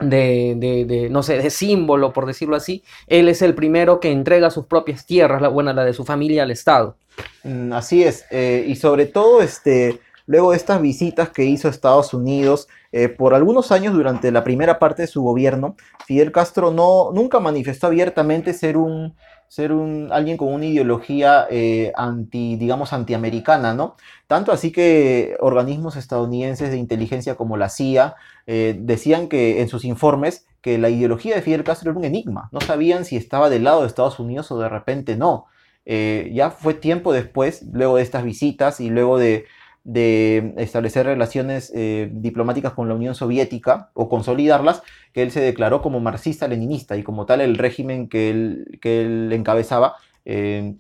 de, 0.01 0.55
de- 0.57 0.85
de, 0.87 1.11
no 1.11 1.23
sé, 1.23 1.39
de 1.39 1.51
símbolo, 1.51 2.13
por 2.13 2.27
decirlo 2.27 2.57
así, 2.57 2.83
él 3.07 3.29
es 3.29 3.43
el 3.43 3.55
primero 3.55 4.01
que 4.01 4.11
entrega 4.11 4.51
sus 4.51 4.67
propias 4.67 5.05
tierras, 5.07 5.43
la 5.43 5.49
buena, 5.49 5.73
la 5.73 5.85
de 5.85 5.93
su 5.93 6.05
familia 6.05 6.43
al 6.43 6.51
Estado. 6.51 6.97
Mm, 7.45 7.73
Así 7.73 8.03
es, 8.03 8.25
eh, 8.31 8.65
y 8.67 8.77
sobre 8.77 9.07
todo 9.07 9.43
este, 9.43 10.01
luego 10.27 10.53
de 10.53 10.57
estas 10.57 10.81
visitas 10.81 11.29
que 11.31 11.45
hizo 11.45 11.69
a 11.69 11.71
Estados 11.71 12.15
Unidos, 12.15 12.67
eh, 12.93 13.09
por 13.09 13.35
algunos 13.35 13.73
años 13.73 13.95
durante 13.95 14.33
la 14.33 14.43
primera 14.43 14.79
parte 14.79 15.03
de 15.03 15.09
su 15.09 15.23
gobierno, 15.23 15.77
Fidel 16.07 16.33
Castro 16.33 16.71
no, 16.73 17.11
nunca 17.13 17.39
manifestó 17.39 17.87
abiertamente 17.89 18.53
ser 18.55 18.77
un, 18.79 19.15
ser 19.51 19.73
un, 19.73 20.11
alguien 20.13 20.37
con 20.37 20.55
una 20.55 20.65
ideología 20.65 21.45
eh, 21.51 21.91
anti, 21.97 22.55
digamos, 22.55 22.93
antiamericana, 22.93 23.75
¿no? 23.75 23.97
Tanto 24.29 24.53
así 24.53 24.71
que 24.71 25.37
organismos 25.41 25.97
estadounidenses 25.97 26.71
de 26.71 26.77
inteligencia 26.77 27.35
como 27.35 27.57
la 27.57 27.69
CIA 27.69 28.15
eh, 28.47 28.77
decían 28.79 29.29
que 29.29 29.61
en 29.61 29.69
sus 29.69 29.85
informes 29.85 30.47
que 30.61 30.79
la 30.79 30.89
ideología 30.89 31.35
de 31.35 31.43
Fidel 31.43 31.65
Castro 31.65 31.91
era 31.91 31.99
un 31.99 32.05
enigma, 32.05 32.49
no 32.53 32.61
sabían 32.61 33.05
si 33.05 33.17
estaba 33.17 33.51
del 33.51 33.65
lado 33.65 33.81
de 33.81 33.89
Estados 33.89 34.21
Unidos 34.21 34.53
o 34.53 34.61
de 34.61 34.69
repente 34.69 35.17
no. 35.17 35.47
Eh, 35.85 36.31
ya 36.33 36.53
fue 36.53 36.75
tiempo 36.75 37.13
después, 37.13 37.65
luego 37.73 37.97
de 37.97 38.05
estas 38.05 38.23
visitas 38.23 38.79
y 38.79 38.89
luego 38.89 39.19
de, 39.19 39.47
de 39.85 40.55
establecer 40.59 41.07
relaciones 41.07 41.73
eh, 41.75 42.11
diplomáticas 42.13 42.75
con 42.75 42.89
la 42.89 42.95
Unión 42.95 43.15
Soviética 43.15 43.91
o 43.95 44.09
consolidarlas, 44.09 44.83
que 45.13 45.23
él 45.23 45.31
se 45.31 45.41
declaró 45.41 45.83
como 45.83 46.01
marxista-leninista 46.01 46.97
y 46.97 47.03
como 47.03 47.27
tal 47.27 47.41
el 47.41 47.57
régimen 47.57 48.09
que 48.09 48.31
él, 48.31 48.79
que 48.81 49.03
él 49.03 49.33
encabezaba 49.33 49.97
eh, 50.25 50.75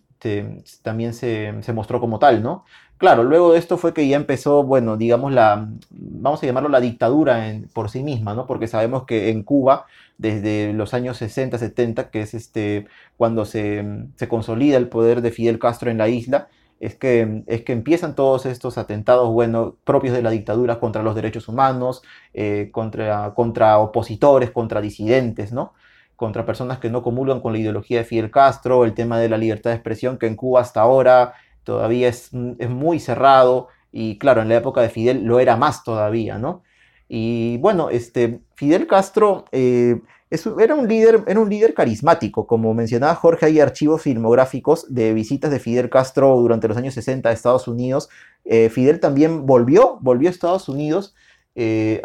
también 0.82 1.14
se, 1.14 1.54
se 1.62 1.72
mostró 1.72 1.98
como 1.98 2.18
tal, 2.18 2.42
¿no? 2.42 2.64
Claro, 2.98 3.22
luego 3.22 3.52
de 3.52 3.58
esto 3.58 3.78
fue 3.78 3.94
que 3.94 4.06
ya 4.06 4.16
empezó, 4.16 4.62
bueno, 4.62 4.98
digamos 4.98 5.32
la, 5.32 5.70
vamos 5.88 6.42
a 6.42 6.46
llamarlo 6.46 6.68
la 6.68 6.80
dictadura 6.80 7.58
por 7.72 7.88
sí 7.88 8.02
misma, 8.02 8.34
¿no? 8.34 8.46
Porque 8.46 8.66
sabemos 8.66 9.04
que 9.06 9.30
en 9.30 9.42
Cuba, 9.42 9.86
desde 10.18 10.74
los 10.74 10.92
años 10.92 11.16
60, 11.16 11.56
70, 11.56 12.10
que 12.10 12.20
es 12.20 12.34
este, 12.34 12.86
cuando 13.16 13.46
se, 13.46 13.82
se 14.16 14.28
consolida 14.28 14.76
el 14.76 14.88
poder 14.88 15.22
de 15.22 15.30
Fidel 15.30 15.58
Castro 15.58 15.90
en 15.90 15.96
la 15.96 16.10
isla, 16.10 16.48
es 16.80 16.94
que, 16.96 17.44
es 17.46 17.62
que 17.62 17.72
empiezan 17.72 18.14
todos 18.14 18.46
estos 18.46 18.78
atentados, 18.78 19.30
bueno, 19.30 19.76
propios 19.84 20.14
de 20.14 20.22
la 20.22 20.30
dictadura 20.30 20.80
contra 20.80 21.02
los 21.02 21.14
derechos 21.14 21.46
humanos, 21.46 22.02
eh, 22.32 22.70
contra, 22.72 23.34
contra 23.34 23.78
opositores, 23.78 24.50
contra 24.50 24.80
disidentes, 24.80 25.52
¿no? 25.52 25.74
Contra 26.16 26.46
personas 26.46 26.78
que 26.78 26.90
no 26.90 27.02
comulgan 27.02 27.40
con 27.40 27.52
la 27.52 27.58
ideología 27.58 27.98
de 27.98 28.04
Fidel 28.04 28.30
Castro, 28.30 28.84
el 28.84 28.94
tema 28.94 29.18
de 29.18 29.28
la 29.28 29.36
libertad 29.36 29.70
de 29.70 29.76
expresión, 29.76 30.18
que 30.18 30.26
en 30.26 30.36
Cuba 30.36 30.62
hasta 30.62 30.80
ahora 30.80 31.34
todavía 31.64 32.08
es, 32.08 32.30
es 32.58 32.70
muy 32.70 32.98
cerrado 32.98 33.68
y 33.92 34.18
claro, 34.18 34.40
en 34.40 34.48
la 34.48 34.56
época 34.56 34.80
de 34.80 34.88
Fidel 34.88 35.24
lo 35.24 35.38
era 35.38 35.56
más 35.56 35.84
todavía, 35.84 36.38
¿no? 36.38 36.62
Y 37.08 37.58
bueno, 37.58 37.90
este, 37.90 38.40
Fidel 38.54 38.86
Castro 38.86 39.44
eh, 39.52 40.00
era, 40.30 40.74
un 40.74 40.86
líder, 40.86 41.24
era 41.26 41.40
un 41.40 41.50
líder 41.50 41.74
carismático, 41.74 42.46
como 42.46 42.72
mencionaba 42.72 43.14
Jorge, 43.16 43.46
hay 43.46 43.60
archivos 43.60 44.02
filmográficos 44.02 44.86
de 44.92 45.12
visitas 45.12 45.50
de 45.50 45.58
Fidel 45.58 45.90
Castro 45.90 46.36
durante 46.36 46.68
los 46.68 46.76
años 46.76 46.94
60 46.94 47.28
a 47.28 47.32
Estados 47.32 47.66
Unidos. 47.66 48.08
Eh, 48.44 48.70
Fidel 48.70 49.00
también 49.00 49.44
volvió, 49.46 49.98
volvió 50.00 50.28
a 50.28 50.32
Estados 50.32 50.68
Unidos, 50.68 51.14
eh, 51.56 52.00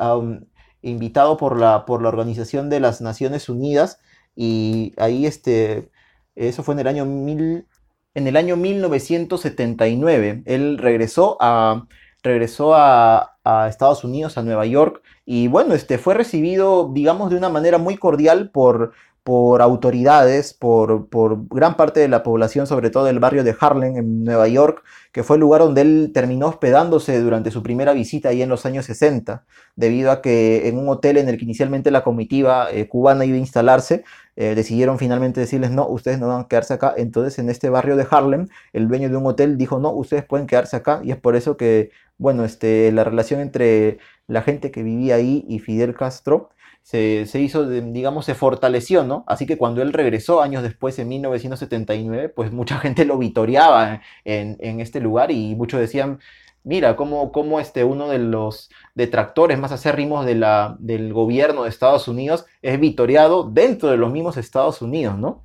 invitado 0.82 1.38
por 1.38 1.60
la, 1.60 1.86
por 1.86 2.02
la 2.02 2.10
Organización 2.10 2.70
de 2.70 2.80
las 2.80 3.00
Naciones 3.00 3.48
Unidas, 3.48 4.00
y 4.36 4.94
ahí 4.98 5.26
este, 5.28 5.90
eso 6.36 6.64
fue 6.64 6.74
en 6.74 6.80
el 6.80 6.88
año 6.88 7.06
mil, 7.06 7.68
en 8.16 8.28
el 8.28 8.38
año 8.38 8.56
1979. 8.58 10.44
Él 10.46 10.78
regresó 10.78 11.38
a, 11.40 11.88
regresó 12.24 12.76
a, 12.76 13.35
a 13.46 13.68
Estados 13.70 14.04
Unidos, 14.04 14.38
a 14.38 14.42
Nueva 14.44 14.66
York, 14.66 15.02
y 15.26 15.48
bueno, 15.48 15.74
este, 15.74 15.98
fue 15.98 16.14
recibido, 16.16 16.92
digamos, 16.94 17.30
de 17.30 17.38
una 17.38 17.50
manera 17.50 17.78
muy 17.78 17.96
cordial 17.96 18.50
por, 18.50 18.92
por 19.26 19.64
autoridades, 19.64 20.54
por, 20.54 21.10
por 21.10 21.48
gran 21.48 21.76
parte 21.78 22.00
de 22.00 22.08
la 22.08 22.22
población, 22.22 22.68
sobre 22.68 22.92
todo 22.92 23.06
del 23.06 23.18
barrio 23.18 23.44
de 23.44 23.56
Harlem, 23.60 23.98
en 23.98 24.24
Nueva 24.24 24.48
York, 24.48 24.84
que 25.12 25.24
fue 25.24 25.38
el 25.38 25.40
lugar 25.42 25.62
donde 25.62 25.82
él 25.82 26.12
terminó 26.14 26.48
hospedándose 26.48 27.20
durante 27.20 27.50
su 27.50 27.64
primera 27.64 27.94
visita 27.94 28.30
ahí 28.30 28.44
en 28.44 28.50
los 28.50 28.68
años 28.68 28.86
60, 28.86 29.44
debido 29.76 30.12
a 30.12 30.22
que 30.22 30.68
en 30.68 30.78
un 30.78 30.88
hotel 30.90 31.18
en 31.18 31.28
el 31.28 31.40
que 31.40 31.46
inicialmente 31.46 31.90
la 31.90 32.04
comitiva 32.04 32.70
eh, 32.72 32.88
cubana 32.88 33.26
iba 33.26 33.36
a 33.36 33.40
instalarse, 33.40 34.04
eh, 34.36 34.54
decidieron 34.54 35.00
finalmente 35.00 35.40
decirles, 35.40 35.72
no, 35.72 35.88
ustedes 35.88 36.20
no 36.20 36.28
van 36.28 36.42
a 36.42 36.48
quedarse 36.48 36.76
acá. 36.76 36.94
Entonces, 36.96 37.40
en 37.40 37.50
este 37.50 37.70
barrio 37.70 37.96
de 37.96 38.06
Harlem, 38.08 38.48
el 38.74 38.88
dueño 38.88 39.10
de 39.10 39.18
un 39.18 39.26
hotel 39.26 39.58
dijo, 39.58 39.80
no, 39.80 39.92
ustedes 39.92 40.24
pueden 40.24 40.46
quedarse 40.46 40.76
acá. 40.76 41.02
Y 41.04 41.10
es 41.10 41.18
por 41.18 41.36
eso 41.36 41.58
que, 41.58 41.90
bueno, 42.20 42.46
este, 42.46 42.92
la 42.92 43.04
relación 43.04 43.40
entre 43.40 43.98
la 44.28 44.44
gente 44.44 44.70
que 44.70 44.84
vivía 44.84 45.16
ahí 45.16 45.44
y 45.48 45.58
Fidel 45.58 45.96
Castro 45.96 46.52
se, 46.86 47.26
se 47.26 47.40
hizo, 47.42 47.68
digamos, 47.68 48.26
se 48.26 48.36
fortaleció, 48.36 49.04
¿no? 49.04 49.24
Así 49.26 49.48
que 49.48 49.58
cuando 49.58 49.82
él 49.82 49.92
regresó 49.92 50.44
años 50.44 50.62
después, 50.62 51.00
en 51.00 51.08
1979, 51.08 52.30
pues 52.30 52.52
mucha 52.52 52.78
gente 52.80 53.06
lo 53.06 53.18
vitoreaba 53.18 54.02
en, 54.24 54.56
en 54.60 54.80
este 54.80 55.00
lugar 55.00 55.32
y 55.32 55.56
muchos 55.56 55.80
decían, 55.80 56.20
mira, 56.64 56.96
cómo, 56.96 57.32
cómo 57.32 57.60
este, 57.60 57.84
uno 57.84 58.08
de 58.10 58.20
los 58.20 58.70
detractores 58.94 59.58
más 59.58 59.72
acérrimos 59.72 60.28
del 60.28 61.12
gobierno 61.12 61.64
de 61.64 61.70
Estados 61.70 62.08
Unidos 62.08 62.46
es 62.62 62.80
vitoreado 62.80 63.50
dentro 63.50 63.90
de 63.90 63.98
los 63.98 64.12
mismos 64.12 64.38
Estados 64.38 64.84
Unidos, 64.84 65.18
¿no? 65.18 65.44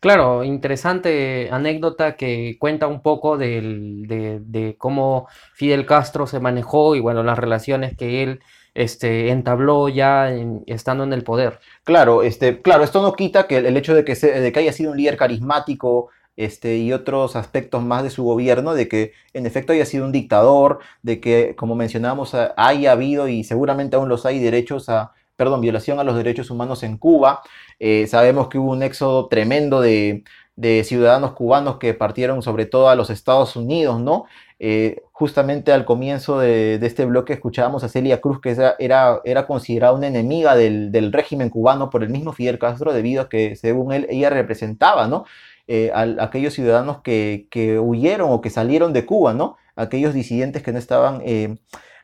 Claro, 0.00 0.44
interesante 0.44 1.48
anécdota 1.50 2.16
que 2.16 2.56
cuenta 2.60 2.86
un 2.86 3.00
poco 3.00 3.38
de, 3.38 4.40
de 4.42 4.76
cómo 4.76 5.26
Fidel 5.54 5.86
Castro 5.86 6.26
se 6.26 6.38
manejó 6.38 6.94
y 6.96 7.00
bueno, 7.00 7.22
las 7.22 7.38
relaciones 7.38 7.96
que 7.96 8.22
él 8.22 8.40
este, 8.74 9.30
entabló 9.30 9.88
ya 9.88 10.30
estando 10.66 11.04
en 11.04 11.12
el 11.12 11.24
poder. 11.24 11.58
Claro, 11.84 12.22
este, 12.22 12.60
claro, 12.62 12.84
esto 12.84 13.02
no 13.02 13.14
quita 13.14 13.46
que 13.46 13.58
el, 13.58 13.76
hecho 13.76 13.94
de 13.94 14.04
que, 14.04 14.14
se- 14.14 14.40
de 14.40 14.52
que 14.52 14.60
haya 14.60 14.72
sido 14.72 14.92
un 14.92 14.96
líder 14.96 15.16
carismático 15.16 16.10
este, 16.36 16.76
y 16.76 16.92
otros 16.92 17.34
aspectos 17.36 17.82
más 17.82 18.02
de 18.04 18.10
su 18.10 18.22
gobierno, 18.24 18.74
de 18.74 18.88
que 18.88 19.12
en 19.32 19.46
efecto 19.46 19.72
haya 19.72 19.84
sido 19.86 20.04
un 20.04 20.12
dictador, 20.12 20.78
de 21.02 21.20
que, 21.20 21.54
como 21.56 21.74
mencionábamos, 21.74 22.34
ha- 22.34 22.54
haya 22.56 22.92
habido 22.92 23.28
y 23.28 23.42
seguramente 23.44 23.96
aún 23.96 24.08
los 24.08 24.24
hay 24.26 24.38
derechos 24.38 24.88
a, 24.88 25.12
perdón, 25.36 25.60
violación 25.60 25.98
a 25.98 26.04
los 26.04 26.16
derechos 26.16 26.50
humanos 26.50 26.82
en 26.84 26.96
Cuba. 26.98 27.42
Eh, 27.78 28.06
sabemos 28.06 28.48
que 28.48 28.58
hubo 28.58 28.72
un 28.72 28.82
éxodo 28.82 29.28
tremendo 29.28 29.80
de, 29.80 30.24
de 30.56 30.84
ciudadanos 30.84 31.32
cubanos 31.32 31.78
que 31.78 31.94
partieron 31.94 32.42
sobre 32.42 32.66
todo 32.66 32.88
a 32.88 32.94
los 32.96 33.10
Estados 33.10 33.56
Unidos, 33.56 34.00
¿no? 34.00 34.24
Eh, 34.60 35.02
justamente 35.12 35.72
al 35.72 35.84
comienzo 35.84 36.40
de, 36.40 36.74
este 36.82 37.04
bloque 37.04 37.32
escuchábamos 37.32 37.84
a 37.84 37.88
Celia 37.88 38.20
Cruz, 38.20 38.40
que 38.40 38.50
era, 38.50 38.74
era, 38.78 39.20
era 39.24 39.46
considerada 39.46 39.92
una 39.92 40.08
enemiga 40.08 40.56
del, 40.56 41.12
régimen 41.12 41.48
cubano 41.48 41.90
por 41.90 42.02
el 42.02 42.10
mismo 42.10 42.32
Fidel 42.32 42.58
Castro, 42.58 42.92
debido 42.92 43.22
a 43.22 43.28
que, 43.28 43.54
según 43.56 43.92
él, 43.92 44.06
ella 44.10 44.30
representaba, 44.30 45.06
¿no? 45.06 45.24
Eh, 45.68 45.90
a, 45.94 46.24
aquellos 46.24 46.54
ciudadanos 46.54 47.02
que, 47.02 47.46
huyeron 47.80 48.30
o 48.32 48.40
que 48.40 48.50
salieron 48.50 48.92
de 48.92 49.06
Cuba, 49.06 49.32
¿no? 49.34 49.56
Aquellos 49.76 50.12
disidentes 50.12 50.62
que 50.62 50.72
no 50.72 50.78
estaban, 50.78 51.22
eh, 51.24 51.58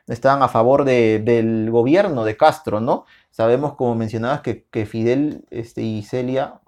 estaban 0.07 0.41
a 0.43 0.47
favor 0.47 0.85
de- 0.85 1.19
del 1.19 1.69
gobierno 1.71 2.23
de 2.23 2.37
Castro, 2.37 2.79
¿no? 2.79 3.05
Sabemos, 3.31 3.75
como 3.75 3.95
mencionabas, 3.95 4.41
que, 4.41 4.85
Fidel 4.85 5.45
este, 5.51 5.81
y 5.81 6.03
Celia 6.03 6.61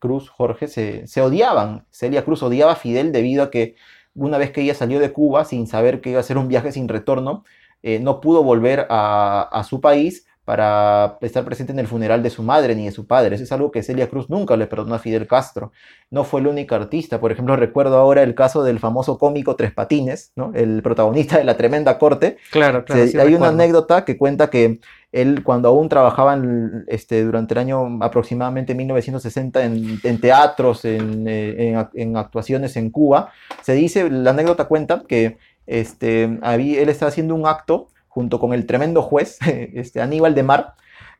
Cruz, 0.00 0.28
Jorge, 0.30 0.66
se 0.66 1.20
odiaban. 1.20 1.86
Celia 1.92 2.24
Cruz 2.24 2.42
odiaba 2.42 2.72
a 2.72 2.76
Fidel 2.76 3.12
debido 3.12 3.44
a 3.44 3.50
que 3.50 3.76
una 4.18 4.38
vez 4.38 4.50
que 4.50 4.60
ella 4.62 4.74
salió 4.74 5.00
de 5.00 5.12
Cuba 5.12 5.44
sin 5.44 5.66
saber 5.66 6.00
que 6.00 6.10
iba 6.10 6.20
a 6.20 6.24
ser 6.24 6.38
un 6.38 6.48
viaje 6.48 6.72
sin 6.72 6.88
retorno, 6.88 7.44
eh, 7.82 7.98
no 8.00 8.20
pudo 8.20 8.42
volver 8.42 8.86
a, 8.90 9.48
a 9.52 9.64
su 9.64 9.80
país 9.80 10.24
para 10.44 11.18
estar 11.20 11.44
presente 11.44 11.72
en 11.72 11.78
el 11.78 11.86
funeral 11.86 12.22
de 12.22 12.30
su 12.30 12.42
madre 12.42 12.74
ni 12.74 12.86
de 12.86 12.90
su 12.90 13.06
padre. 13.06 13.34
Eso 13.34 13.44
es 13.44 13.52
algo 13.52 13.70
que 13.70 13.82
Celia 13.82 14.08
Cruz 14.08 14.30
nunca 14.30 14.56
le 14.56 14.66
perdonó 14.66 14.94
a 14.94 14.98
Fidel 14.98 15.26
Castro. 15.26 15.72
No 16.10 16.24
fue 16.24 16.40
el 16.40 16.46
único 16.46 16.74
artista. 16.74 17.20
Por 17.20 17.32
ejemplo, 17.32 17.54
recuerdo 17.54 17.98
ahora 17.98 18.22
el 18.22 18.34
caso 18.34 18.64
del 18.64 18.78
famoso 18.78 19.18
cómico 19.18 19.56
Tres 19.56 19.72
Patines, 19.74 20.32
¿no? 20.36 20.52
el 20.54 20.80
protagonista 20.82 21.36
de 21.36 21.44
la 21.44 21.58
tremenda 21.58 21.98
corte, 21.98 22.38
Claro, 22.50 22.82
se- 22.88 23.20
hay 23.20 23.34
una 23.34 23.48
anécdota 23.48 24.06
que 24.06 24.16
cuenta 24.16 24.48
que 24.48 24.80
él, 25.12 25.42
cuando 25.42 25.68
aún 25.68 25.88
trabajaba 25.88 26.38
este, 26.86 27.24
durante 27.24 27.54
el 27.54 27.58
año 27.58 27.98
aproximadamente 28.02 28.74
1960 28.74 29.64
en, 29.64 30.20
teatros, 30.20 30.84
en, 30.84 31.26
eh, 31.26 31.68
en 31.68 31.74
ac- 31.76 31.90
en 31.94 32.16
actuaciones 32.16 32.76
en 32.76 32.90
Cuba, 32.90 33.30
se 33.62 33.72
dice, 33.74 34.10
la 34.10 34.30
anécdota 34.30 34.66
cuenta 34.66 35.02
que 35.08 35.38
este, 35.66 36.24
él 36.24 36.88
estaba 36.88 37.08
haciendo 37.08 37.34
un 37.34 37.46
acto 37.46 37.88
junto 38.08 38.38
con 38.38 38.52
el 38.52 38.66
tremendo 38.66 39.02
juez, 39.02 39.38
este, 39.46 40.00
Aníbal 40.00 40.34
de 40.34 40.42
Mar, 40.42 40.74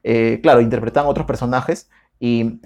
eh, 0.05 0.41
claro, 0.43 0.61
interpretaban 0.61 1.11
otros 1.11 1.27
personajes, 1.27 1.89
y 2.21 2.61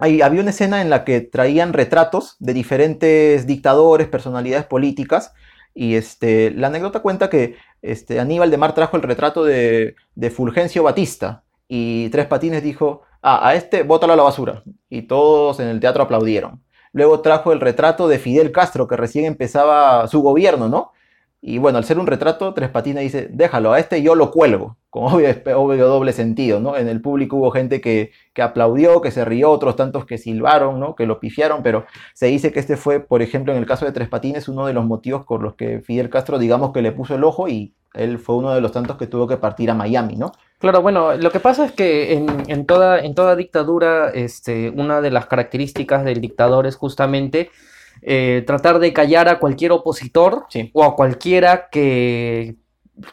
Ahí 0.00 0.22
había 0.22 0.42
una 0.42 0.50
escena 0.50 0.80
en 0.80 0.90
la 0.90 1.04
que 1.04 1.20
traían 1.20 1.72
retratos 1.72 2.36
de 2.38 2.54
diferentes 2.54 3.48
dictadores, 3.48 4.06
personalidades 4.06 4.64
políticas, 4.64 5.32
y 5.78 5.94
este, 5.94 6.50
la 6.50 6.66
anécdota 6.66 7.02
cuenta 7.02 7.30
que 7.30 7.54
este, 7.82 8.18
Aníbal 8.18 8.50
de 8.50 8.56
Mar 8.56 8.74
trajo 8.74 8.96
el 8.96 9.02
retrato 9.04 9.44
de, 9.44 9.94
de 10.16 10.30
Fulgencio 10.30 10.82
Batista, 10.82 11.44
y 11.68 12.08
Tres 12.08 12.26
Patines 12.26 12.64
dijo, 12.64 13.02
ah, 13.22 13.48
a 13.48 13.54
este 13.54 13.84
bótalo 13.84 14.14
a 14.14 14.16
la 14.16 14.24
basura, 14.24 14.64
y 14.90 15.02
todos 15.02 15.60
en 15.60 15.68
el 15.68 15.78
teatro 15.78 16.02
aplaudieron. 16.02 16.64
Luego 16.92 17.20
trajo 17.20 17.52
el 17.52 17.60
retrato 17.60 18.08
de 18.08 18.18
Fidel 18.18 18.50
Castro, 18.50 18.88
que 18.88 18.96
recién 18.96 19.24
empezaba 19.24 20.08
su 20.08 20.20
gobierno, 20.20 20.68
¿no? 20.68 20.90
Y 21.40 21.58
bueno, 21.58 21.78
al 21.78 21.84
ser 21.84 21.98
un 22.00 22.08
retrato, 22.08 22.52
Tres 22.52 22.68
Patines 22.68 23.02
dice, 23.04 23.28
déjalo, 23.30 23.72
a 23.72 23.78
este 23.78 24.02
yo 24.02 24.16
lo 24.16 24.32
cuelgo, 24.32 24.76
con 24.90 25.04
obvio, 25.04 25.28
obvio 25.56 25.86
doble 25.86 26.12
sentido, 26.12 26.58
¿no? 26.58 26.76
En 26.76 26.88
el 26.88 27.00
público 27.00 27.36
hubo 27.36 27.52
gente 27.52 27.80
que, 27.80 28.10
que 28.32 28.42
aplaudió, 28.42 29.00
que 29.00 29.12
se 29.12 29.24
rió, 29.24 29.50
otros 29.50 29.76
tantos 29.76 30.04
que 30.04 30.18
silbaron, 30.18 30.80
¿no? 30.80 30.96
Que 30.96 31.06
lo 31.06 31.20
pifiaron, 31.20 31.62
pero 31.62 31.86
se 32.12 32.26
dice 32.26 32.52
que 32.52 32.58
este 32.58 32.76
fue, 32.76 32.98
por 32.98 33.22
ejemplo, 33.22 33.52
en 33.52 33.58
el 33.58 33.66
caso 33.66 33.84
de 33.84 33.92
Tres 33.92 34.08
Patines, 34.08 34.48
uno 34.48 34.66
de 34.66 34.72
los 34.72 34.84
motivos 34.84 35.24
por 35.24 35.40
los 35.40 35.54
que 35.54 35.80
Fidel 35.80 36.10
Castro, 36.10 36.38
digamos 36.38 36.72
que 36.72 36.82
le 36.82 36.90
puso 36.90 37.14
el 37.14 37.22
ojo 37.22 37.48
y 37.48 37.72
él 37.94 38.18
fue 38.18 38.36
uno 38.36 38.52
de 38.52 38.60
los 38.60 38.72
tantos 38.72 38.96
que 38.96 39.06
tuvo 39.06 39.28
que 39.28 39.36
partir 39.36 39.70
a 39.70 39.74
Miami, 39.74 40.16
¿no? 40.16 40.32
Claro, 40.58 40.82
bueno, 40.82 41.14
lo 41.14 41.30
que 41.30 41.38
pasa 41.38 41.64
es 41.64 41.72
que 41.72 42.14
en, 42.14 42.26
en 42.48 42.66
toda, 42.66 42.98
en 42.98 43.14
toda 43.14 43.36
dictadura, 43.36 44.10
este, 44.10 44.70
una 44.70 45.00
de 45.00 45.12
las 45.12 45.26
características 45.26 46.04
del 46.04 46.20
dictador 46.20 46.66
es 46.66 46.74
justamente 46.74 47.50
eh, 48.02 48.42
tratar 48.46 48.78
de 48.78 48.92
callar 48.92 49.28
a 49.28 49.38
cualquier 49.38 49.72
opositor 49.72 50.44
Sí. 50.48 50.70
o 50.72 50.84
a 50.84 50.94
cualquiera 50.96 51.68
que, 51.70 52.56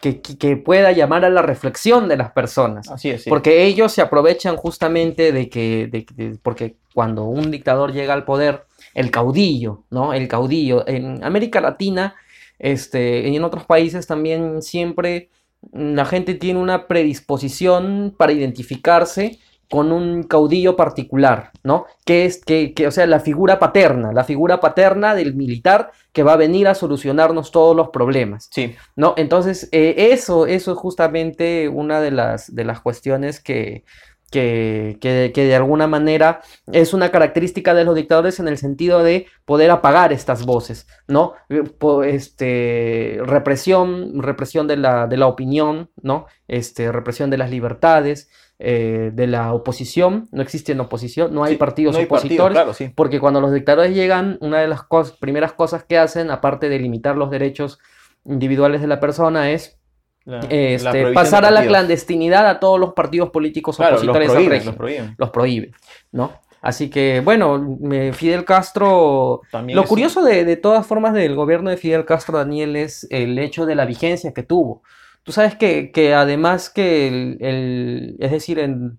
que, 0.00 0.20
que 0.20 0.56
pueda 0.56 0.92
llamar 0.92 1.24
a 1.24 1.30
la 1.30 1.42
reflexión 1.42 2.08
de 2.08 2.16
las 2.16 2.32
personas. 2.32 2.88
Así 2.90 3.10
es, 3.10 3.22
sí. 3.24 3.30
Porque 3.30 3.64
ellos 3.64 3.92
se 3.92 4.02
aprovechan 4.02 4.56
justamente 4.56 5.32
de 5.32 5.48
que, 5.48 5.86
de- 5.90 6.06
de- 6.14 6.38
porque 6.42 6.76
cuando 6.94 7.24
un 7.24 7.50
dictador 7.50 7.92
llega 7.92 8.14
al 8.14 8.24
poder, 8.24 8.64
el 8.94 9.10
caudillo, 9.10 9.84
¿no? 9.90 10.14
El 10.14 10.26
caudillo. 10.28 10.86
En 10.88 11.22
América 11.22 11.60
Latina, 11.60 12.14
este, 12.58 13.28
y 13.28 13.36
en 13.36 13.44
otros 13.44 13.64
países 13.64 14.06
también 14.06 14.62
siempre 14.62 15.28
la 15.72 16.04
gente 16.06 16.34
tiene 16.34 16.60
una 16.60 16.86
predisposición 16.86 18.14
para 18.16 18.32
identificarse 18.32 19.38
con 19.70 19.90
un 19.92 20.22
caudillo 20.22 20.76
particular, 20.76 21.50
¿no? 21.64 21.86
Que 22.04 22.24
es, 22.24 22.44
que, 22.44 22.72
que, 22.74 22.86
o 22.86 22.90
sea, 22.90 23.06
la 23.06 23.20
figura 23.20 23.58
paterna, 23.58 24.12
la 24.12 24.24
figura 24.24 24.60
paterna 24.60 25.14
del 25.14 25.34
militar 25.34 25.90
que 26.12 26.22
va 26.22 26.34
a 26.34 26.36
venir 26.36 26.68
a 26.68 26.74
solucionarnos 26.74 27.50
todos 27.50 27.74
los 27.74 27.88
problemas. 27.88 28.48
Sí, 28.52 28.74
¿no? 28.94 29.14
Entonces, 29.16 29.68
eh, 29.72 30.10
eso, 30.12 30.46
eso 30.46 30.72
es 30.72 30.78
justamente 30.78 31.68
una 31.68 32.00
de 32.00 32.10
las, 32.12 32.54
de 32.54 32.64
las 32.64 32.80
cuestiones 32.80 33.40
que, 33.40 33.84
que, 34.30 34.98
que- 35.00 35.30
que 35.34 35.44
de 35.44 35.54
alguna 35.54 35.86
manera 35.86 36.40
es 36.72 36.94
una 36.94 37.10
característica 37.10 37.74
de 37.74 37.84
los 37.84 37.94
dictadores 37.94 38.40
en 38.40 38.48
el 38.48 38.58
sentido 38.58 39.02
de 39.02 39.26
poder 39.44 39.70
apagar 39.70 40.12
estas 40.12 40.44
voces, 40.44 40.86
¿no? 41.06 41.34
Eh, 41.48 41.62
Este, 42.04 43.18
represión, 43.24 44.20
represión 44.22 44.66
de 44.66 44.76
la, 44.76 45.06
de 45.06 45.16
la 45.16 45.26
opinión, 45.26 45.90
¿no? 46.02 46.26
Este, 46.48 46.90
represión 46.92 47.30
de 47.30 47.38
las 47.38 47.50
libertades, 47.50 48.28
eh, 48.58 49.10
de 49.12 49.26
la 49.26 49.52
oposición, 49.52 50.28
no 50.32 50.40
existen 50.42 50.80
oposición, 50.80 51.34
no 51.34 51.44
hay 51.44 51.52
Sí, 51.54 51.58
partidos 51.58 51.92
no 51.94 51.98
hay 52.00 52.06
partido, 52.06 52.44
opositores, 52.44 52.54
claro, 52.56 52.72
sí. 52.74 52.90
porque 52.94 53.20
cuando 53.20 53.40
los 53.40 53.52
dictadores 53.52 53.94
llegan, 53.94 54.38
una 54.40 54.60
de 54.60 54.68
las 54.68 54.80
cos- 54.80 55.18
primeras 55.18 55.52
cosas 55.52 55.84
que 55.84 55.98
hacen, 55.98 56.30
aparte 56.30 56.68
de 56.68 56.78
limitar 56.78 57.16
los 57.16 57.30
derechos 57.30 57.78
individuales 58.24 58.80
de 58.80 58.86
la 58.86 58.98
persona, 58.98 59.50
es 59.50 59.78
La- 60.24 60.40
la 60.40 60.48
este, 60.48 61.12
pasar 61.12 61.44
a 61.44 61.50
la 61.50 61.64
clandestinidad 61.66 62.48
a 62.48 62.58
todos 62.58 62.80
los 62.80 62.94
partidos 62.94 63.30
políticos 63.30 63.76
Claro, 63.76 63.92
los 63.96 64.02
opositores 64.02 64.28
al 64.30 64.34
prohíben, 64.34 64.50
régimen. 64.52 64.66
los 64.66 64.76
prohíben. 64.76 65.14
Los 65.18 65.30
prohíbe, 65.30 65.70
¿no? 66.12 66.32
Así 66.62 66.90
que, 66.90 67.20
bueno, 67.20 67.76
me- 67.80 68.12
Fidel 68.12 68.44
Castro 68.44 69.42
También 69.52 69.76
lo 69.76 69.82
es 69.82 69.88
curioso 69.88 70.24
de, 70.24 70.44
de 70.44 70.56
todas 70.56 70.84
formas 70.84 71.12
del 71.12 71.36
gobierno 71.36 71.70
de 71.70 71.76
Fidel 71.76 72.04
Castro, 72.04 72.38
Daniel, 72.38 72.74
es 72.74 73.06
el 73.10 73.38
hecho 73.38 73.66
de 73.66 73.74
la 73.76 73.84
vigencia 73.84 74.32
que 74.32 74.42
tuvo. 74.42 74.82
Tú 75.26 75.32
sabes 75.32 75.56
que, 75.56 75.90
que 75.92 76.14
además 76.14 76.70
que 76.70 77.08
el, 77.08 77.36
el- 77.40 78.16
es 78.20 78.30
decir, 78.30 78.58
en 78.58 78.98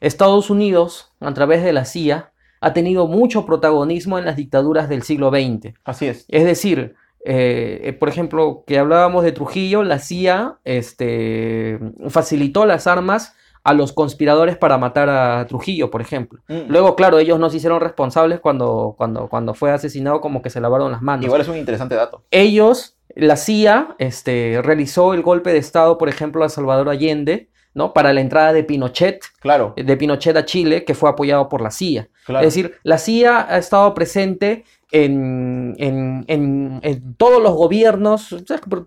Estados 0.00 0.50
Unidos, 0.50 1.12
a 1.20 1.32
través 1.32 1.62
de 1.64 1.72
la 1.72 1.84
CIA, 1.86 2.32
ha 2.60 2.72
tenido 2.74 3.06
mucho 3.06 3.46
protagonismo 3.46 4.18
en 4.18 4.26
las 4.26 4.36
dictaduras 4.36 4.88
del 4.90 5.02
siglo 5.02 5.30
XX. 5.30 5.72
Así 5.84 6.06
es. 6.08 6.26
Es 6.28 6.44
decir, 6.44 6.94
eh, 7.24 7.80
eh, 7.84 7.92
por 7.94 8.08
ejemplo, 8.08 8.64
que 8.66 8.78
hablábamos 8.78 9.24
de 9.24 9.32
Trujillo, 9.32 9.82
la 9.82 9.98
CIA 9.98 10.58
este, 10.64 11.78
facilitó 12.08 12.66
las 12.66 12.86
armas 12.86 13.34
a 13.62 13.74
los 13.74 13.92
conspiradores 13.92 14.56
para 14.56 14.78
matar 14.78 15.08
a 15.10 15.46
Trujillo, 15.46 15.90
por 15.90 16.00
ejemplo. 16.00 16.40
Mm. 16.48 16.62
Luego, 16.68 16.96
claro, 16.96 17.18
ellos 17.18 17.38
no 17.38 17.50
se 17.50 17.58
hicieron 17.58 17.80
responsables 17.80 18.40
cuando, 18.40 18.94
cuando, 18.96 19.28
cuando 19.28 19.52
fue 19.54 19.70
asesinado, 19.70 20.20
como 20.22 20.40
que 20.42 20.50
se 20.50 20.60
lavaron 20.60 20.90
las 20.92 21.02
manos. 21.02 21.26
Igual 21.26 21.42
es 21.42 21.48
un 21.48 21.58
interesante 21.58 21.94
dato. 21.94 22.24
Ellos, 22.30 22.96
la 23.16 23.36
CIA, 23.36 23.96
este, 23.98 24.60
realizó 24.62 25.14
el 25.14 25.22
golpe 25.22 25.52
de 25.52 25.58
Estado, 25.58 25.98
por 25.98 26.08
ejemplo, 26.08 26.44
a 26.44 26.48
Salvador 26.48 26.88
Allende, 26.88 27.48
¿no? 27.74 27.92
Para 27.92 28.12
la 28.12 28.20
entrada 28.20 28.52
de 28.52 28.64
Pinochet, 28.64 29.20
Claro, 29.40 29.74
de 29.76 29.96
Pinochet 29.96 30.36
a 30.36 30.44
Chile, 30.44 30.84
que 30.84 30.94
fue 30.94 31.08
apoyado 31.08 31.48
por 31.48 31.60
la 31.62 31.70
CIA. 31.70 32.08
claro. 32.26 32.46
Es 32.46 32.52
decir, 32.54 32.74
la 32.82 32.98
CIA 32.98 33.46
ha 33.48 33.58
estado 33.58 33.94
presente 33.94 34.64
en, 34.92 35.74
en- 35.78 36.24
en- 36.26 36.80
en 36.82 37.14
todos 37.14 37.40
los 37.40 37.54
gobiernos, 37.54 38.34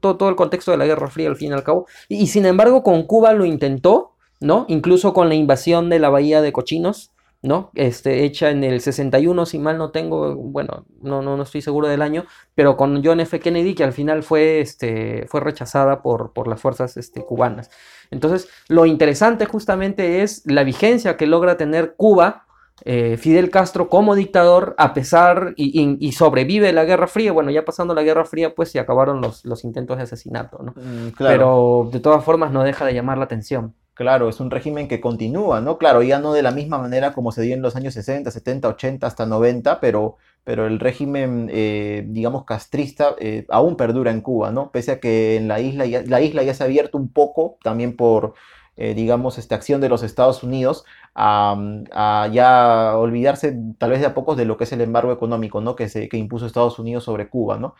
todo, 0.01 0.17
todo 0.17 0.29
el 0.29 0.35
contexto 0.35 0.71
de 0.71 0.77
la 0.77 0.85
Guerra 0.85 1.07
Fría 1.09 1.29
al 1.29 1.37
fin 1.37 1.51
y 1.51 1.53
al 1.53 1.63
cabo, 1.63 1.87
y, 2.09 2.17
y 2.17 2.27
sin 2.27 2.45
embargo 2.45 2.83
con 2.83 3.03
Cuba 3.03 3.31
lo 3.33 3.45
intentó, 3.45 4.11
¿no? 4.41 4.65
Incluso 4.67 5.13
con 5.13 5.29
la 5.29 5.35
invasión 5.35 5.89
de 5.89 5.99
la 5.99 6.09
Bahía 6.09 6.41
de 6.41 6.51
Cochinos, 6.51 7.12
¿no? 7.43 7.69
Este, 7.75 8.23
hecha 8.23 8.49
en 8.49 8.63
el 8.63 8.81
61, 8.81 9.45
si 9.45 9.59
mal 9.59 9.77
no 9.77 9.91
tengo, 9.91 10.35
bueno, 10.35 10.85
no, 11.01 11.21
no, 11.21 11.37
no 11.37 11.43
estoy 11.43 11.61
seguro 11.61 11.87
del 11.89 12.01
año, 12.01 12.25
pero 12.55 12.77
con 12.77 13.03
John 13.03 13.19
F. 13.19 13.39
Kennedy, 13.39 13.75
que 13.75 13.83
al 13.83 13.93
final 13.93 14.23
fue, 14.23 14.61
este, 14.61 15.27
fue 15.27 15.41
rechazada 15.41 16.01
por, 16.01 16.33
por 16.33 16.47
las 16.47 16.61
fuerzas 16.61 16.97
este, 16.97 17.21
cubanas. 17.25 17.69
Entonces, 18.11 18.47
lo 18.69 18.85
interesante 18.85 19.45
justamente 19.45 20.23
es 20.23 20.43
la 20.45 20.63
vigencia 20.63 21.17
que 21.17 21.27
logra 21.27 21.57
tener 21.57 21.95
Cuba, 21.97 22.45
eh, 22.85 23.17
Fidel 23.17 23.49
Castro 23.49 23.87
como 23.89 24.15
dictador, 24.15 24.73
a 24.77 24.93
pesar 24.93 25.53
y, 25.57 25.79
y- 25.81 25.97
y 25.99 26.11
sobrevive 26.13 26.73
la 26.73 26.85
Guerra 26.85 27.07
Fría. 27.07 27.31
Bueno, 27.31 27.51
ya 27.51 27.65
pasando 27.65 27.93
la 27.93 28.03
Guerra 28.03 28.25
Fría, 28.25 28.55
pues 28.55 28.71
se 28.71 28.79
acabaron 28.79 29.21
los, 29.21 29.45
los 29.45 29.63
intentos 29.63 29.97
de 29.97 30.03
asesinato, 30.03 30.59
¿no? 30.63 30.73
Mm, 30.75 31.09
claro. 31.11 31.33
Pero 31.33 31.89
de 31.91 31.99
todas 31.99 32.23
formas 32.23 32.51
no 32.51 32.63
deja 32.63 32.85
de 32.85 32.93
llamar 32.93 33.17
la 33.17 33.25
atención. 33.25 33.75
Claro, 33.95 34.27
es 34.27 34.39
un 34.39 34.49
régimen 34.49 34.87
que 34.87 34.99
continúa, 34.99 35.61
¿no? 35.61 35.77
Claro, 35.77 36.01
ya 36.01 36.17
no 36.17 36.33
de 36.33 36.41
la 36.41 36.49
misma 36.51 36.79
manera 36.79 37.13
como 37.13 37.31
se 37.31 37.43
dio 37.43 37.53
en 37.53 37.61
los 37.61 37.75
años 37.75 37.93
60, 37.93 38.31
70, 38.31 38.67
80 38.69 39.05
hasta 39.05 39.27
90, 39.27 39.79
pero, 39.79 40.17
pero 40.43 40.65
el 40.65 40.79
régimen, 40.79 41.47
eh, 41.53 42.03
digamos, 42.07 42.43
castrista 42.43 43.15
eh, 43.19 43.45
aún 43.49 43.77
perdura 43.77 44.09
en 44.09 44.21
Cuba, 44.21 44.51
¿no? 44.51 44.71
Pese 44.71 44.93
a 44.93 44.99
que 44.99 45.35
en 45.35 45.47
la 45.47 45.59
isla 45.59 45.85
ya, 45.85 46.01
la 46.07 46.21
isla 46.21 46.41
ya 46.41 46.55
se 46.55 46.63
ha 46.63 46.65
abierto 46.65 46.97
un 46.97 47.09
poco, 47.13 47.59
también 47.63 47.95
por, 47.95 48.33
eh, 48.77 48.95
digamos, 48.95 49.37
esta 49.37 49.53
acción 49.53 49.79
de 49.79 49.89
los 49.89 50.01
Estados 50.01 50.41
Unidos, 50.41 50.85
a, 51.13 51.55
a 51.91 52.27
ya 52.33 52.97
olvidarse 52.97 53.55
tal 53.77 53.91
vez 53.91 53.99
de 53.99 54.07
a 54.07 54.13
pocos 54.15 54.37
de 54.37 54.45
lo 54.45 54.57
que 54.57 54.63
es 54.63 54.71
el 54.71 54.81
embargo 54.81 55.11
económico, 55.11 55.61
¿no? 55.61 55.75
Que, 55.75 55.87
se, 55.87 56.09
que 56.09 56.17
impuso 56.17 56.47
Estados 56.47 56.79
Unidos 56.79 57.03
sobre 57.03 57.29
Cuba, 57.29 57.59
¿no? 57.59 57.75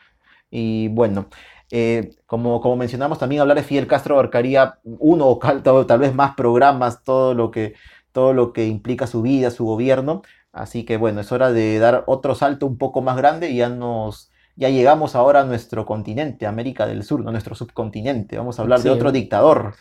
Y 0.51 0.89
bueno, 0.89 1.27
eh, 1.75 2.11
como, 2.27 2.61
como 2.61 2.75
mencionamos, 2.75 3.17
también 3.17 3.41
hablar 3.41 3.57
de 3.57 3.63
Fidel 3.63 3.87
Castro 3.87 4.13
abarcaría 4.13 4.77
uno 4.83 5.25
o 5.25 5.39
tal, 5.39 5.87
tal 5.87 5.97
vez 5.97 6.13
más 6.13 6.35
programas, 6.35 7.03
todo 7.03 7.33
lo 7.33 7.49
que, 7.49 7.73
todo 8.11 8.31
lo 8.31 8.53
que 8.53 8.67
implica 8.67 9.07
su 9.07 9.23
vida, 9.23 9.49
su 9.49 9.65
gobierno. 9.65 10.21
Así 10.51 10.85
que 10.85 10.97
bueno, 10.97 11.21
es 11.21 11.31
hora 11.31 11.51
de 11.51 11.79
dar 11.79 12.03
otro 12.05 12.35
salto 12.35 12.67
un 12.67 12.77
poco 12.77 13.01
más 13.01 13.17
grande 13.17 13.49
y 13.49 13.57
ya 13.57 13.69
nos, 13.69 14.31
ya 14.55 14.69
llegamos 14.69 15.15
ahora 15.15 15.41
a 15.41 15.45
nuestro 15.45 15.83
continente, 15.87 16.45
América 16.45 16.85
del 16.85 17.01
Sur, 17.01 17.23
no 17.23 17.31
nuestro 17.31 17.55
subcontinente. 17.55 18.37
Vamos 18.37 18.59
a 18.59 18.61
hablar 18.61 18.81
de 18.81 18.91
otro 18.91 19.11
dictador. 19.11 19.73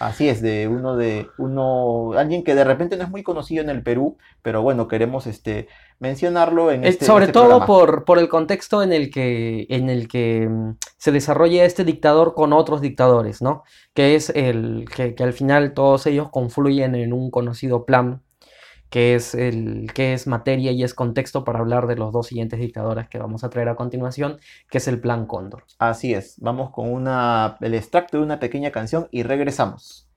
Así 0.00 0.30
es, 0.30 0.40
de 0.40 0.66
uno 0.66 0.96
de 0.96 1.28
uno, 1.36 2.14
alguien 2.14 2.42
que 2.42 2.54
de 2.54 2.64
repente 2.64 2.96
no 2.96 3.04
es 3.04 3.10
muy 3.10 3.22
conocido 3.22 3.62
en 3.62 3.68
el 3.68 3.82
Perú, 3.82 4.16
pero 4.40 4.62
bueno, 4.62 4.88
queremos 4.88 5.26
este 5.26 5.68
mencionarlo 5.98 6.70
en 6.70 6.84
Eh, 6.84 6.88
este, 6.88 7.04
en 7.04 7.06
sobre 7.06 7.26
este 7.26 7.34
todo 7.34 7.66
por, 7.66 8.06
por 8.06 8.18
el 8.18 8.30
contexto 8.30 8.82
en 8.82 8.94
el 8.94 9.10
que, 9.10 9.66
en 9.68 9.90
el 9.90 10.08
que 10.08 10.48
mm, 10.48 10.76
se 10.96 11.12
desarrolla 11.12 11.66
este 11.66 11.84
dictador 11.84 12.34
con 12.34 12.54
otros 12.54 12.80
dictadores, 12.80 13.42
¿no? 13.42 13.62
Que 13.92 14.14
es 14.14 14.30
el 14.30 14.86
que, 14.94 15.14
que 15.14 15.22
al 15.22 15.34
final 15.34 15.74
todos 15.74 16.06
ellos 16.06 16.30
confluyen 16.30 16.94
en 16.94 17.12
un 17.12 17.30
conocido 17.30 17.84
plan, 17.84 18.22
que 18.90 19.14
es 19.14 19.34
el 19.34 19.92
que 19.94 20.12
es 20.12 20.26
materia 20.26 20.72
y 20.72 20.82
es 20.82 20.94
contexto 20.94 21.44
para 21.44 21.60
hablar 21.60 21.86
de 21.86 21.96
los 21.96 22.12
dos 22.12 22.26
siguientes 22.26 22.60
dictadores 22.60 23.08
que 23.08 23.18
vamos 23.18 23.44
a 23.44 23.50
traer 23.50 23.68
a 23.68 23.76
continuación, 23.76 24.38
que 24.68 24.78
es 24.78 24.88
el 24.88 25.00
Plan 25.00 25.26
Cóndor. 25.26 25.64
Así 25.78 26.12
es, 26.12 26.36
vamos 26.40 26.70
con 26.70 26.92
una, 26.92 27.56
el 27.60 27.74
extracto 27.74 28.18
de 28.18 28.24
una 28.24 28.40
pequeña 28.40 28.72
canción 28.72 29.08
y 29.10 29.22
regresamos. 29.22 30.09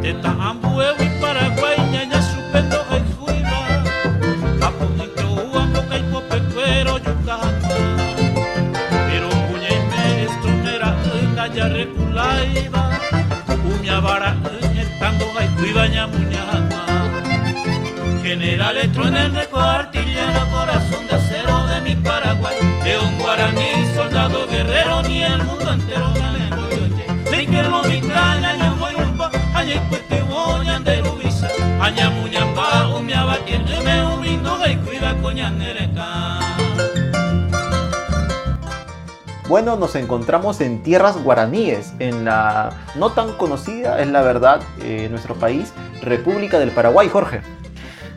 te 0.01 0.15
ambue 0.23 0.85
y 0.99 1.21
Paraguay 1.21 1.77
ñaña 1.91 2.19
chupendo 2.19 2.77
hay 2.89 3.03
juiva 3.17 3.59
apo 4.61 4.85
ni 4.97 5.07
que 5.07 5.23
uan 5.23 5.73
boca 5.73 5.97
y 5.97 6.03
pope 6.11 6.39
cuero 6.53 6.97
yucajama 6.97 7.69
pero 9.07 9.29
puña 9.29 9.69
y 9.69 9.79
me 9.89 10.23
estronera 10.23 10.95
enda 11.21 11.47
ya 11.47 11.67
reculaiba 11.69 12.89
umia 13.65 13.99
vara 13.99 14.35
estando 14.77 15.25
hay 15.37 15.47
cuibaña 15.49 16.07
muñama 16.07 16.85
generales 18.23 18.91
truenen 18.93 19.33
de 19.33 19.47
artillero 19.53 20.41
corazón 20.51 21.07
de 21.07 21.15
acero 21.15 21.67
de 21.67 21.81
mi 21.81 21.95
Paraguay 21.95 22.74
león 22.85 23.17
guaraní 23.19 23.93
soldado 23.95 24.47
guerrero 24.47 25.01
ni 25.01 25.23
el 25.23 25.43
mundo 25.43 25.73
entero 25.73 26.13
ni 27.31 27.45
que 27.47 27.63
lo 27.63 27.83
micaña 27.83 28.55
ña 28.59 28.69
voy 28.79 28.93
umpa 28.93 29.31
añe 29.55 29.81
cuete 29.89 30.21
boña 30.21 30.79
de 30.79 31.01
lubisa 31.01 31.49
aña 31.81 32.11
muñamba 32.11 32.87
umia 32.95 33.23
batien 33.23 33.65
me 33.83 34.05
umindo 34.13 34.55
hay 34.63 34.75
cuida 34.77 35.15
coñanereca 35.21 36.39
Bueno, 39.47 39.75
nos 39.75 39.95
encontramos 39.95 40.59
en 40.59 40.81
tierras 40.81 41.23
guaraníes, 41.23 41.93
en 41.99 42.25
la 42.25 42.71
no 42.95 43.11
tan 43.11 43.33
conocida, 43.33 44.01
es 44.01 44.07
la 44.07 44.23
verdad, 44.23 44.59
eh, 44.81 45.03
en 45.05 45.11
nuestro 45.11 45.35
país, 45.35 45.71
República 46.01 46.57
del 46.57 46.71
Paraguay, 46.71 47.09
Jorge. 47.09 47.41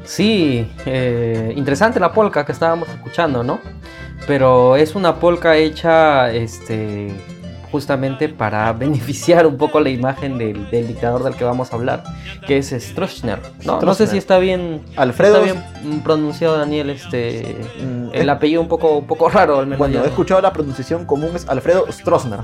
Sí, 0.05 0.67
eh, 0.87 1.53
interesante 1.55 2.01
la 2.01 2.13
polca 2.15 2.47
que 2.47 2.53
estábamos 2.53 2.89
escuchando, 2.89 3.45
¿no? 3.45 3.61
Pero 4.27 4.77
es 4.77 4.95
una 4.95 5.17
polca 5.17 5.57
hecha, 5.57 6.31
este, 6.33 7.11
justamente 7.71 8.29
para 8.29 8.73
beneficiar 8.75 9.47
un 9.47 9.57
poco 9.57 9.81
la 9.81 9.91
imagen 9.91 10.39
del, 10.39 10.71
del 10.71 10.87
dictador 10.89 11.23
del 11.25 11.35
que 11.35 11.45
vamos 11.45 11.73
a 11.73 11.77
hablar, 11.77 12.03
que 12.47 12.59
es 12.59 12.69
Stroessner, 12.71 13.41
¿no? 13.65 13.81
No 13.81 13.95
sé 13.95 14.07
si 14.07 14.19
está 14.19 14.39
bien, 14.39 14.83
Alfredo- 14.97 15.45
está 15.45 15.63
bien 15.85 16.01
pronunciado, 16.03 16.59
Daniel, 16.59 16.91
este, 16.91 17.57
Mm, 17.83 18.09
el 18.13 18.29
apellido 18.31 18.61
un 18.61 18.69
poco, 18.69 18.97
un 18.99 19.07
poco 19.07 19.29
raro, 19.29 19.59
al 19.61 19.67
menos. 19.67 19.79
Bueno, 19.79 20.03
he 20.05 20.09
escuchado 20.09 20.41
la 20.41 20.53
pronunciación 20.53 21.05
común, 21.07 21.31
es 21.35 21.49
Alfredo 21.49 21.87
Stroessner. 21.91 22.41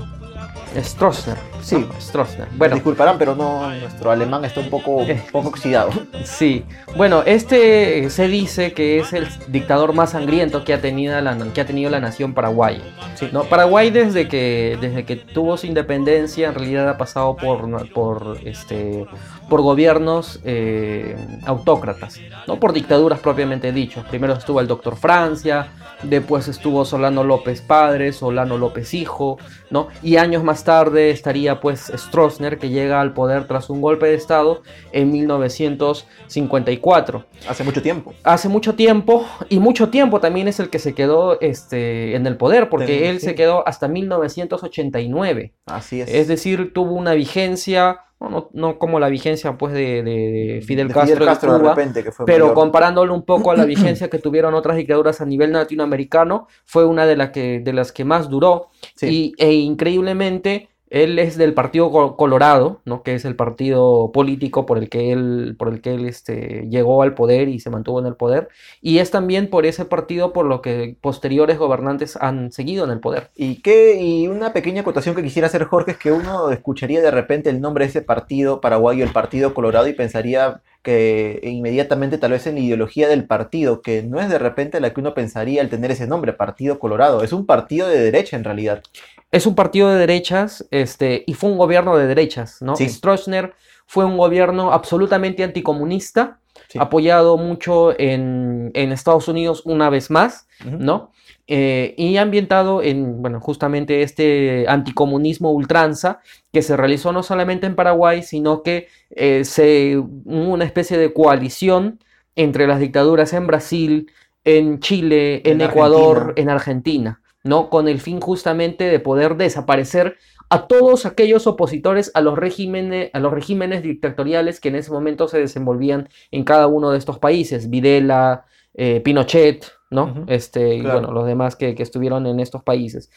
Stroessner. 0.83 1.37
Sí. 1.61 1.77
¿no? 1.77 1.99
Stroessner. 1.99 2.47
Bueno. 2.55 2.75
Disculparán, 2.75 3.17
pero 3.17 3.35
no, 3.35 3.69
nuestro 3.71 4.11
alemán 4.11 4.45
está 4.45 4.59
un 4.59 4.69
poco, 4.69 4.97
un 4.97 5.21
poco 5.31 5.49
oxidado. 5.49 5.89
sí. 6.23 6.65
Bueno, 6.95 7.23
este 7.25 8.05
eh, 8.05 8.09
se 8.09 8.27
dice 8.27 8.73
que 8.73 8.99
es 8.99 9.13
el 9.13 9.27
dictador 9.47 9.93
más 9.93 10.11
sangriento 10.11 10.63
que 10.63 10.73
ha 10.73 10.81
tenido 10.81 11.19
la, 11.21 11.37
que 11.53 11.61
ha 11.61 11.65
tenido 11.65 11.89
la 11.89 11.99
nación 11.99 12.33
paraguaya. 12.33 12.81
Sí. 13.15 13.29
¿no? 13.31 13.43
Paraguay 13.45 13.89
desde 13.89 14.27
que, 14.27 14.77
desde 14.81 15.05
que 15.05 15.15
tuvo 15.15 15.57
su 15.57 15.67
independencia 15.67 16.49
en 16.49 16.55
realidad 16.55 16.89
ha 16.89 16.97
pasado 16.97 17.35
por, 17.35 17.91
por, 17.91 18.37
este, 18.43 19.05
por 19.49 19.61
gobiernos 19.61 20.39
eh, 20.43 21.15
autócratas, 21.45 22.19
no 22.47 22.59
por 22.59 22.73
dictaduras 22.73 23.19
propiamente 23.19 23.71
dicho. 23.71 24.03
Primero 24.09 24.33
estuvo 24.33 24.59
el 24.59 24.67
doctor 24.67 24.95
Francia, 24.95 25.69
después 26.03 26.47
estuvo 26.47 26.85
Solano 26.85 27.23
López 27.23 27.61
padre, 27.61 28.11
Solano 28.11 28.57
López 28.57 28.93
hijo, 28.93 29.37
¿no? 29.69 29.87
y 30.03 30.17
años 30.17 30.43
más 30.43 30.63
tarde 30.65 31.11
estaría 31.11 31.61
pues 31.61 31.89
Stroessner 31.95 32.57
que 32.59 32.67
llega 32.67 32.99
al 32.99 33.13
poder 33.13 33.47
tras 33.47 33.69
un 33.69 33.79
golpe 33.79 34.07
de 34.07 34.15
estado 34.15 34.63
en 34.91 35.09
1954 35.13 37.25
Hace 37.47 37.63
mucho 37.63 37.81
tiempo. 37.81 38.13
hace 38.23 38.49
mucho 38.49 38.75
tiempo 38.75 39.25
y 39.47 39.59
mucho 39.59 39.87
tiempo 39.89 40.19
también 40.19 40.49
es 40.49 40.59
el 40.59 40.69
que 40.69 40.79
se 40.79 40.93
quedó 40.93 41.39
este, 41.39 42.17
en 42.17 42.27
el 42.27 42.35
poder 42.35 42.67
porque 42.69 43.09
él 43.09 43.21
sí. 43.21 43.27
se 43.27 43.35
quedó 43.35 43.65
hasta 43.65 43.87
1989 43.87 45.53
Así 45.67 46.01
es. 46.01 46.09
es 46.09 46.27
decir 46.27 46.73
tuvo 46.73 46.95
una 46.95 47.13
vigencia 47.13 48.01
no, 48.29 48.49
no- 48.53 48.77
como 48.79 48.99
la 48.99 49.09
vigencia 49.09 49.57
pues 49.57 49.73
de, 49.73 50.03
de 50.03 50.61
Fidel 50.65 50.87
De 50.87 50.93
Castro, 50.93 51.19
de 51.19 51.25
Castro 51.25 51.53
de 51.53 51.59
Cuba, 51.59 51.75
repente, 51.75 52.03
que 52.03 52.11
fue 52.11 52.25
pero 52.25 52.45
mayor. 52.45 52.55
comparándolo 52.55 53.13
un 53.13 53.23
poco 53.23 53.51
a 53.51 53.55
la 53.55 53.65
vigencia 53.65 54.09
que 54.09 54.19
tuvieron 54.19 54.53
otras 54.53 54.77
dictaduras 54.77 55.21
a 55.21 55.25
nivel 55.25 55.53
latinoamericano 55.53 56.47
fue 56.65 56.85
una 56.85 57.05
de, 57.05 57.15
la 57.17 57.31
que, 57.31 57.59
de 57.59 57.73
las 57.73 57.91
que 57.91 58.05
más 58.05 58.29
duró 58.29 58.67
Sí. 58.95 59.33
y, 59.37 59.43
e 59.43 59.53
increíblemente 59.53 60.69
él 60.95 61.19
es 61.19 61.37
del 61.37 61.53
Partido 61.53 61.91
Co- 61.91 62.15
Colorado, 62.15 62.79
¿no? 62.85 63.03
que 63.03 63.15
es 63.15 63.25
el 63.25 63.35
partido 63.35 64.11
político 64.13 64.65
por 64.65 64.77
el 64.77 64.89
que 64.89 65.11
él, 65.11 65.55
por 65.59 65.67
el 65.67 65.81
que 65.81 65.93
él 65.93 66.05
este, 66.05 66.67
llegó 66.69 67.01
al 67.03 67.13
poder 67.15 67.49
y 67.49 67.59
se 67.59 67.69
mantuvo 67.69 67.99
en 67.99 68.05
el 68.05 68.15
poder. 68.15 68.47
Y 68.81 68.99
es 68.99 69.11
también 69.11 69.49
por 69.49 69.65
ese 69.65 69.83
partido 69.83 70.31
por 70.31 70.45
lo 70.45 70.61
que 70.61 70.95
posteriores 71.01 71.57
gobernantes 71.57 72.15
han 72.15 72.51
seguido 72.53 72.85
en 72.85 72.91
el 72.91 73.01
poder. 73.01 73.29
¿Y 73.35 73.61
qué? 73.61 73.99
Y 74.01 74.27
una 74.29 74.53
pequeña 74.53 74.81
acotación 74.81 75.15
que 75.15 75.23
quisiera 75.23 75.47
hacer, 75.47 75.65
Jorge, 75.65 75.91
es 75.91 75.97
que 75.97 76.13
uno 76.13 76.49
escucharía 76.49 77.01
de 77.01 77.11
repente 77.11 77.49
el 77.49 77.59
nombre 77.59 77.83
de 77.85 77.89
ese 77.89 78.01
partido 78.01 78.61
paraguayo, 78.61 79.03
el 79.03 79.11
Partido 79.11 79.53
Colorado, 79.53 79.87
y 79.89 79.93
pensaría 79.93 80.61
que 80.81 81.39
inmediatamente 81.43 82.19
tal 82.19 82.31
vez 82.31 82.45
en 82.47 82.55
la 82.55 82.61
ideología 82.61 83.07
del 83.07 83.25
partido, 83.25 83.81
que 83.81 84.03
no 84.03 84.21
es 84.21 84.29
de 84.29 84.37
repente 84.37 84.79
la 84.79 84.93
que 84.93 85.01
uno 85.01 85.15
pensaría 85.15 85.61
al 85.61 85.69
tener 85.69 85.89
ese 85.91 86.05
nombre, 86.07 86.31
Partido 86.31 86.79
Colorado. 86.79 87.23
Es 87.23 87.33
un 87.33 87.45
partido 87.47 87.87
de 87.87 87.99
derecha 87.99 88.37
en 88.37 88.43
realidad. 88.43 88.83
Es 89.31 89.45
un 89.45 89.55
partido 89.55 89.89
de 89.89 89.97
derechas 89.99 90.65
este, 90.71 91.23
y 91.27 91.33
fue 91.33 91.49
un 91.49 91.57
gobierno 91.57 91.97
de 91.97 92.07
derechas. 92.07 92.61
¿no? 92.61 92.75
Sí. 92.75 92.87
Stroessner 92.89 93.53
fue 93.85 94.05
un 94.05 94.17
gobierno 94.17 94.71
absolutamente 94.73 95.43
anticomunista, 95.43 96.39
Sí. 96.69 96.79
apoyado 96.81 97.37
mucho 97.37 97.93
en, 97.99 98.71
en 98.73 98.91
Estados 98.93 99.27
Unidos 99.27 99.61
una 99.65 99.89
vez 99.89 100.09
más. 100.09 100.47
¿no? 100.65 101.11
Eh, 101.47 101.93
y 101.97 102.17
ambientado 102.17 102.81
en, 102.81 103.21
bueno, 103.21 103.39
justamente 103.41 104.01
este 104.01 104.65
anticomunismo 104.67 105.51
ultranza 105.51 106.21
que 106.51 106.61
se 106.63 106.75
realizó 106.77 107.11
no 107.11 107.21
solamente 107.23 107.67
en 107.67 107.75
Paraguay, 107.75 108.23
sino 108.23 108.63
que 108.63 108.87
eh, 109.11 109.43
se 109.43 109.97
hubo 109.97 110.53
una 110.53 110.63
especie 110.65 110.97
de 110.97 111.13
coalición 111.13 111.99
entre 112.35 112.65
las 112.67 112.79
dictaduras 112.79 113.33
en 113.33 113.45
Brasil, 113.47 114.11
en 114.43 114.79
Chile, 114.79 115.41
en, 115.45 115.61
En 115.61 115.69
Ecuador, 115.69 116.17
Argentina. 116.17 116.41
en 116.41 116.49
Argentina, 116.49 117.21
¿no? 117.45 117.69
Con 117.69 117.87
el 117.87 118.01
fin 118.01 118.19
justamente 118.19 118.85
de 118.85 118.99
poder 118.99 119.37
desaparecer 119.37 120.17
a 120.49 120.67
todos 120.67 121.05
aquellos 121.05 121.45
opositores 121.47 122.11
a 122.15 122.21
los 122.21 122.37
regímenes, 122.37 123.11
a 123.13 123.19
los 123.19 123.31
regímenes 123.31 123.83
dictatoriales 123.83 124.59
que 124.59 124.69
en 124.69 124.75
ese 124.75 124.91
momento 124.91 125.27
se 125.27 125.39
desenvolvían 125.39 126.09
en 126.31 126.43
cada 126.43 126.65
uno 126.67 126.91
de 126.91 126.97
estos 126.97 127.19
países, 127.19 127.69
Videla, 127.69 128.45
eh, 128.73 128.99
Pinochet, 128.99 129.71
¿no? 129.91 130.25
Este, 130.27 130.75
y 130.75 130.81
bueno, 130.81 131.11
los 131.11 131.25
demás 131.27 131.55
que, 131.55 131.75
que 131.75 131.83
estuvieron 131.83 132.25
en 132.25 132.39
estos 132.39 132.63
países. 132.63 133.11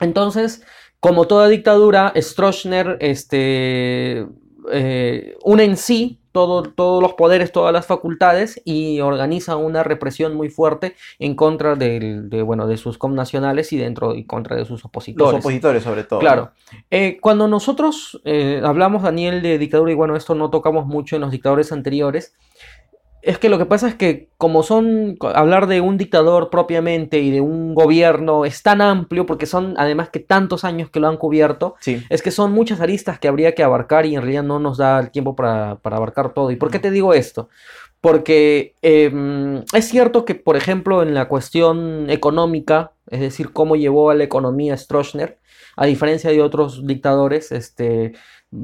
Entonces, 0.00 0.64
como 0.98 1.26
toda 1.26 1.48
dictadura, 1.48 2.14
Stroessner 2.16 2.96
este, 3.00 4.26
eh, 4.72 5.36
une 5.44 5.64
en 5.64 5.76
sí 5.76 6.19
todo- 6.32 6.62
todos 6.62 7.02
los 7.02 7.14
poderes, 7.14 7.52
todas 7.52 7.72
las 7.72 7.86
facultades 7.86 8.60
y 8.64 9.00
organiza 9.00 9.56
una 9.56 9.82
represión 9.82 10.34
muy 10.34 10.48
fuerte 10.48 10.94
en 11.18 11.34
contra 11.34 11.74
del- 11.74 12.30
de, 12.30 12.42
bueno, 12.42 12.66
de 12.66 12.76
sus 12.76 12.98
connacionales 12.98 13.72
y 13.72 13.76
dentro 13.78 14.14
y 14.14 14.24
contra 14.24 14.56
de 14.56 14.62
sus 14.64 14.80
Los 14.80 14.84
opositores. 14.84 15.40
opositores, 15.40 15.82
sobre 15.82 16.04
todo. 16.04 16.20
Claro. 16.20 16.50
Eh, 16.90 17.18
cuando 17.20 17.48
nosotros 17.48 18.20
eh, 18.24 18.60
hablamos, 18.64 19.02
Daniel, 19.02 19.42
de 19.42 19.58
dictadura, 19.58 19.90
y 19.92 19.94
bueno, 19.96 20.16
esto 20.16 20.34
no 20.34 20.50
tocamos 20.50 20.86
mucho 20.86 21.16
en 21.16 21.22
los 21.22 21.30
dictadores 21.30 21.72
anteriores, 21.72 22.34
es 23.22 23.38
que 23.38 23.48
lo 23.48 23.58
que 23.58 23.66
pasa 23.66 23.88
es 23.88 23.94
que 23.94 24.28
como 24.38 24.62
son, 24.62 25.16
hablar 25.34 25.66
de 25.66 25.80
un 25.80 25.98
dictador 25.98 26.50
propiamente 26.50 27.18
y 27.20 27.30
de 27.30 27.40
un 27.40 27.74
gobierno 27.74 28.44
es 28.44 28.62
tan 28.62 28.80
amplio, 28.80 29.26
porque 29.26 29.46
son 29.46 29.74
además 29.76 30.08
que 30.08 30.20
tantos 30.20 30.64
años 30.64 30.90
que 30.90 31.00
lo 31.00 31.08
han 31.08 31.16
cubierto, 31.16 31.74
Sí. 31.80 32.02
es 32.08 32.22
que 32.22 32.30
son 32.30 32.52
muchas 32.52 32.80
aristas 32.80 33.18
que 33.18 33.28
habría 33.28 33.54
que 33.54 33.62
abarcar 33.62 34.06
y 34.06 34.14
en 34.14 34.22
realidad 34.22 34.42
no 34.44 34.58
nos 34.58 34.78
da 34.78 34.98
el 34.98 35.10
tiempo 35.10 35.36
para, 35.36 35.76
para 35.76 35.96
abarcar 35.96 36.32
todo. 36.32 36.50
¿Y 36.50 36.56
por 36.56 36.70
qué 36.70 36.78
te 36.78 36.90
digo 36.90 37.12
esto? 37.14 37.48
Porque 38.00 38.74
em, 38.80 39.62
es 39.74 39.84
cierto 39.88 40.24
que, 40.24 40.34
por 40.34 40.56
ejemplo, 40.56 41.02
en 41.02 41.12
la 41.12 41.28
cuestión 41.28 42.08
económica, 42.08 42.92
es 43.08 43.20
decir, 43.20 43.52
cómo 43.52 43.76
llevó 43.76 44.10
a 44.10 44.14
la 44.14 44.24
economía 44.24 44.76
Stroessner, 44.76 45.38
a 45.76 45.86
diferencia 45.86 46.30
de 46.30 46.40
otros 46.42 46.86
dictadores, 46.86 47.52
este, 47.52 48.12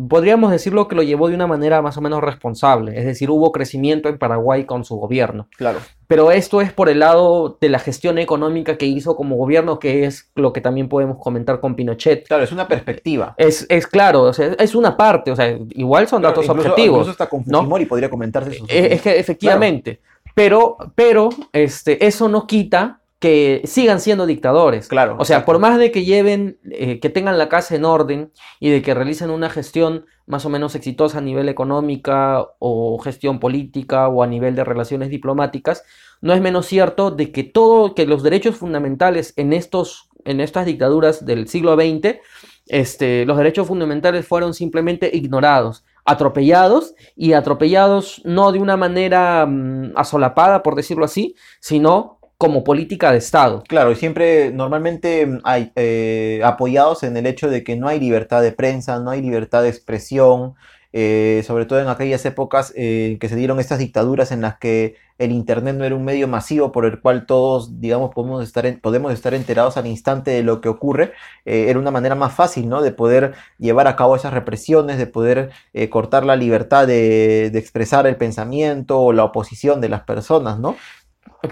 podríamos 0.08 0.50
decirlo 0.50 0.88
que 0.88 0.96
lo 0.96 1.02
llevó 1.02 1.28
de 1.28 1.34
una 1.34 1.46
manera 1.46 1.80
más 1.80 1.96
o 1.96 2.00
menos 2.00 2.20
responsable. 2.22 2.98
Es 2.98 3.04
decir, 3.06 3.30
hubo 3.30 3.52
crecimiento 3.52 4.08
en 4.08 4.18
Paraguay 4.18 4.64
con 4.64 4.84
su 4.84 4.96
gobierno. 4.96 5.48
Claro. 5.56 5.78
Pero 6.08 6.30
esto 6.32 6.60
es 6.60 6.72
por 6.72 6.88
el 6.88 7.00
lado 7.00 7.56
de 7.60 7.68
la 7.68 7.78
gestión 7.78 8.18
económica 8.18 8.76
que 8.78 8.86
hizo 8.86 9.14
como 9.16 9.36
gobierno, 9.36 9.78
que 9.78 10.04
es 10.04 10.30
lo 10.34 10.52
que 10.52 10.60
también 10.60 10.88
podemos 10.88 11.18
comentar 11.20 11.60
con 11.60 11.76
Pinochet. 11.76 12.26
Claro, 12.26 12.42
es 12.44 12.52
una 12.52 12.66
perspectiva. 12.68 13.34
Es, 13.38 13.66
es 13.68 13.86
claro, 13.86 14.22
o 14.22 14.32
sea, 14.32 14.54
es 14.58 14.74
una 14.74 14.96
parte, 14.96 15.30
o 15.30 15.36
sea, 15.36 15.56
igual 15.70 16.08
son 16.08 16.22
datos 16.22 16.44
Incluso- 16.46 16.68
objetivos. 16.68 16.98
Incluso 16.98 17.10
hasta 17.12 17.28
con 17.28 17.42
¿no? 17.46 17.58
Fujimori 17.58 17.86
podría 17.86 18.10
comentarse 18.10 18.52
sus 18.54 18.68
Eh, 18.70 18.94
Es 18.94 19.02
que 19.02 19.18
efectivamente, 19.18 20.00
pero, 20.34 20.76
pero 20.94 21.28
este, 21.52 22.04
eso 22.06 22.28
no 22.28 22.46
quita 22.46 23.00
que 23.18 23.62
sigan 23.64 24.00
siendo 24.00 24.26
dictadores. 24.26 24.88
Claro, 24.88 25.16
O 25.18 25.24
sea, 25.24 25.36
exacto. 25.38 25.52
por 25.52 25.58
más 25.58 25.78
de 25.78 25.90
que 25.90 26.04
lleven, 26.04 26.58
eh, 26.70 27.00
que 27.00 27.08
tengan 27.08 27.38
la 27.38 27.48
casa 27.48 27.74
en 27.74 27.84
orden 27.84 28.32
y 28.60 28.70
de 28.70 28.82
que 28.82 28.94
realicen 28.94 29.30
una 29.30 29.48
gestión 29.48 30.04
más 30.26 30.44
o 30.44 30.50
menos 30.50 30.74
exitosa 30.74 31.18
a 31.18 31.22
nivel 31.22 31.48
económica 31.48 32.44
o 32.58 32.98
gestión 32.98 33.38
política 33.38 34.08
o 34.08 34.22
a 34.22 34.26
nivel 34.26 34.54
de 34.54 34.64
relaciones 34.64 35.08
diplomáticas, 35.08 35.84
no 36.20 36.34
es 36.34 36.40
menos 36.40 36.66
cierto 36.66 37.10
de 37.10 37.32
que 37.32 37.44
todo, 37.44 37.94
que 37.94 38.06
los 38.06 38.22
derechos 38.22 38.56
fundamentales 38.56 39.32
en 39.36 39.52
estos, 39.52 40.08
en 40.24 40.40
estas 40.40 40.66
dictaduras 40.66 41.24
del 41.24 41.48
siglo 41.48 41.74
XX, 41.74 42.18
este, 42.66 43.24
los 43.24 43.36
derechos 43.36 43.68
fundamentales 43.68 44.26
fueron 44.26 44.52
simplemente 44.52 45.10
ignorados, 45.14 45.84
atropellados 46.04 46.94
y 47.14 47.32
atropellados 47.32 48.22
no 48.24 48.52
de 48.52 48.58
una 48.58 48.76
manera 48.76 49.46
mm, 49.46 49.92
asolapada, 49.94 50.62
por 50.62 50.74
decirlo 50.74 51.04
así, 51.04 51.36
sino 51.60 52.15
como 52.38 52.64
política 52.64 53.12
de 53.12 53.18
Estado. 53.18 53.62
Claro, 53.66 53.92
y 53.92 53.96
siempre 53.96 54.50
normalmente 54.52 55.26
mm, 55.26 55.40
hay 55.44 55.72
eh, 55.76 56.40
apoyados 56.44 57.02
en 57.02 57.16
el 57.16 57.26
hecho 57.26 57.48
de 57.48 57.64
que 57.64 57.76
no 57.76 57.88
hay 57.88 57.98
libertad 57.98 58.42
de 58.42 58.52
prensa, 58.52 59.00
no 59.00 59.10
hay 59.10 59.22
libertad 59.22 59.62
de 59.62 59.70
expresión, 59.70 60.54
eh, 60.92 61.42
sobre 61.46 61.64
todo 61.66 61.80
en 61.80 61.88
aquellas 61.88 62.24
épocas 62.26 62.72
eh, 62.76 63.16
que 63.20 63.28
se 63.28 63.36
dieron 63.36 63.58
estas 63.60 63.78
dictaduras 63.78 64.32
en 64.32 64.40
las 64.42 64.58
que 64.58 64.96
el 65.18 65.32
Internet 65.32 65.76
no 65.76 65.84
era 65.84 65.94
un 65.94 66.04
medio 66.04 66.28
masivo 66.28 66.72
por 66.72 66.84
el 66.84 67.00
cual 67.00 67.24
todos, 67.24 67.80
digamos, 67.80 68.10
podemos 68.14 68.42
estar, 68.44 68.66
en- 68.66 68.80
podemos 68.80 69.12
estar 69.14 69.32
enterados 69.32 69.78
al 69.78 69.86
instante 69.86 70.30
de 70.30 70.42
lo 70.42 70.60
que 70.60 70.68
ocurre, 70.68 71.12
eh, 71.46 71.66
era 71.68 71.78
una 71.78 71.90
manera 71.90 72.14
más 72.14 72.34
fácil, 72.34 72.68
¿no? 72.68 72.82
De 72.82 72.92
poder 72.92 73.32
llevar 73.58 73.86
a 73.88 73.96
cabo 73.96 74.14
esas 74.14 74.34
represiones, 74.34 74.98
de 74.98 75.06
poder 75.06 75.50
cortar 75.90 76.24
la 76.26 76.36
libertad 76.36 76.86
de, 76.86 77.50
de 77.50 77.58
expresar 77.58 78.06
el 78.06 78.16
pensamiento 78.16 79.00
o 79.00 79.12
la 79.14 79.24
oposición 79.24 79.80
de 79.80 79.88
las 79.88 80.02
personas, 80.02 80.58
¿no? 80.58 80.76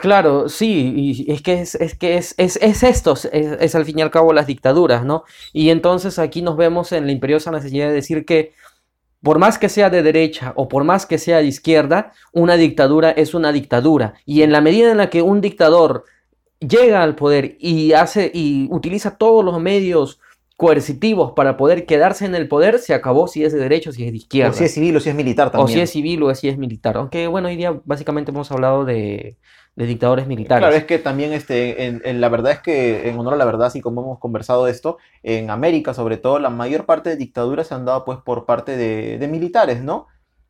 Claro, 0.00 0.48
sí, 0.48 0.92
y 0.96 1.32
es 1.32 1.42
que 1.42 1.60
es, 1.60 1.74
es 1.76 1.96
que 1.96 2.16
es, 2.16 2.34
es, 2.36 2.56
es 2.60 2.82
esto, 2.82 3.12
es, 3.12 3.28
es 3.32 3.74
al 3.74 3.84
fin 3.84 3.98
y 3.98 4.02
al 4.02 4.10
cabo 4.10 4.32
las 4.32 4.46
dictaduras, 4.46 5.04
¿no? 5.04 5.24
Y 5.52 5.70
entonces 5.70 6.18
aquí 6.18 6.42
nos 6.42 6.56
vemos 6.56 6.92
en 6.92 7.06
la 7.06 7.12
imperiosa 7.12 7.50
necesidad 7.50 7.88
de 7.88 7.94
decir 7.94 8.24
que 8.24 8.52
por 9.24 9.38
más 9.38 9.58
que 9.58 9.70
sea 9.70 9.88
de 9.88 10.02
derecha 10.02 10.52
o 10.54 10.68
por 10.68 10.84
más 10.84 11.06
que 11.06 11.16
sea 11.16 11.38
de 11.38 11.46
izquierda, 11.46 12.12
una 12.32 12.56
dictadura 12.56 13.10
es 13.10 13.32
una 13.34 13.52
dictadura. 13.52 14.14
Y 14.26 14.42
en 14.42 14.52
la 14.52 14.60
medida 14.60 14.90
en 14.90 14.98
la 14.98 15.08
que 15.08 15.22
un 15.22 15.40
dictador 15.40 16.04
llega 16.60 17.02
al 17.02 17.16
poder 17.16 17.56
y 17.58 17.94
hace 17.94 18.30
y 18.34 18.68
utiliza 18.70 19.16
todos 19.16 19.42
los 19.42 19.58
medios 19.60 20.20
coercitivos 20.56 21.32
para 21.32 21.56
poder 21.56 21.86
quedarse 21.86 22.26
en 22.26 22.34
el 22.34 22.48
poder, 22.48 22.78
se 22.78 22.92
acabó 22.92 23.26
si 23.26 23.42
es 23.44 23.52
de 23.52 23.58
derecha 23.58 23.90
o 23.90 23.92
si 23.94 24.04
es 24.04 24.12
de 24.12 24.18
izquierda. 24.18 24.50
O 24.50 24.54
si 24.54 24.64
es 24.64 24.74
civil 24.74 24.96
o 24.96 25.00
si 25.00 25.08
es 25.08 25.16
militar 25.16 25.48
O 25.48 25.50
también. 25.50 25.78
si 25.78 25.80
es 25.80 25.90
civil 25.90 26.22
o 26.22 26.34
si 26.34 26.48
es 26.48 26.58
militar. 26.58 26.98
Aunque 26.98 27.26
bueno, 27.26 27.48
hoy 27.48 27.56
día 27.56 27.80
básicamente 27.84 28.30
hemos 28.30 28.52
hablado 28.52 28.84
de, 28.84 29.38
de 29.76 29.86
dictadores 29.86 30.26
militares. 30.26 30.60
Claro, 30.60 30.76
es 30.76 30.84
que 30.84 30.98
también 30.98 31.32
este, 31.32 31.86
en, 31.86 32.00
en 32.04 32.20
la 32.20 32.28
verdad 32.28 32.52
es 32.52 32.60
que, 32.60 33.08
en 33.08 33.18
honor 33.18 33.34
a 33.34 33.36
la 33.36 33.44
verdad, 33.44 33.66
así 33.66 33.80
como 33.80 34.02
hemos 34.02 34.18
conversado 34.18 34.68
esto, 34.68 34.98
en 35.22 35.50
América 35.50 35.94
sobre 35.94 36.16
todo, 36.16 36.38
la 36.38 36.50
mayor 36.50 36.86
parte 36.86 37.10
de 37.10 37.16
dictaduras 37.16 37.66
se 37.68 37.74
han 37.74 37.84
dado 37.84 38.04
pues 38.04 38.18
por 38.18 38.46
parte 38.46 38.76
de, 38.76 39.18
de 39.18 39.28
militares, 39.28 39.82
¿no? 39.82 40.06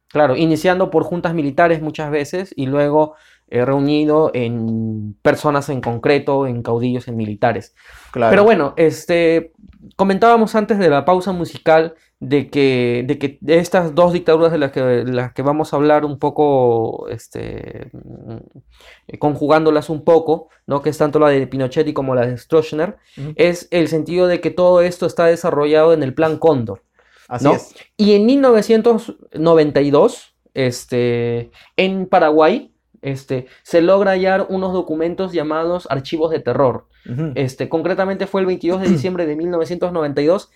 Claro, 0.09 0.37
iniciando 0.37 0.91
por 0.91 1.05
juntas 1.05 1.35
militares 1.35 1.81
muchas 1.83 2.11
veces 2.11 2.53
y 2.55 2.67
luego 2.67 3.15
eh, 3.49 3.65
reunido 3.65 4.31
en 4.33 5.17
personas 5.23 5.69
en 5.69 5.81
concreto, 5.81 6.47
en 6.47 6.63
caudillos, 6.63 7.09
en 7.09 7.17
militares. 7.17 7.75
Claro. 8.13 8.31
Pero 8.31 8.45
bueno, 8.45 8.75
este, 8.77 9.53
comentábamos 9.97 10.55
antes 10.55 10.79
de 10.79 10.89
la 10.89 11.05
pausa 11.05 11.33
musical 11.33 11.95
de 12.21 12.49
que, 12.49 13.05
de 13.07 13.19
que 13.19 13.39
estas 13.47 13.95
dos 13.95 14.13
dictaduras 14.13 14.53
de 14.53 14.59
las 14.59 14.73
que, 14.73 14.81
de 14.81 15.13
las 15.13 15.33
que 15.33 15.43
vamos 15.43 15.73
a 15.73 15.77
hablar 15.77 16.05
un 16.05 16.19
poco, 16.19 17.09
este, 17.09 17.91
mm, 17.93 19.19
conjugándolas 19.19 19.91
un 19.91 20.05
poco, 20.05 20.49
¿no? 20.67 20.83
que 20.83 20.91
es 20.91 20.99
tanto 20.99 21.19
la 21.19 21.29
de 21.29 21.47
Pinochet 21.47 21.89
y 21.89 21.93
como 21.93 22.15
la 22.15 22.27
de 22.27 22.39
Stroessner, 22.39 22.97
es 23.37 23.69
el 23.71 23.89
sentido 23.89 24.27
de 24.27 24.41
que 24.41 24.51
todo 24.51 24.81
esto 24.81 25.07
está 25.07 25.27
desarrollado 25.27 25.93
en 25.93 26.03
el 26.03 26.15
Plan 26.15 26.39
Cóndor. 26.39 26.83
Así 27.29 27.45
¿no? 27.45 27.55
es. 27.55 27.75
Y 27.97 28.15
en 28.15 28.27
1992, 28.27 30.35
este, 30.55 31.51
en 31.77 32.07
Paraguay, 32.07 32.73
este, 33.03 33.47
se 33.63 33.83
logra 33.83 34.13
hallar 34.13 34.47
unos 34.49 34.73
documentos 34.73 35.33
llamados 35.33 35.87
archivos 35.91 36.31
de 36.31 36.41
terror. 36.41 36.87
Este, 37.35 37.69
concretamente 37.69 38.27
fue 38.27 38.41
el 38.41 38.47
22 38.47 38.81
de 38.81 38.89
diciembre 38.89 39.27
de 39.27 39.37
1992. 39.37 40.51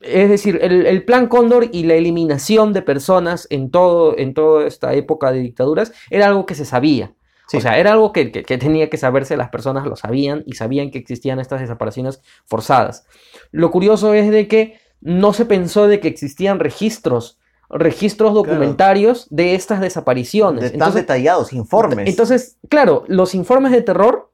Es 0.00 0.28
decir, 0.28 0.58
el, 0.62 0.86
el 0.86 1.04
plan 1.04 1.26
Cóndor 1.26 1.68
y 1.72 1.84
la 1.84 1.94
eliminación 1.94 2.72
de 2.72 2.82
personas 2.82 3.46
en, 3.50 3.70
todo, 3.70 4.16
en 4.18 4.34
toda 4.34 4.66
esta 4.66 4.92
época 4.94 5.32
de 5.32 5.40
dictaduras 5.40 5.92
era 6.10 6.26
algo 6.26 6.44
que 6.46 6.54
se 6.54 6.64
sabía. 6.64 7.14
Sí. 7.48 7.56
O 7.58 7.60
sea, 7.60 7.78
era 7.78 7.92
algo 7.92 8.12
que, 8.12 8.30
que- 8.32 8.42
que 8.42 8.58
tenía 8.58 8.90
que 8.90 8.96
saberse, 8.96 9.36
las 9.36 9.50
personas 9.50 9.86
lo 9.86 9.96
sabían 9.96 10.42
y 10.46 10.54
sabían 10.54 10.90
que 10.90 10.98
existían 10.98 11.38
estas 11.40 11.60
desapariciones 11.60 12.20
forzadas. 12.44 13.06
Lo 13.52 13.70
curioso 13.70 14.14
es 14.14 14.30
de 14.30 14.48
que 14.48 14.78
no 15.00 15.32
se 15.32 15.44
pensó 15.46 15.86
de 15.86 16.00
que 16.00 16.08
existían 16.08 16.58
registros, 16.58 17.38
registros 17.70 18.34
documentarios 18.34 19.28
de 19.30 19.54
estas 19.54 19.80
desapariciones. 19.80 20.62
de 20.62 20.70
tan 20.70 20.74
Entonces, 20.74 21.02
detallados 21.02 21.52
informes. 21.52 22.08
entonces, 22.08 22.58
claro, 22.68 23.04
los 23.06 23.34
informes 23.34 23.72
de 23.72 23.82
terror 23.82 24.32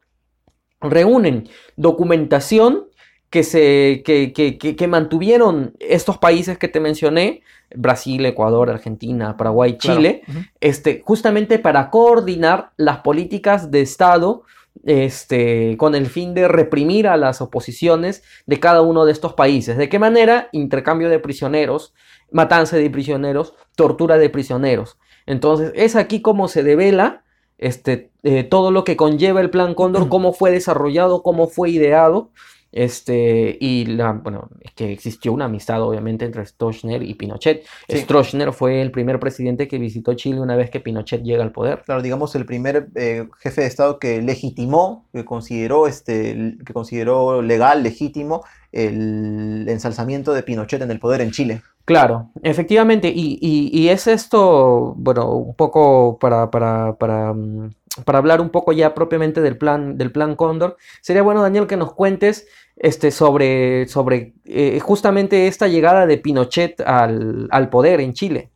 reúnen 0.80 1.48
documentación 1.76 2.86
que, 3.32 3.42
se, 3.42 4.02
que, 4.04 4.32
que- 4.32 4.58
que- 4.58 4.76
que 4.76 4.86
mantuvieron 4.86 5.74
estos 5.80 6.18
países 6.18 6.58
que 6.58 6.68
te 6.68 6.78
mencioné, 6.80 7.42
Brasil, 7.74 8.24
Ecuador, 8.26 8.68
Argentina, 8.70 9.36
Paraguay, 9.38 9.78
Claro. 9.78 9.98
Chile, 9.98 10.22
este, 10.60 11.00
justamente 11.04 11.58
para 11.58 11.88
coordinar 11.90 12.72
las 12.76 12.98
políticas 12.98 13.70
de 13.70 13.80
Estado 13.80 14.42
este, 14.84 15.76
con 15.78 15.94
el 15.94 16.06
fin 16.06 16.34
de 16.34 16.46
reprimir 16.48 17.06
a 17.08 17.16
las 17.16 17.40
oposiciones 17.40 18.22
de 18.46 18.60
cada 18.60 18.82
uno 18.82 19.04
de 19.06 19.12
estos 19.12 19.32
países. 19.34 19.76
¿De 19.76 19.88
qué 19.88 19.98
manera? 19.98 20.48
Intercambio 20.52 21.08
de 21.08 21.18
prisioneros, 21.18 21.94
matanza 22.30 22.76
de 22.76 22.90
prisioneros, 22.90 23.54
tortura 23.76 24.18
de 24.18 24.28
prisioneros. 24.30 24.98
Entonces, 25.26 25.72
es 25.74 25.96
aquí 25.96 26.20
como 26.20 26.48
se 26.48 26.62
devela 26.62 27.22
este, 27.58 28.10
eh, 28.24 28.42
todo 28.44 28.70
lo 28.72 28.82
que 28.84 28.96
conlleva 28.96 29.40
el 29.40 29.50
Plan 29.50 29.74
Cóndor, 29.74 30.08
cómo 30.10 30.32
fue 30.32 30.50
desarrollado, 30.50 31.22
cómo 31.22 31.46
fue 31.48 31.70
ideado. 31.70 32.30
Este, 32.72 33.56
y 33.60 33.84
la, 33.84 34.12
bueno, 34.12 34.48
es 34.60 34.72
que 34.72 34.90
existió 34.92 35.32
una 35.32 35.44
amistad 35.44 35.82
obviamente 35.82 36.24
entre 36.24 36.44
Stroessner 36.46 37.02
y 37.02 37.14
Pinochet. 37.14 37.64
Sí. 37.88 37.98
Stroessner 37.98 38.52
fue 38.52 38.80
el 38.80 38.90
primer 38.90 39.20
presidente 39.20 39.68
que 39.68 39.78
visitó 39.78 40.14
Chile 40.14 40.40
una 40.40 40.56
vez 40.56 40.70
que 40.70 40.80
Pinochet 40.80 41.22
llega 41.22 41.42
al 41.44 41.52
poder. 41.52 41.82
Claro, 41.84 42.00
digamos 42.02 42.34
el 42.34 42.46
primer 42.46 42.88
eh, 42.94 43.28
jefe 43.40 43.60
de 43.60 43.66
Estado 43.66 43.98
que 43.98 44.22
legitimó, 44.22 45.06
que 45.12 45.24
consideró, 45.24 45.86
este, 45.86 46.56
que 46.64 46.72
consideró 46.72 47.42
legal, 47.42 47.82
legítimo, 47.82 48.42
el 48.72 49.66
ensalzamiento 49.68 50.32
de 50.32 50.42
Pinochet 50.42 50.80
en 50.82 50.90
el 50.90 50.98
poder 50.98 51.20
en 51.20 51.30
Chile. 51.30 51.62
Claro, 51.84 52.30
efectivamente, 52.42 53.08
y, 53.08 53.38
y- 53.40 53.70
y 53.76 53.88
es 53.88 54.06
esto, 54.06 54.94
bueno, 54.96 55.32
un 55.32 55.54
poco 55.56 56.16
para, 56.20 56.48
para, 56.50 56.94
para, 56.94 57.32
mm, 57.34 57.70
para 58.04 58.18
hablar 58.18 58.40
un 58.40 58.50
poco 58.50 58.72
ya 58.72 58.94
propiamente 58.94 59.40
del 59.42 59.58
plan, 59.58 59.98
del 59.98 60.12
plan 60.12 60.36
Cóndor, 60.36 60.76
sería 61.00 61.22
bueno, 61.22 61.42
Daniel, 61.42 61.66
que 61.66 61.76
nos 61.76 61.92
cuentes 61.92 62.46
este, 62.76 63.10
sobre, 63.10 63.86
sobre 63.88 64.34
eh, 64.44 64.80
justamente 64.80 65.46
esta 65.46 65.68
llegada 65.68 66.06
de 66.06 66.18
Pinochet 66.18 66.80
al, 66.80 67.48
al 67.50 67.68
poder 67.70 68.00
en 68.00 68.12
Chile. 68.12 68.50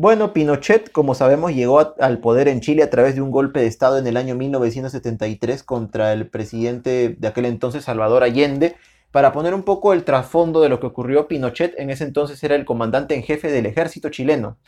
Bueno, 0.00 0.32
Pinochet, 0.32 0.92
como 0.92 1.16
sabemos, 1.16 1.52
llegó 1.52 1.94
al 1.98 2.20
poder 2.20 2.46
en 2.46 2.60
Chile 2.60 2.84
a 2.84 2.90
través 2.90 3.16
de 3.16 3.20
un 3.20 3.32
golpe 3.32 3.58
de 3.58 3.66
Estado 3.66 3.98
en 3.98 4.06
el 4.06 4.16
año 4.16 4.36
1973 4.36 5.64
contra 5.64 6.12
el 6.12 6.28
presidente 6.28 7.16
de 7.18 7.28
aquel 7.28 7.46
entonces, 7.46 7.82
Salvador 7.82 8.22
Allende. 8.22 8.76
Para 9.10 9.32
poner 9.32 9.54
un 9.54 9.64
poco 9.64 9.92
el 9.92 10.04
trasfondo 10.04 10.60
de 10.60 10.68
lo 10.68 10.78
que 10.78 10.86
ocurrió, 10.86 11.26
Pinochet 11.26 11.74
en 11.78 11.90
ese 11.90 12.04
entonces 12.04 12.40
era 12.44 12.54
el 12.54 12.64
comandante 12.64 13.16
en 13.16 13.24
jefe 13.24 13.50
del 13.50 13.66
ejército 13.66 14.08
chileno. 14.10 14.58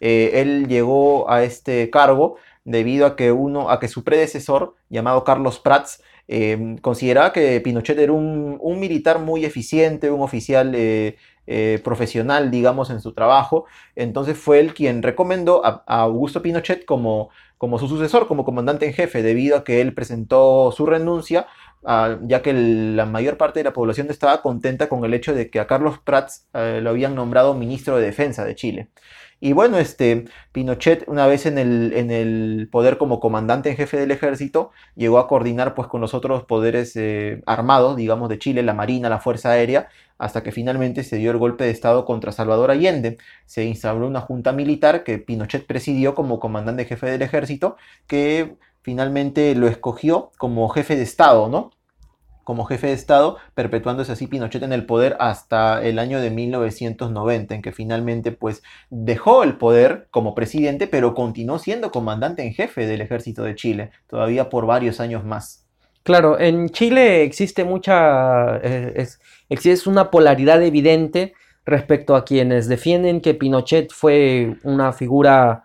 Eh, 0.00 0.32
él 0.34 0.68
llegó 0.68 1.30
a 1.30 1.44
este 1.44 1.88
cargo 1.88 2.36
debido 2.64 3.06
a 3.06 3.16
que, 3.16 3.32
uno, 3.32 3.70
a 3.70 3.80
que 3.80 3.88
su 3.88 4.04
predecesor, 4.04 4.74
llamado 4.90 5.24
Carlos 5.24 5.60
Prats, 5.60 6.02
eh, 6.28 6.76
consideraba 6.80 7.32
que 7.32 7.60
Pinochet 7.60 7.98
era 7.98 8.12
un, 8.12 8.58
militar 8.78 9.18
muy 9.18 9.44
eficiente, 9.44 10.10
un 10.10 10.22
oficial 10.22 10.74
eh, 10.74 11.16
eh, 11.46 11.78
profesional, 11.84 12.50
digamos, 12.50 12.88
en 12.88 13.00
su 13.00 13.12
trabajo. 13.12 13.66
Entonces 13.96 14.38
fue 14.38 14.60
él 14.60 14.72
quien 14.72 15.02
recomendó 15.02 15.64
a, 15.64 15.84
Augusto 15.86 16.40
Pinochet 16.40 16.86
como, 16.86 17.30
su 17.78 17.88
sucesor, 17.88 18.26
como 18.26 18.44
comandante 18.46 18.86
en 18.86 18.94
jefe, 18.94 19.22
debido 19.22 19.58
a 19.58 19.64
que 19.64 19.82
él 19.82 19.92
presentó 19.92 20.72
su 20.72 20.86
renuncia, 20.86 21.46
ah, 21.84 22.16
ya 22.22 22.40
que 22.40 22.54
la 22.54 23.04
mayor 23.04 23.36
parte 23.36 23.60
de 23.60 23.64
la 23.64 23.74
población 23.74 24.08
estaba 24.08 24.40
contenta 24.40 24.88
con 24.88 25.04
el 25.04 25.12
hecho 25.12 25.34
de 25.34 25.50
que 25.50 25.60
a 25.60 25.66
Carlos 25.66 25.98
Prats 25.98 26.46
eh, 26.54 26.80
lo 26.82 26.90
habían 26.90 27.14
nombrado 27.14 27.52
ministro 27.52 27.96
de 27.98 28.06
Defensa 28.06 28.44
de 28.46 28.54
Chile. 28.54 28.88
Y 29.44 29.52
bueno, 29.52 29.76
este, 29.76 30.24
Pinochet, 30.52 31.04
una 31.06 31.26
vez 31.26 31.44
en 31.44 31.58
el, 31.58 31.92
en 31.94 32.10
el 32.10 32.66
poder 32.72 32.96
como 32.96 33.20
comandante 33.20 33.68
en 33.68 33.76
jefe 33.76 33.98
del 33.98 34.10
ejército, 34.10 34.70
llegó 34.96 35.18
a 35.18 35.28
coordinar 35.28 35.74
pues 35.74 35.86
con 35.86 36.00
los 36.00 36.14
otros 36.14 36.44
poderes 36.44 36.96
eh, 36.96 37.42
armados, 37.44 37.94
digamos, 37.94 38.30
de 38.30 38.38
Chile, 38.38 38.62
la 38.62 38.72
Marina, 38.72 39.10
la 39.10 39.20
Fuerza 39.20 39.50
Aérea, 39.50 39.88
hasta 40.16 40.42
que 40.42 40.50
finalmente 40.50 41.04
se 41.04 41.16
dio 41.18 41.30
el 41.30 41.36
golpe 41.36 41.64
de 41.64 41.72
Estado 41.72 42.06
contra 42.06 42.32
Salvador 42.32 42.70
Allende. 42.70 43.18
Se 43.44 43.64
instauró 43.64 44.06
una 44.06 44.22
junta 44.22 44.52
militar 44.52 45.04
que 45.04 45.18
Pinochet 45.18 45.66
presidió 45.66 46.14
como 46.14 46.40
comandante 46.40 46.86
jefe 46.86 47.06
del 47.10 47.20
ejército, 47.20 47.76
que 48.06 48.56
finalmente 48.80 49.54
lo 49.54 49.68
escogió 49.68 50.30
como 50.38 50.66
jefe 50.70 50.96
de 50.96 51.02
Estado, 51.02 51.50
¿no? 51.50 51.70
Como 52.44 52.64
jefe 52.64 52.88
de 52.88 52.92
Estado, 52.92 53.38
perpetuándose 53.54 54.12
así 54.12 54.26
Pinochet 54.26 54.62
en 54.62 54.72
el 54.72 54.86
poder 54.86 55.16
hasta 55.18 55.82
el 55.82 55.98
año 55.98 56.20
de 56.20 56.30
1990, 56.30 57.54
en 57.54 57.62
que 57.62 57.72
finalmente 57.72 58.32
pues 58.32 58.62
dejó 58.90 59.42
el 59.42 59.56
poder 59.56 60.06
como 60.10 60.34
presidente, 60.34 60.86
pero 60.86 61.14
continuó 61.14 61.58
siendo 61.58 61.90
comandante 61.90 62.42
en 62.42 62.54
jefe 62.54 62.86
del 62.86 63.00
ejército 63.00 63.42
de 63.42 63.54
Chile, 63.54 63.90
todavía 64.06 64.48
por 64.50 64.66
varios 64.66 65.00
años 65.00 65.24
más. 65.24 65.64
Claro, 66.04 66.38
en 66.38 66.68
Chile 66.68 67.22
existe 67.22 67.64
mucha, 67.64 68.58
eh, 68.58 69.06
existe 69.48 69.88
una 69.88 70.10
polaridad 70.10 70.62
evidente 70.62 71.32
respecto 71.64 72.14
a 72.14 72.26
quienes 72.26 72.68
defienden 72.68 73.22
que 73.22 73.32
Pinochet 73.32 73.90
fue 73.90 74.56
una 74.64 74.92
figura 74.92 75.64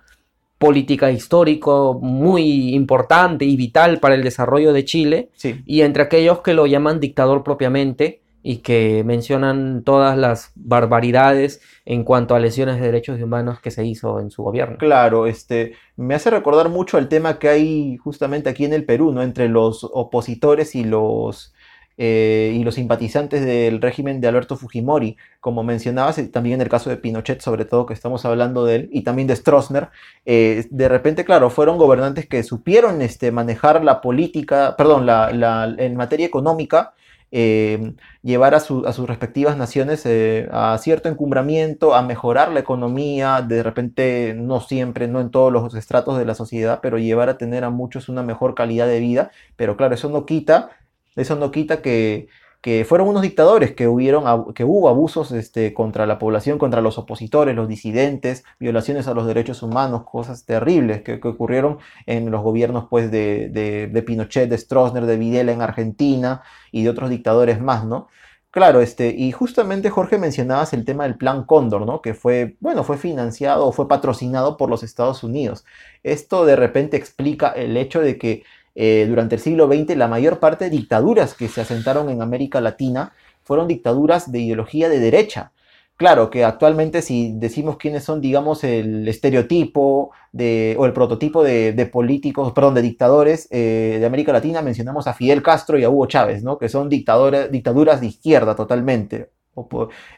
política 0.60 1.10
histórico 1.12 1.98
muy 2.02 2.76
importante 2.76 3.46
y 3.46 3.56
vital 3.56 4.00
para 4.00 4.14
el 4.16 4.24
desarrollo 4.24 4.74
de 4.74 4.86
Chile, 4.86 5.30
Sí. 5.36 5.62
y 5.66 5.82
entre 5.82 6.04
aquellos 6.04 6.42
que 6.42 6.54
lo 6.54 6.68
llaman 6.68 7.00
dictador 7.00 7.44
propiamente 7.44 8.22
y 8.44 8.58
que 8.58 9.04
mencionan 9.06 9.84
todas 9.84 10.18
las 10.18 10.52
barbaridades 10.56 11.62
en 11.86 12.04
cuanto 12.04 12.36
a 12.36 12.40
lesiones 12.40 12.76
de 12.80 12.86
derechos 12.86 13.22
humanos 13.22 13.60
que 13.60 13.72
se 13.72 13.86
hizo 13.86 14.20
en 14.20 14.32
su 14.32 14.44
gobierno. 14.44 14.78
Claro, 14.78 15.28
este, 15.28 15.74
me 15.98 16.16
hace 16.16 16.30
recordar 16.30 16.70
mucho 16.70 16.98
el 16.98 17.10
tema 17.10 17.38
que 17.38 17.50
hay 17.50 17.98
justamente 17.98 18.50
aquí 18.50 18.64
en 18.66 18.74
el 18.74 18.86
Perú, 18.86 19.12
¿no? 19.12 19.24
Entre 19.24 19.50
los 19.50 19.84
opositores 19.84 20.76
y 20.76 20.84
los, 20.86 21.54
eh, 22.00 22.54
y 22.56 22.64
los 22.64 22.76
simpatizantes 22.76 23.46
del 23.46 23.82
régimen 23.82 24.22
de 24.22 24.28
Alberto 24.30 24.56
Fujimori, 24.56 25.18
como 25.42 25.64
mencionabas, 25.64 26.20
también 26.32 26.56
en 26.56 26.62
el 26.62 26.70
caso 26.70 26.90
de 26.90 26.98
Pinochet, 26.98 27.42
sobre 27.42 27.66
todo 27.66 27.86
que 27.86 27.94
estamos 27.94 28.26
hablando 28.26 28.66
de 28.66 28.76
él, 28.76 28.90
y 28.92 29.04
también 29.04 29.28
de 29.28 29.36
Stroessner, 29.36 29.90
eh, 30.26 30.66
de 30.72 30.88
repente, 30.90 31.26
claro, 31.26 31.50
fueron 31.50 31.78
gobernantes 31.78 32.28
que 32.28 32.42
supieron 32.44 33.02
este, 33.02 33.32
manejar 33.32 33.84
la 33.84 34.00
política, 34.02 34.76
perdón, 34.78 35.06
la, 35.06 35.30
en 35.78 35.96
materia 35.98 36.26
económica, 36.26 36.94
eh, 37.32 37.94
llevar 38.24 38.56
a, 38.56 38.60
su- 38.60 38.86
a 38.88 38.94
sus 38.94 39.08
respectivas 39.08 39.56
naciones 39.58 40.04
a 40.52 40.78
cierto 40.80 41.10
encumbramiento, 41.10 41.94
a 41.94 42.02
mejorar 42.02 42.52
la 42.52 42.60
economía, 42.62 43.42
de 43.48 43.62
repente 43.62 44.34
no 44.36 44.62
siempre, 44.62 45.08
no 45.08 45.20
en 45.22 45.30
todos 45.30 45.52
los 45.54 45.76
estratos 45.76 46.18
de 46.18 46.26
la 46.26 46.34
sociedad, 46.34 46.80
pero 46.82 46.98
llevar 46.98 47.30
a 47.30 47.38
tener 47.38 47.64
a 47.64 47.70
muchos 47.70 48.10
una 48.10 48.24
mejor 48.24 48.56
calidad 48.56 48.88
de 48.88 49.00
vida. 49.00 49.32
Pero 49.56 49.78
claro, 49.78 49.94
eso 49.94 50.10
no 50.10 50.26
quita, 50.26 50.70
eso 51.16 51.36
no 51.36 51.52
quita 51.52 51.82
que, 51.82 52.28
que 52.62 52.86
fueron 52.86 53.08
unos 53.08 53.22
dictadores 53.22 53.74
que, 53.74 53.88
hubieron, 53.88 54.54
que 54.54 54.64
hubo 54.66 54.90
abusos 54.90 55.32
este, 55.32 55.74
contra 55.74 56.06
la 56.06 56.20
población, 56.20 56.58
contra 56.60 56.82
los 56.82 56.98
opositores, 56.98 57.56
los 57.56 57.68
disidentes, 57.70 58.44
violaciones 58.60 59.08
a 59.08 59.14
los 59.14 59.26
derechos 59.28 59.64
humanos, 59.64 60.04
cosas 60.10 60.46
terribles 60.46 61.02
que, 61.02 61.20
que 61.20 61.28
ocurrieron 61.30 61.80
en 62.06 62.32
los 62.32 62.42
gobiernos 62.44 62.86
pues, 62.90 63.12
de, 63.12 63.50
de- 63.50 63.88
de 63.88 64.04
Pinochet, 64.04 64.50
de 64.50 64.58
Stroessner, 64.58 65.06
de 65.06 65.18
Videla 65.18 65.52
en 65.54 65.62
Argentina 65.62 66.42
y 66.72 66.84
de 66.84 66.90
otros 66.90 67.10
dictadores 67.10 67.62
más, 67.62 67.86
¿no? 67.86 68.08
Claro, 68.52 68.82
este, 68.82 69.10
y 69.16 69.32
justamente 69.32 69.92
Jorge 69.92 70.18
mencionabas 70.18 70.74
el 70.74 70.84
tema 70.84 71.04
del 71.04 71.18
Plan 71.18 71.44
Cóndor, 71.46 71.86
¿no? 71.86 72.02
Que 72.02 72.16
fue, 72.16 72.58
bueno, 72.60 72.84
fue 72.84 72.98
financiado 72.98 73.68
o 73.68 73.72
fue 73.72 73.88
patrocinado 73.88 74.58
por 74.58 74.72
los 74.72 74.82
Estados 74.82 75.24
Unidos. 75.24 75.66
Esto 76.02 76.46
de 76.46 76.56
repente 76.56 76.98
explica 76.98 77.50
el 77.52 77.78
hecho 77.78 78.02
de 78.02 78.18
que 78.18 78.44
eh, 78.76 79.06
durante 79.08 79.36
el 79.36 79.42
siglo 79.42 79.68
XX 79.68 79.96
la 79.98 80.08
mayor 80.08 80.40
parte 80.40 80.66
de 80.66 80.72
dictaduras 80.72 81.34
que 81.34 81.48
se 81.48 81.62
asentaron 81.62 82.10
en 82.10 82.22
América 82.22 82.62
Latina 82.62 83.14
fueron 83.44 83.68
dictaduras 83.68 84.32
de 84.32 84.40
ideología 84.40 84.90
de 84.90 85.00
derecha. 85.00 85.52
Claro 86.00 86.30
que 86.30 86.46
actualmente 86.46 87.02
si 87.02 87.34
decimos 87.36 87.76
quiénes 87.76 88.06
son, 88.06 88.22
digamos, 88.22 88.64
el 88.64 89.06
estereotipo 89.06 90.12
de, 90.32 90.78
o 90.80 90.86
el 90.86 90.94
prototipo 90.94 91.44
de, 91.44 91.90
políticos, 91.92 92.54
perdón, 92.54 92.76
de 92.76 92.82
dictadores 92.82 93.50
eh, 93.52 93.98
de 94.00 94.06
América 94.06 94.32
Latina, 94.32 94.62
mencionamos 94.62 95.08
a 95.08 95.14
Fidel 95.14 95.44
Castro 95.44 95.78
y 95.78 95.84
a 95.84 95.90
Hugo 95.90 96.06
Chávez, 96.06 96.42
¿no? 96.42 96.58
Que 96.58 96.70
son 96.70 96.88
dictadores, 96.88 97.52
dictaduras 97.52 98.00
de 98.00 98.08
izquierda 98.08 98.56
totalmente, 98.56 99.32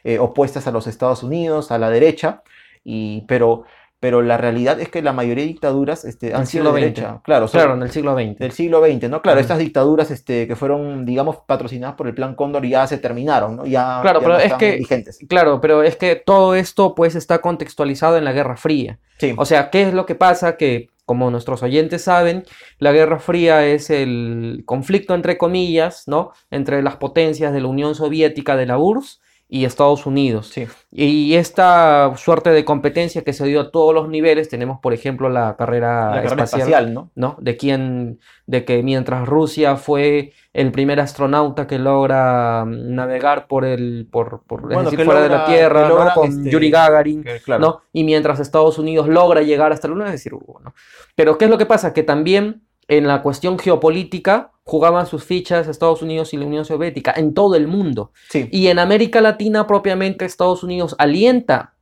eh, 0.04 0.20
opuestas 0.20 0.68
a 0.68 0.72
los 0.72 0.86
Estados 0.86 1.24
Unidos, 1.24 1.72
a 1.72 1.80
la 1.80 1.90
derecha, 1.90 2.44
y, 2.84 3.22
pero, 3.22 3.64
pero 4.02 4.22
la 4.22 4.36
realidad 4.36 4.82
es 4.82 4.90
que 4.90 5.02
la 5.02 5.14
mayoría 5.14 5.44
de 5.46 5.48
dictaduras 5.50 6.04
este, 6.04 6.34
han 6.34 6.46
sido 6.48 6.74
de 6.74 6.82
derecha. 6.82 7.22
Claro, 7.24 7.48
Claro, 7.48 7.76
en 7.76 7.84
el 7.84 7.92
siglo 7.92 8.14
XX. 8.16 8.38
del 8.40 8.52
siglo 8.52 8.84
XX, 8.84 9.10
¿no? 9.10 9.22
Claro, 9.22 9.40
estas 9.40 9.60
dictaduras 9.60 10.12
este, 10.12 10.48
que 10.48 10.56
fueron, 10.58 11.06
digamos, 11.06 11.38
patrocinadas 11.46 11.96
por 11.96 12.08
el 12.08 12.14
Plan 12.16 12.36
Cóndor 12.36 12.66
ya 12.66 12.86
se 12.88 12.98
terminaron, 12.98 13.56
¿no? 13.56 13.66
Ya, 13.66 14.00
Claro, 14.02 14.20
ya 14.20 14.26
pero 14.26 14.34
no 14.38 14.40
es 14.44 14.54
que- 14.56 14.72
vigentes. 14.78 15.20
Claro, 15.30 15.62
pero 15.62 15.84
es 15.84 15.96
que 15.96 16.16
todo 16.18 16.56
esto 16.56 16.94
pues 16.96 17.16
está 17.16 17.40
contextualizado 17.40 18.18
en 18.18 18.26
la 18.26 18.34
Guerra 18.34 18.58
Fría. 18.58 19.00
Sí. 19.20 19.34
O 19.38 19.46
sea, 19.46 19.70
¿qué 19.70 19.84
es 19.84 19.94
lo 19.94 20.06
que 20.06 20.16
pasa? 20.16 20.58
Que, 20.58 20.90
como 21.06 21.30
nuestros 21.30 21.62
oyentes 21.62 22.04
saben, 22.04 22.44
la 22.80 22.92
Guerra 22.92 23.20
Fría 23.20 23.66
es 23.68 23.92
el 23.92 24.64
conflicto, 24.66 25.14
entre 25.14 25.38
comillas, 25.38 26.08
¿no? 26.08 26.32
Entre 26.50 26.82
las 26.82 26.96
potencias 26.96 27.54
de 27.54 27.62
la 27.62 27.68
Unión 27.68 27.94
Soviética, 27.96 28.56
de 28.56 28.66
la 28.66 28.78
URSS, 28.80 29.22
y 29.54 29.66
Estados 29.66 30.06
Unidos. 30.06 30.48
Sí. 30.48 30.66
Y 30.94 31.34
esta 31.36 32.14
suerte 32.16 32.52
de 32.52 32.64
competencia 32.64 33.24
que 33.26 33.34
se 33.34 33.46
dio 33.46 33.60
a 33.60 33.72
todos 33.72 33.94
los 33.94 34.08
niveles, 34.08 34.48
tenemos, 34.48 34.80
por 34.80 34.94
ejemplo, 34.94 35.28
la 35.28 35.58
carrera, 35.58 36.06
la 36.16 36.22
carrera 36.24 36.44
espacial, 36.46 36.60
espacial, 36.62 36.94
¿no? 36.94 37.12
¿no? 37.16 37.36
De 37.42 37.58
quien, 37.58 38.22
de 38.46 38.64
que 38.64 38.82
mientras 38.82 39.28
Rusia 39.28 39.76
fue 39.76 40.32
el 40.54 40.72
primer 40.72 41.02
astronauta 41.02 41.68
que 41.68 41.80
logra 41.80 42.64
mm, 42.66 42.96
navegar 42.96 43.48
por 43.48 43.66
el, 43.66 44.08
por, 44.10 44.44
por- 44.48 44.72
es 44.72 44.86
decir, 44.86 45.04
fuera 45.04 45.22
de 45.22 45.30
la 45.30 45.44
Tierra, 45.44 45.90
¿no? 45.90 46.14
Con 46.14 46.30
este, 46.30 46.50
Yuri 46.50 46.72
Gagarin, 46.72 47.22
que, 47.22 47.42
claro. 47.42 47.62
¿no? 47.62 47.82
Y 47.92 48.06
mientras 48.06 48.40
Estados 48.40 48.80
Unidos 48.80 49.10
logra 49.10 49.42
llegar 49.42 49.74
hasta 49.74 49.90
la 49.90 49.96
Luna, 49.96 50.06
es 50.06 50.14
decir, 50.14 50.34
hubo, 50.34 50.62
¿no? 50.64 50.74
Pero 51.14 51.38
¿qué 51.38 51.44
es 51.46 51.52
lo 51.52 51.58
que 51.58 51.66
pasa? 51.66 51.94
Que 51.94 52.04
también 52.04 52.62
en 52.92 53.08
la 53.08 53.22
cuestión 53.22 53.58
geopolítica 53.58 54.52
jugaban 54.66 55.08
sus 55.08 55.24
fichas 55.24 55.70
Estados 55.70 56.02
Unidos 56.02 56.34
y 56.34 56.38
la 56.38 56.46
Unión 56.46 56.66
Soviética 56.66 57.14
en 57.16 57.34
todo 57.34 57.56
el 57.56 57.68
mundo. 57.68 58.12
Sí. 58.30 58.50
Y 58.52 58.68
en 58.68 58.80
América 58.80 59.22
Latina 59.22 59.66
propiamente 59.66 60.26
Estados 60.26 60.62
Unidos 60.62 60.94
alienta 60.98 61.74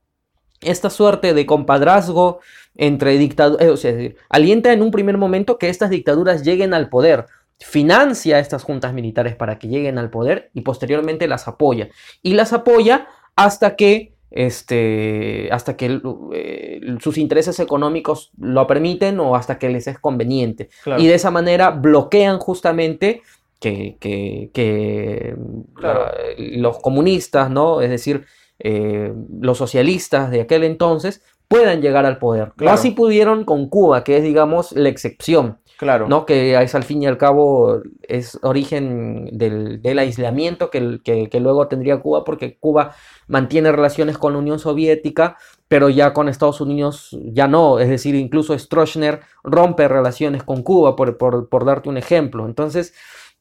esta 0.62 0.92
suerte 0.92 1.34
de 1.34 1.48
compadrazgo 1.48 2.42
entre 2.76 3.18
dictaduras, 3.18 3.70
o 3.70 3.78
sea, 3.78 3.94
alienta 4.30 4.72
en 4.72 4.84
un 4.84 4.92
primer 4.92 5.18
momento 5.18 5.58
que 5.58 5.70
estas 5.70 5.90
dictaduras 5.90 6.44
lleguen 6.44 6.76
al 6.76 6.90
poder, 6.90 7.26
financia 7.58 8.36
a 8.36 8.40
estas 8.40 8.62
juntas 8.62 8.94
militares 8.94 9.36
para 9.36 9.58
que 9.58 9.68
lleguen 9.68 9.98
al 9.98 10.12
poder 10.12 10.52
y 10.54 10.62
posteriormente 10.62 11.28
las 11.28 11.48
apoya. 11.48 11.90
Y 12.22 12.36
las 12.36 12.54
apoya 12.54 13.08
hasta 13.36 13.76
que, 13.76 14.14
este, 14.32 15.50
hasta 15.52 15.76
que 15.78 16.00
eh, 16.34 16.82
sus 17.00 17.18
intereses 17.18 17.60
económicos 17.60 18.32
lo 18.40 18.66
permiten 18.68 19.20
o 19.20 19.36
hasta 19.36 19.58
que 19.58 19.70
les 19.70 19.88
es 19.88 20.00
conveniente. 20.00 20.70
Claro. 20.84 21.02
Y 21.02 21.08
de 21.08 21.16
esa 21.16 21.32
manera 21.32 21.72
bloquean 21.72 22.40
justamente 22.40 23.22
que, 23.60 23.98
que- 24.00 24.50
que, 24.54 25.36
Claro. 25.76 26.06
la- 26.06 26.12
los 26.38 26.80
comunistas, 26.80 27.50
¿no? 27.50 27.82
Es 27.82 27.90
decir, 27.90 28.26
eh, 28.60 29.14
los 29.42 29.58
socialistas 29.58 30.32
de 30.32 30.42
aquel 30.42 30.64
entonces 30.64 31.22
puedan 31.48 31.82
llegar 31.82 32.06
al 32.06 32.20
poder. 32.20 32.50
No 32.50 32.54
Claro. 32.56 32.76
así 32.76 32.92
pudieron 32.92 33.44
con 33.44 33.70
Cuba, 33.70 34.04
que 34.04 34.18
es, 34.18 34.24
digamos, 34.24 34.72
la 34.74 34.90
excepción, 34.90 35.58
Claro. 35.80 36.10
¿no? 36.10 36.26
Que 36.26 36.62
es 36.62 36.76
al 36.76 36.84
fin 36.84 37.02
y 37.02 37.08
al 37.08 37.18
cabo 37.18 37.80
es 38.02 38.38
origen 38.42 39.30
del, 39.32 39.82
del 39.82 39.98
aislamiento 40.00 40.70
que, 40.70 41.00
que- 41.04 41.40
luego 41.40 41.70
tendría 41.70 42.02
Cuba, 42.02 42.26
porque 42.26 42.58
Cuba 42.60 42.94
mantiene 43.28 43.72
relaciones 43.72 44.18
con 44.18 44.34
la 44.34 44.40
Unión 44.40 44.60
Soviética, 44.60 45.38
pero 45.70 45.88
ya 45.88 46.12
con 46.12 46.28
Estados 46.28 46.60
Unidos 46.60 47.18
ya 47.24 47.48
no. 47.48 47.80
Es 47.80 47.88
decir, 47.88 48.14
incluso 48.16 48.60
Stroessner 48.60 49.22
rompe 49.42 49.88
relaciones 49.88 50.44
con 50.44 50.64
Cuba, 50.64 50.98
por, 50.98 51.18
por- 51.18 51.48
por 51.48 51.64
darte 51.64 51.88
un 51.88 51.96
ejemplo. 51.98 52.46
Entonces, 52.46 52.94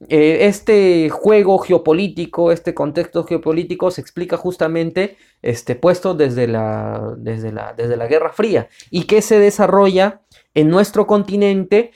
eh, 0.07 0.45
este 0.47 1.09
juego 1.09 1.57
geopolítico, 1.57 2.53
este 2.53 2.73
contexto 2.73 3.25
geopolítico 3.25 3.91
se 3.91 3.99
explica 3.99 4.37
justamente 4.37 5.17
este, 5.41 5.75
puesto 5.75 6.13
desde 6.13 6.47
la, 6.47 7.15
desde 7.17 7.51
la, 7.51 7.73
desde 7.75 7.97
la 7.97 8.07
Guerra 8.07 8.31
Fría 8.31 8.69
y 8.89 9.03
que 9.03 9.21
se 9.21 9.39
desarrolla 9.39 10.21
en 10.53 10.69
nuestro 10.69 11.05
continente 11.05 11.91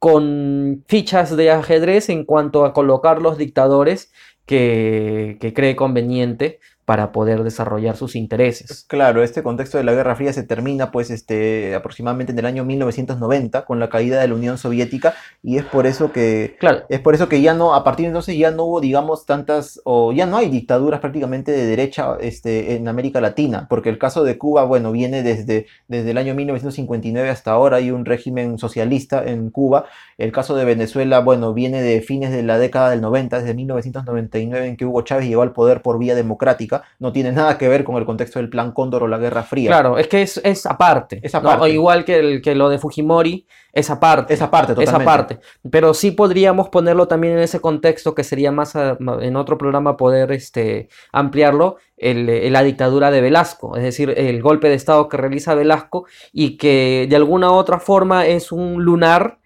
con 0.00 0.82
fichas 0.88 1.36
de 1.36 1.50
ajedrez 1.50 2.08
en 2.08 2.24
cuanto 2.24 2.64
a 2.64 2.72
colocar 2.72 3.20
los 3.20 3.36
dictadores 3.36 4.10
que, 4.46 5.52
cree 5.54 5.76
conveniente 5.76 6.58
para 6.84 7.12
poder 7.12 7.44
desarrollar 7.44 7.96
sus 7.96 8.16
intereses. 8.16 8.84
Claro, 8.88 9.22
este 9.22 9.42
contexto 9.42 9.78
de 9.78 9.84
la 9.84 9.92
Guerra 9.92 10.16
Fría 10.16 10.32
se 10.32 10.42
termina 10.42 10.90
pues 10.90 11.10
este 11.10 11.74
aproximadamente 11.74 12.32
en 12.32 12.38
el 12.38 12.46
año 12.46 12.64
1990 12.64 13.64
con 13.64 13.78
la 13.78 13.88
caída 13.88 14.20
de 14.20 14.28
la 14.28 14.34
Unión 14.34 14.58
Soviética 14.58 15.14
y 15.42 15.58
es 15.58 15.64
por 15.64 15.86
eso 15.86 16.12
que 16.12 16.56
Claro, 16.58 16.82
es 16.88 17.00
por 17.00 17.14
eso 17.14 17.28
que 17.28 17.40
ya 17.40 17.54
no 17.54 17.74
a 17.74 17.84
partir 17.84 18.04
de 18.04 18.08
entonces 18.08 18.36
ya 18.36 18.50
no 18.50 18.64
hubo 18.64 18.80
digamos 18.80 19.26
tantas 19.26 19.80
o 19.84 20.12
ya 20.12 20.26
no 20.26 20.36
hay 20.36 20.48
dictaduras 20.48 21.00
prácticamente 21.00 21.52
de 21.52 21.66
derecha 21.66 22.16
este 22.20 22.74
en 22.74 22.88
América 22.88 23.20
Latina, 23.20 23.66
porque 23.68 23.88
el 23.88 23.98
caso 23.98 24.24
de 24.24 24.36
Cuba 24.38 24.64
bueno 24.64 24.92
viene 24.92 25.22
desde 25.22 25.66
desde 25.88 26.10
el 26.10 26.18
año 26.18 26.34
1959 26.34 27.30
hasta 27.30 27.52
ahora 27.52 27.76
hay 27.76 27.90
un 27.90 28.04
régimen 28.04 28.58
socialista 28.58 29.24
en 29.24 29.50
Cuba. 29.50 29.86
El 30.18 30.32
caso 30.32 30.54
de 30.56 30.64
Venezuela 30.64 31.20
bueno 31.20 31.54
viene 31.54 31.82
de 31.82 32.00
fines 32.00 32.30
de 32.30 32.42
la 32.42 32.58
década 32.58 32.90
del 32.90 33.00
90, 33.00 33.40
desde 33.40 33.54
1999 33.54 34.66
en 34.66 34.76
que 34.76 34.84
Hugo 34.84 35.02
Chávez 35.02 35.26
llegó 35.26 35.42
al 35.42 35.52
poder 35.52 35.82
por 35.82 35.98
vía 35.98 36.14
democrática, 36.14 36.69
no 36.98 37.12
tiene 37.12 37.32
nada 37.32 37.58
que 37.58 37.68
ver 37.68 37.84
con 37.84 37.96
el 37.96 38.04
contexto 38.04 38.38
del 38.38 38.48
Plan 38.50 38.72
Cóndor 38.72 39.02
o 39.02 39.08
la 39.08 39.18
Guerra 39.18 39.42
Fría. 39.42 39.68
claro, 39.70 39.98
es 39.98 40.08
que 40.08 40.22
es, 40.22 40.40
es 40.44 40.66
aparte. 40.66 41.20
Es 41.22 41.32
¿no? 41.34 41.40
aparte. 41.40 41.62
O 41.64 41.66
igual 41.66 42.04
que, 42.04 42.18
el, 42.18 42.42
que 42.42 42.54
lo 42.54 42.68
de 42.68 42.78
Fujimori, 42.78 43.46
es 43.72 43.88
aparte. 43.90 44.34
Esa 44.34 44.50
parte 44.50 44.72
Esa 44.72 44.98
totalmente. 44.98 45.38
Pero 45.70 45.94
sí 45.94 46.10
podríamos 46.10 46.68
ponerlo 46.70 47.06
también 47.08 47.34
en 47.34 47.40
ese 47.40 47.60
contexto 47.60 48.14
que 48.14 48.24
sería 48.24 48.50
más 48.50 48.74
a- 48.76 48.96
ma- 48.98 49.18
en 49.22 49.36
otro 49.36 49.58
programa 49.58 49.96
poder 49.96 50.32
este, 50.32 50.88
ampliarlo, 51.12 51.76
el, 51.96 52.52
la 52.52 52.62
dictadura 52.62 53.10
de 53.10 53.20
Velasco, 53.20 53.76
es 53.76 53.82
decir, 53.82 54.12
el 54.16 54.40
golpe 54.42 54.68
de 54.68 54.74
Estado 54.74 55.08
que 55.08 55.16
realiza 55.18 55.54
Velasco 55.54 56.06
y 56.32 56.56
que 56.56 57.06
de 57.08 57.16
alguna 57.16 57.50
u 57.50 57.54
otra 57.54 57.78
forma 57.78 58.26
es 58.26 58.50
un 58.52 58.82
lunar, 58.82 59.38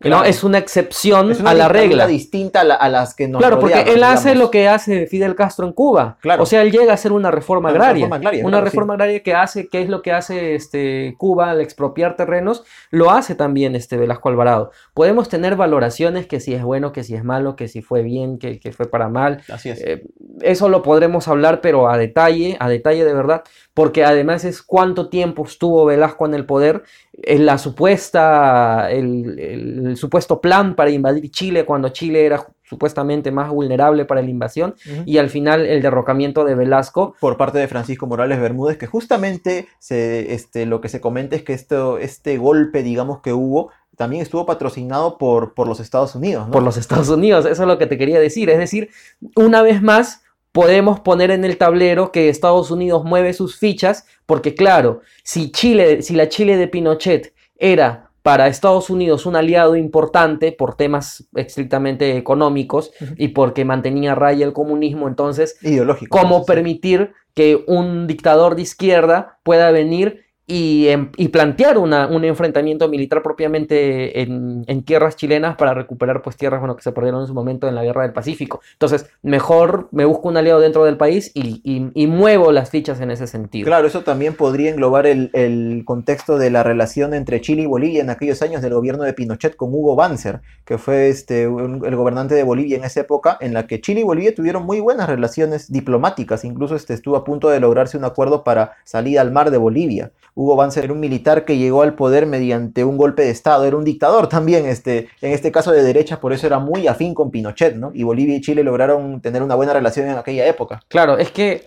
¿no? 0.00 0.22
Es 0.24 0.44
una 0.44 0.58
excepción 0.58 1.32
Es 1.32 1.40
una 1.40 1.50
a 1.50 1.54
la 1.54 1.68
regla. 1.68 2.06
distinta 2.06 2.60
a, 2.60 2.64
la- 2.64 2.74
a 2.76 2.88
las 2.88 3.14
que 3.14 3.26
nos 3.26 3.40
Claro, 3.40 3.58
porque 3.58 3.80
él 3.80 4.04
hace 4.04 4.34
lo 4.36 4.50
que 4.50 4.68
hace 4.68 5.06
Fidel 5.06 5.34
Castro 5.34 5.66
en 5.66 5.72
Cuba. 5.72 6.18
Claro. 6.20 6.42
O 6.44 6.46
sea, 6.46 6.62
él 6.62 6.70
llega 6.70 6.92
a 6.92 6.94
hacer 6.94 7.10
una 7.12 7.30
reforma 7.30 7.70
Una 7.70 7.78
agraria. 7.78 8.04
reforma 8.04 8.16
agraria, 8.16 8.44
una 8.44 8.50
claro, 8.58 8.66
sí. 8.66 8.70
reforma 8.70 8.94
agraria 8.94 9.22
que 9.22 9.34
hace, 9.34 9.68
¿qué 9.68 9.82
es 9.82 9.88
lo 9.88 10.02
que 10.02 10.12
hace 10.12 10.54
este, 10.54 11.14
Cuba 11.18 11.50
al 11.50 11.60
expropiar 11.60 12.14
terrenos? 12.16 12.64
Lo 12.90 13.10
hace 13.10 13.34
también 13.34 13.74
este 13.74 13.96
Velasco 13.96 14.28
Alvarado. 14.28 14.70
Podemos 14.94 15.28
tener 15.28 15.56
valoraciones 15.56 16.26
que 16.26 16.38
si 16.40 16.54
es 16.54 16.62
bueno, 16.62 16.92
que 16.92 17.02
si 17.02 17.14
es 17.14 17.24
malo, 17.24 17.56
que 17.56 17.66
si 17.68 17.82
fue 17.82 18.02
bien, 18.02 18.38
que, 18.38 18.60
que 18.60 18.70
fue 18.72 18.86
para 18.88 19.08
mal. 19.08 19.42
Así 19.52 19.70
es. 19.70 19.80
Eh, 19.80 20.04
eso 20.42 20.68
lo 20.68 20.82
podremos 20.82 21.26
hablar, 21.26 21.60
pero 21.60 21.88
a 21.88 21.98
detalle, 21.98 22.56
a 22.60 22.68
detalle 22.68 23.04
de 23.04 23.14
verdad, 23.14 23.42
porque 23.78 24.04
además 24.04 24.44
es 24.44 24.60
cuánto 24.60 25.08
tiempo 25.08 25.44
estuvo 25.44 25.84
Velasco 25.84 26.26
en 26.26 26.34
el 26.34 26.44
poder, 26.44 26.82
en 27.12 27.46
la 27.46 27.58
supuesta, 27.58 28.90
el, 28.90 29.94
supuesto 29.96 30.40
plan 30.40 30.74
para 30.74 30.90
invadir 30.90 31.30
Chile 31.30 31.64
cuando 31.64 31.90
Chile 31.90 32.26
era 32.26 32.44
supuestamente 32.64 33.30
más 33.30 33.50
vulnerable 33.50 34.04
para 34.04 34.20
la 34.20 34.30
invasión, 34.30 34.74
y 35.06 35.18
al 35.18 35.30
final 35.30 35.64
el 35.64 35.80
derrocamiento 35.80 36.44
de 36.44 36.56
Velasco. 36.56 37.14
por 37.20 37.36
parte 37.36 37.58
de 37.58 37.68
Francisco 37.68 38.08
Morales 38.08 38.40
Bermúdez, 38.40 38.78
que 38.78 38.88
justamente 38.88 39.68
se, 39.78 40.34
este, 40.34 40.66
lo 40.66 40.80
que 40.80 40.88
se 40.88 41.00
comenta 41.00 41.36
es 41.36 41.44
que 41.44 41.52
esto, 41.52 41.98
este 41.98 42.36
golpe, 42.36 42.82
digamos, 42.82 43.20
que 43.20 43.32
hubo, 43.32 43.70
también 43.96 44.22
estuvo 44.22 44.44
patrocinado 44.44 45.18
por, 45.18 45.54
por 45.54 45.68
los 45.68 45.78
Estados 45.78 46.16
Unidos, 46.16 46.46
¿no? 46.46 46.50
por 46.50 46.64
los 46.64 46.76
Estados 46.76 47.10
Unidos. 47.10 47.46
Eso 47.46 47.62
es 47.62 47.68
lo 47.68 47.78
que 47.78 47.86
te 47.86 47.96
quería 47.96 48.18
decir. 48.18 48.50
Es 48.50 48.58
decir, 48.58 48.90
una 49.36 49.62
vez 49.62 49.82
más, 49.82 50.22
podemos 50.52 51.00
poner 51.00 51.30
en 51.30 51.44
el 51.44 51.56
tablero 51.56 52.12
que 52.12 52.28
Estados 52.28 52.70
Unidos 52.70 53.04
mueve 53.04 53.32
sus 53.32 53.58
fichas, 53.58 54.06
porque 54.26 54.54
claro, 54.54 55.00
si 55.22 55.50
Chile, 55.52 56.02
si 56.02 56.14
la 56.14 56.28
Chile 56.28 56.56
de 56.56 56.68
Pinochet 56.68 57.34
era 57.56 58.10
para 58.22 58.48
Estados 58.48 58.90
Unidos 58.90 59.24
un 59.24 59.36
aliado 59.36 59.76
importante 59.76 60.52
por 60.52 60.74
temas 60.76 61.26
estrictamente 61.34 62.16
económicos 62.16 62.92
y 63.16 63.28
porque 63.28 63.64
mantenía 63.64 64.12
a 64.12 64.14
raya 64.16 64.44
el 64.44 64.52
comunismo, 64.52 65.08
entonces, 65.08 65.56
Ideológico. 65.62 66.18
¿cómo 66.18 66.40
sí. 66.40 66.44
permitir 66.46 67.12
que 67.34 67.64
un 67.66 68.06
dictador 68.06 68.54
de 68.54 68.62
izquierda 68.62 69.38
pueda 69.44 69.70
venir 69.70 70.27
y, 70.48 70.88
em- 70.88 71.12
y 71.16 71.28
plantear 71.28 71.76
un 71.76 71.92
enfrentamiento 72.24 72.88
militar 72.88 73.22
propiamente 73.22 74.22
en, 74.22 74.64
tierras 74.84 75.14
chilenas 75.14 75.56
para 75.56 75.74
recuperar 75.74 76.22
pues 76.22 76.36
tierras 76.36 76.62
que 76.74 76.82
se 76.82 76.92
perdieron 76.92 77.20
en 77.20 77.26
su 77.26 77.34
momento 77.34 77.68
en 77.68 77.74
la 77.74 77.84
guerra 77.84 78.02
del 78.02 78.14
Pacífico? 78.14 78.60
Entonces, 78.72 79.06
mejor 79.22 79.88
me 79.92 80.06
busco 80.06 80.28
un 80.28 80.38
aliado 80.38 80.60
dentro 80.60 80.84
del 80.84 80.96
país 80.96 81.30
y, 81.34 82.06
muevo 82.08 82.52
las 82.52 82.70
fichas 82.70 83.02
en 83.02 83.10
ese 83.10 83.26
sentido. 83.26 83.66
Claro, 83.66 83.86
eso 83.86 84.00
también 84.00 84.34
podría 84.34 84.70
englobar 84.70 85.06
el, 85.06 85.82
contexto 85.84 86.38
de 86.38 86.50
la 86.50 86.62
relación 86.62 87.12
entre 87.12 87.40
Chile 87.42 87.62
y 87.62 87.66
Bolivia 87.66 88.00
en 88.00 88.08
aquellos 88.08 88.40
años 88.40 88.62
del 88.62 88.72
gobierno 88.72 89.04
de 89.04 89.12
Pinochet 89.12 89.54
con 89.54 89.68
Hugo 89.74 89.94
Banzer, 89.94 90.40
que 90.64 90.78
fue 90.78 91.10
este, 91.10 91.42
el 91.42 91.96
gobernante 91.96 92.34
de 92.34 92.42
Bolivia 92.42 92.78
en 92.78 92.84
esa 92.84 93.00
época, 93.00 93.36
en 93.40 93.52
la 93.52 93.66
que 93.66 93.82
Chile 93.82 94.00
y 94.00 94.04
Bolivia 94.04 94.34
tuvieron 94.34 94.64
muy 94.64 94.80
buenas 94.80 95.08
relaciones 95.08 95.70
diplomáticas, 95.70 96.44
incluso 96.44 96.74
este, 96.74 96.94
estuvo 96.94 97.16
a 97.16 97.24
punto 97.24 97.50
de 97.50 97.60
lograrse 97.60 97.98
un 97.98 98.04
acuerdo 98.04 98.42
para 98.44 98.76
salir 98.84 99.18
al 99.18 99.30
mar 99.30 99.50
de 99.50 99.58
Bolivia. 99.58 100.10
Hugo 100.38 100.54
Banzer 100.54 100.84
era 100.84 100.92
un 100.92 101.00
militar 101.00 101.44
que 101.44 101.58
llegó 101.58 101.82
al 101.82 101.94
poder 101.94 102.24
mediante 102.24 102.84
un 102.84 102.96
golpe 102.96 103.24
de 103.24 103.30
Estado, 103.30 103.64
era 103.64 103.76
un 103.76 103.82
dictador 103.82 104.28
también, 104.28 104.66
este, 104.66 105.08
en 105.20 105.32
este 105.32 105.50
caso 105.50 105.72
de 105.72 105.82
derecha, 105.82 106.20
por 106.20 106.32
eso 106.32 106.46
era 106.46 106.60
muy 106.60 106.86
afín 106.86 107.12
con 107.12 107.32
Pinochet, 107.32 107.74
¿no? 107.74 107.90
Y 107.92 108.04
Bolivia 108.04 108.36
y 108.36 108.40
Chile 108.40 108.62
lograron 108.62 109.20
tener 109.20 109.42
una 109.42 109.56
buena 109.56 109.72
relación 109.72 110.08
en 110.08 110.16
aquella 110.16 110.46
época. 110.46 110.80
Claro, 110.86 111.18
es 111.18 111.32
que 111.32 111.66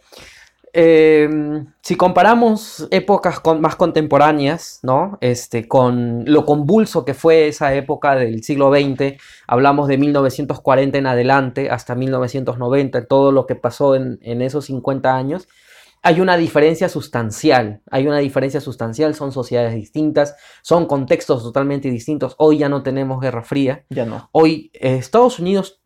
eh, 0.72 1.30
si 1.82 1.98
comparamos 1.98 2.88
épocas 2.92 3.42
más 3.60 3.76
contemporáneas, 3.76 4.80
¿no? 4.84 5.18
Este, 5.20 5.68
con 5.68 6.24
lo 6.26 6.46
convulso 6.46 7.04
que 7.04 7.14
fue 7.14 7.50
esa 7.50 7.74
época 7.74 8.16
del 8.16 8.42
siglo 8.42 8.72
XX, 8.72 9.22
hablamos 9.48 9.90
de 9.90 9.98
1940 9.98 10.98
en 10.98 11.08
adelante 11.08 11.70
hasta 11.70 11.94
1990, 11.94 13.06
todo 13.06 13.34
lo 13.34 13.46
que 13.48 13.56
pasó 13.56 13.96
en, 13.96 14.18
en 14.22 14.42
esos 14.42 14.64
50 14.64 15.14
años, 15.14 15.50
hay 16.04 16.20
una 16.20 16.36
diferencia 16.38 16.90
sustancial, 16.90 17.82
hay 17.92 18.08
una 18.08 18.18
diferencia 18.20 18.60
sustancial, 18.60 19.14
son 19.14 19.32
sociedades 19.32 19.76
distintas, 19.76 20.36
son 20.64 20.88
contextos 20.88 21.44
totalmente 21.44 21.90
distintos, 21.90 22.36
hoy 22.38 22.60
ya 22.60 22.70
no 22.70 22.82
tenemos 22.82 23.22
Guerra 23.22 23.44
Fría, 23.44 23.86
Ya 23.90 24.06
no. 24.06 24.30
Hoy 24.32 24.72
eh, 24.74 24.96
Estados 24.96 25.40
Unidos 25.40 25.81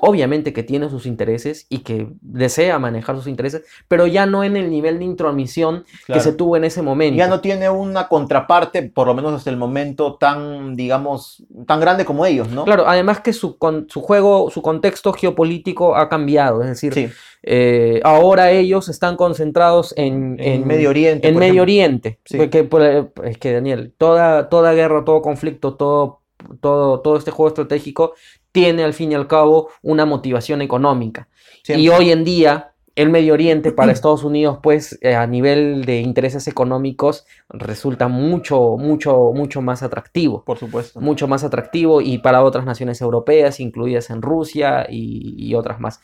obviamente 0.00 0.52
que 0.52 0.62
tiene 0.62 0.88
sus 0.90 1.06
intereses 1.06 1.66
y 1.68 1.78
que 1.78 2.08
desea 2.20 2.78
manejar 2.78 3.16
sus 3.16 3.26
intereses, 3.26 3.62
pero 3.88 4.06
ya 4.06 4.26
no 4.26 4.44
en 4.44 4.56
el 4.56 4.70
nivel 4.70 4.98
de 4.98 5.04
intromisión 5.04 5.84
Claro. 6.06 6.18
que 6.18 6.24
se 6.24 6.32
tuvo 6.32 6.56
en 6.56 6.64
ese 6.64 6.82
momento. 6.82 7.16
Ya 7.18 7.26
no 7.28 7.40
tiene 7.40 7.68
una 7.70 8.08
contraparte, 8.08 8.82
por 8.82 9.06
lo 9.06 9.14
menos 9.14 9.32
hasta 9.34 9.50
el 9.50 9.56
momento, 9.56 10.14
tan, 10.16 10.76
digamos, 10.76 11.44
tan 11.66 11.80
grande 11.80 12.04
como 12.04 12.24
ellos, 12.26 12.48
¿no? 12.50 12.64
Claro, 12.64 12.84
además 12.86 13.20
que 13.20 13.32
su, 13.32 13.58
con- 13.58 13.86
su 13.88 14.00
juego, 14.00 14.50
su 14.50 14.62
contexto 14.62 15.12
geopolítico 15.12 15.96
ha 15.96 16.08
cambiado, 16.08 16.62
es 16.62 16.68
decir, 16.68 16.92
Sí. 16.94 17.08
eh, 17.42 18.00
ahora 18.04 18.50
ellos 18.50 18.88
están 18.88 19.16
concentrados 19.16 19.94
en, 19.96 20.36
En 20.38 20.66
Medio 20.66 20.90
Oriente, 20.90 21.28
En 21.28 21.34
Medio 21.34 21.44
ejemplo. 21.46 21.62
Oriente. 21.62 22.18
Sí. 22.24 22.36
Porque, 22.36 22.64
por- 22.64 22.82
es 23.24 23.38
que, 23.38 23.52
Daniel, 23.52 23.92
toda, 23.96 24.48
toda 24.48 24.72
guerra, 24.74 25.04
todo 25.04 25.22
conflicto, 25.22 25.74
todo, 25.74 26.20
todo, 26.60 27.00
todo 27.00 27.16
este 27.16 27.30
juego 27.30 27.48
estratégico 27.48 28.14
tiene 28.52 28.84
al 28.84 28.94
fin 28.94 29.12
y 29.12 29.14
al 29.14 29.26
cabo 29.26 29.70
una 29.82 30.06
motivación 30.06 30.62
económica. 30.62 31.28
Siempre. 31.62 31.82
Y 31.82 31.88
hoy 31.88 32.10
en 32.10 32.24
día, 32.24 32.72
el 32.94 33.10
Medio 33.10 33.34
Oriente 33.34 33.72
para 33.72 33.92
Estados 33.92 34.24
Unidos, 34.24 34.58
pues 34.62 34.98
eh, 35.02 35.14
a 35.14 35.26
nivel 35.26 35.84
de 35.84 36.00
intereses 36.00 36.48
económicos, 36.48 37.26
resulta 37.48 38.08
mucho, 38.08 38.76
mucho, 38.76 39.32
mucho 39.34 39.62
más 39.62 39.82
atractivo. 39.82 40.44
Por 40.44 40.58
supuesto. 40.58 41.00
Mucho 41.00 41.28
más 41.28 41.44
atractivo 41.44 42.00
y 42.00 42.18
para 42.18 42.42
otras 42.42 42.64
naciones 42.64 43.00
europeas, 43.00 43.60
incluidas 43.60 44.10
en 44.10 44.22
Rusia 44.22 44.86
y, 44.88 45.34
y 45.36 45.54
otras 45.54 45.80
más. 45.80 46.00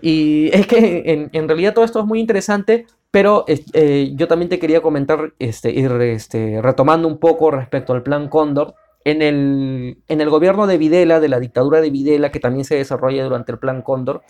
Y 0.00 0.48
es 0.52 0.66
que 0.66 1.02
en, 1.06 1.30
en 1.32 1.48
realidad 1.48 1.74
todo 1.74 1.84
esto 1.84 2.00
es 2.00 2.06
muy 2.06 2.20
interesante, 2.20 2.86
pero 3.10 3.44
eh, 3.46 4.12
yo 4.14 4.28
también 4.28 4.48
te 4.48 4.58
quería 4.58 4.82
comentar, 4.82 5.32
este, 5.38 5.70
ir 5.70 5.90
este, 5.92 6.60
retomando 6.60 7.08
un 7.08 7.18
poco 7.18 7.50
respecto 7.50 7.92
al 7.92 8.02
Plan 8.02 8.28
Cóndor. 8.28 8.74
En 9.10 9.22
el, 9.22 10.02
en 10.06 10.20
el 10.20 10.28
gobierno 10.28 10.66
de 10.66 10.76
Videla, 10.76 11.18
de 11.18 11.28
la 11.28 11.40
dictadura 11.40 11.80
de 11.80 11.88
Videla, 11.88 12.30
que 12.30 12.40
también 12.40 12.64
se 12.66 12.74
desarrolla 12.74 13.24
durante 13.24 13.52
el 13.52 13.58
Plan 13.58 13.80
Cóndor, 13.80 14.22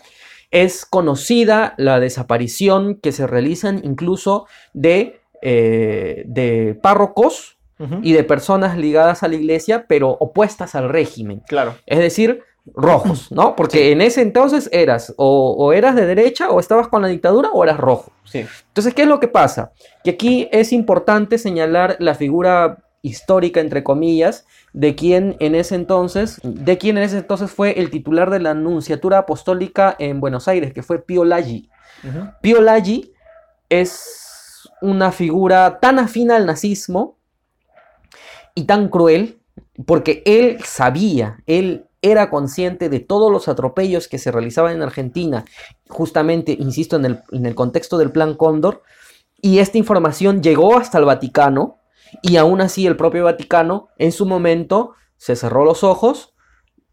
es 0.51 0.85
conocida 0.85 1.73
la 1.77 1.99
desaparición 1.99 2.95
que 2.95 3.11
se 3.11 3.27
realizan 3.27 3.81
incluso 3.83 4.47
de, 4.73 5.19
eh, 5.41 6.23
de 6.25 6.79
párrocos 6.81 7.57
y 8.01 8.11
de 8.11 8.25
personas 8.25 8.77
ligadas 8.77 9.23
a 9.23 9.29
la 9.29 9.35
iglesia, 9.35 9.85
pero 9.87 10.09
opuestas 10.09 10.75
al 10.75 10.89
régimen. 10.89 11.41
Claro. 11.47 11.75
Es 11.85 11.99
decir, 11.99 12.41
rojos, 12.75 13.31
¿no? 13.31 13.55
Porque 13.55 13.91
en 13.91 14.01
ese 14.01 14.21
entonces 14.21 14.69
eras 14.73 15.13
o, 15.17 15.55
o 15.57 15.71
eras 15.71 15.95
de 15.95 16.05
derecha 16.05 16.49
o 16.49 16.59
estabas 16.59 16.89
con 16.89 17.01
la 17.01 17.07
dictadura 17.07 17.51
o 17.51 17.63
eras 17.63 17.77
rojo. 17.77 18.11
Sí. 18.25 18.45
Entonces, 18.67 18.93
¿qué 18.93 19.03
es 19.03 19.07
lo 19.07 19.19
que 19.19 19.29
pasa? 19.29 19.71
Que 20.03 20.11
aquí 20.11 20.49
es 20.51 20.73
importante 20.73 21.37
señalar 21.37 21.95
la 21.99 22.15
figura 22.15 22.79
histórica, 23.01 23.59
entre 23.59 23.83
comillas, 23.83 24.45
de 24.73 24.95
quien 24.95 25.35
en 25.39 25.55
ese 25.55 25.75
entonces, 25.75 26.39
de 26.43 26.77
quien 26.77 26.97
en 26.97 27.03
ese 27.03 27.17
entonces 27.17 27.51
fue 27.51 27.79
el 27.79 27.89
titular 27.89 28.29
de 28.29 28.39
la 28.39 28.53
Nunciatura 28.53 29.19
Apostólica 29.19 29.95
en 29.99 30.19
Buenos 30.19 30.47
Aires, 30.47 30.73
que 30.73 30.83
fue 30.83 30.99
Pío 30.99 31.25
Laggi. 31.25 31.69
Ujú. 32.03 32.29
Pío 32.41 32.61
Laggi 32.61 33.13
es 33.69 34.69
una 34.81 35.11
figura 35.11 35.79
tan 35.79 35.99
afín 35.99 36.31
al 36.31 36.45
nazismo 36.45 37.17
y 38.55 38.65
tan 38.65 38.89
cruel, 38.89 39.39
porque 39.85 40.23
él 40.25 40.57
sabía, 40.63 41.41
él 41.45 41.85
era 42.01 42.29
consciente 42.29 42.89
de 42.89 42.99
todos 42.99 43.31
los 43.31 43.47
atropellos 43.47 44.07
que 44.07 44.17
se 44.17 44.31
realizaban 44.31 44.73
en 44.73 44.81
Argentina, 44.81 45.45
justamente, 45.89 46.55
insisto, 46.57 46.95
en 46.95 47.05
el, 47.05 47.21
en 47.31 47.45
el 47.45 47.55
contexto 47.55 47.97
del 47.97 48.11
Plan 48.11 48.35
Cóndor, 48.35 48.83
y 49.41 49.59
esta 49.59 49.77
información 49.77 50.41
llegó 50.41 50.77
hasta 50.77 50.97
el 50.97 51.05
Vaticano, 51.05 51.78
y 52.21 52.37
aún 52.37 52.61
así 52.61 52.87
el 52.87 52.97
propio 52.97 53.25
Vaticano 53.25 53.89
en 53.97 54.11
su 54.11 54.25
momento 54.25 54.93
se 55.17 55.35
cerró 55.35 55.65
los 55.65 55.83
ojos. 55.83 56.33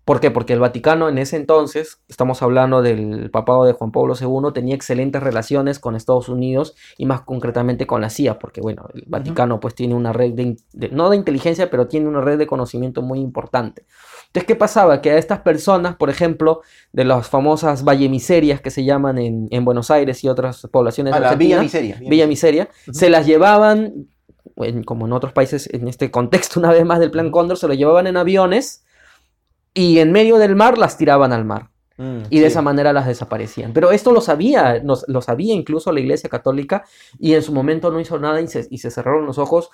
¿Por 0.05 0.21
qué? 0.21 0.31
Porque 0.31 0.53
el 0.53 0.61
Vaticano 0.61 1.09
en 1.09 1.19
ese 1.19 1.35
entonces, 1.35 2.01
estamos 2.07 2.41
hablando 2.41 2.81
del 2.81 3.29
papado 3.33 3.65
de 3.65 3.73
Juan 3.73 3.91
Pablo 3.91 4.15
II, 4.15 4.53
tenía 4.55 4.77
excelentes 4.77 5.21
relaciones 5.21 5.81
con 5.81 5.97
Estados 5.97 6.29
Unidos 6.29 6.77
y 6.97 7.07
más 7.07 7.23
concretamente 7.23 7.89
con 7.89 8.01
la 8.01 8.09
CIA, 8.09 8.39
porque 8.39 8.61
bueno, 8.61 8.87
el 8.95 9.03
Vaticano 9.09 9.59
pues 9.59 9.75
tiene 9.75 9.97
una 9.97 10.13
red 10.13 10.33
de, 10.33 10.57
no 10.93 11.11
de 11.11 11.17
inteligencia, 11.17 11.71
pero 11.71 11.89
tiene 11.89 12.07
una 12.07 12.21
red 12.21 12.39
de 12.39 12.47
conocimiento 12.47 13.03
muy 13.03 13.19
importante. 13.19 13.85
Entonces, 14.29 14.47
¿qué 14.47 14.55
pasaba? 14.55 15.03
Que 15.03 15.11
a 15.11 15.19
estas 15.19 15.41
personas, 15.41 15.97
por 15.97 16.09
ejemplo, 16.09 16.61
de 16.93 17.05
las 17.05 17.29
famosas 17.29 17.83
Valle 17.83 18.09
Miserias 18.09 18.61
que 18.61 18.71
se 18.71 18.85
llaman 18.85 19.19
en, 19.19 19.49
en 19.51 19.65
Buenos 19.65 19.91
Aires 19.91 20.23
y 20.23 20.29
otras 20.29 20.69
poblaciones 20.71 21.15
A 21.15 21.19
la 21.19 21.35
Villa 21.35 21.61
Miseria. 21.61 21.99
Villa 21.99 22.29
Miseria, 22.29 22.69
se 22.93 23.11
las 23.11 23.27
llevaban, 23.27 24.07
en- 24.57 24.85
como 24.85 25.07
en 25.07 25.13
otros 25.13 25.33
países, 25.33 25.69
en 25.73 25.89
este 25.89 26.11
contexto 26.11 26.61
una 26.61 26.71
vez 26.71 26.85
más 26.85 26.99
del 27.01 27.11
Plan 27.11 27.31
Cóndor, 27.31 27.57
se 27.59 27.69
las 27.69 27.77
llevaban 27.77 28.07
en 28.07 28.17
aviones 28.17 28.85
y 29.75 29.99
en 29.99 30.13
medio 30.13 30.39
del 30.39 30.57
mar 30.57 30.79
las 30.79 30.97
tiraban 30.99 31.33
al 31.33 31.45
mar. 31.45 31.71
Mm, 31.99 32.25
Y 32.29 32.41
de 32.41 32.47
sí. 32.47 32.53
esa 32.53 32.61
manera 32.63 32.93
las 32.93 33.07
desaparecían. 33.07 33.73
Pero 33.73 33.91
esto 33.91 34.13
lo 34.13 34.21
sabía, 34.21 34.81
nos- 34.83 35.05
lo 35.09 35.23
sabía 35.23 35.55
incluso 35.55 35.93
la 35.93 36.01
Iglesia 36.01 36.29
Católica 36.29 36.85
y 37.19 37.33
en 37.35 37.43
su 37.43 37.53
momento 37.55 37.91
no 37.91 38.01
hizo 38.01 38.19
nada 38.19 38.41
y 38.43 38.49
se, 38.49 38.67
y 38.71 38.79
se 38.79 38.91
cerraron 38.91 39.25
los 39.27 39.39
ojos 39.39 39.71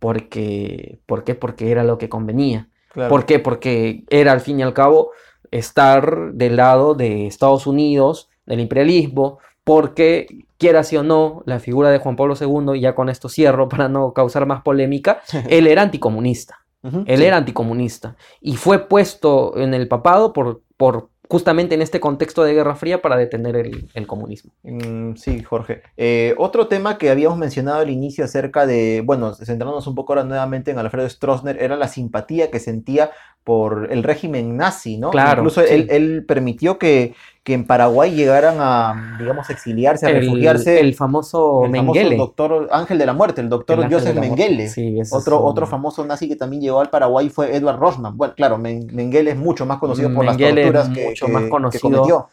porque, 0.00 0.98
¿por 1.06 1.24
qué? 1.24 1.34
Porque 1.34 1.70
era 1.70 1.84
lo 1.84 1.98
que 1.98 2.08
convenía. 2.08 2.68
Claro. 2.92 3.10
¿Por 3.10 3.24
qué? 3.26 3.38
Porque 3.38 4.04
era 4.10 4.32
al 4.32 4.40
fin 4.40 4.58
y 4.58 4.62
al 4.62 4.72
cabo 4.74 5.12
estar 5.50 6.32
del 6.32 6.56
lado 6.56 6.94
de 6.94 7.26
Estados 7.26 7.66
Unidos, 7.66 8.28
del 8.46 8.60
imperialismo, 8.60 9.38
porque 9.70 10.26
quiera 10.58 10.82
sí 10.82 10.96
o 10.96 11.04
no, 11.04 11.44
la 11.46 11.60
figura 11.60 11.90
de 11.90 11.98
Juan 11.98 12.16
Pablo 12.16 12.34
II, 12.34 12.76
y 12.76 12.80
ya 12.80 12.96
con 12.96 13.08
esto 13.08 13.28
cierro 13.28 13.68
para 13.68 13.88
no 13.88 14.12
causar 14.12 14.44
más 14.44 14.62
polémica, 14.62 15.22
él 15.48 15.68
era 15.68 15.82
anticomunista. 15.82 16.58
Él 16.82 17.18
sí. 17.18 17.24
era 17.24 17.36
anticomunista 17.36 18.16
y 18.40 18.56
fue 18.56 18.88
puesto 18.88 19.56
en 19.58 19.74
el 19.74 19.86
papado 19.86 20.32
por, 20.32 20.62
por 20.76 21.10
justamente 21.28 21.76
en 21.76 21.82
este 21.82 22.00
contexto 22.00 22.42
de 22.42 22.54
Guerra 22.54 22.74
Fría 22.74 23.00
para 23.00 23.16
detener 23.16 23.54
el, 23.54 23.88
el 23.94 24.06
comunismo. 24.08 24.50
Mm, 24.64 25.14
sí, 25.14 25.40
Jorge. 25.44 25.82
Eh, 25.96 26.34
otro 26.38 26.66
tema 26.66 26.98
que 26.98 27.10
habíamos 27.10 27.38
mencionado 27.38 27.78
al 27.78 27.90
inicio 27.90 28.24
acerca 28.24 28.66
de, 28.66 29.02
bueno, 29.04 29.34
centrándonos 29.34 29.86
un 29.86 29.94
poco 29.94 30.14
ahora 30.14 30.24
nuevamente 30.24 30.72
en 30.72 30.78
Alfredo 30.78 31.08
Stroessner, 31.08 31.62
era 31.62 31.76
la 31.76 31.86
simpatía 31.86 32.50
que 32.50 32.58
sentía 32.58 33.12
por 33.44 33.88
el 33.90 34.02
régimen 34.02 34.56
nazi, 34.56 34.96
¿no? 34.98 35.10
Claro, 35.10 35.40
Incluso 35.42 35.62
sí. 35.62 35.66
él, 35.70 35.86
él 35.90 36.24
permitió 36.28 36.78
que, 36.78 37.14
que 37.42 37.54
en 37.54 37.66
Paraguay 37.66 38.12
llegaran 38.14 38.56
a, 38.58 39.16
digamos, 39.18 39.48
exiliarse, 39.50 40.06
a 40.06 40.10
El, 40.10 40.16
refugiarse. 40.20 40.78
el 40.78 40.94
famoso 40.94 41.64
el 41.64 41.74
famoso 41.74 41.94
Mengele. 41.94 42.16
doctor 42.16 42.68
Ángel 42.70 42.98
de 42.98 43.06
la 43.06 43.12
Muerte, 43.14 43.40
el 43.40 43.48
doctor 43.48 43.80
El 43.82 43.92
Joseph. 43.92 44.14
Mengele. 44.16 44.68
Sí, 44.68 45.00
ese 45.00 45.02
es 45.02 45.12
Otro, 45.12 45.40
un- 45.40 45.50
otro 45.50 45.66
famoso 45.66 46.04
nazi 46.04 46.28
que 46.28 46.36
también 46.36 46.60
llegó 46.62 46.80
al 46.80 46.90
Paraguay 46.90 47.30
fue 47.30 47.56
Edward 47.56 47.78
Rosman. 47.78 48.16
Bueno, 48.16 48.34
claro, 48.36 48.58
Men- 48.58 48.86
Mengele 48.92 49.30
es 49.30 49.36
mucho 49.36 49.64
más 49.66 49.78
conocido 49.78 50.12
por 50.14 50.26
Mengele 50.26 50.66
es 50.66 50.72
las 50.72 50.84
torturas 50.84 50.96
que, 50.98 51.08
mucho 51.08 51.26
que- 51.26 51.32
más 51.32 51.42
que 51.44 51.48
conocido. 51.48 51.82
cometió. 51.90 52.28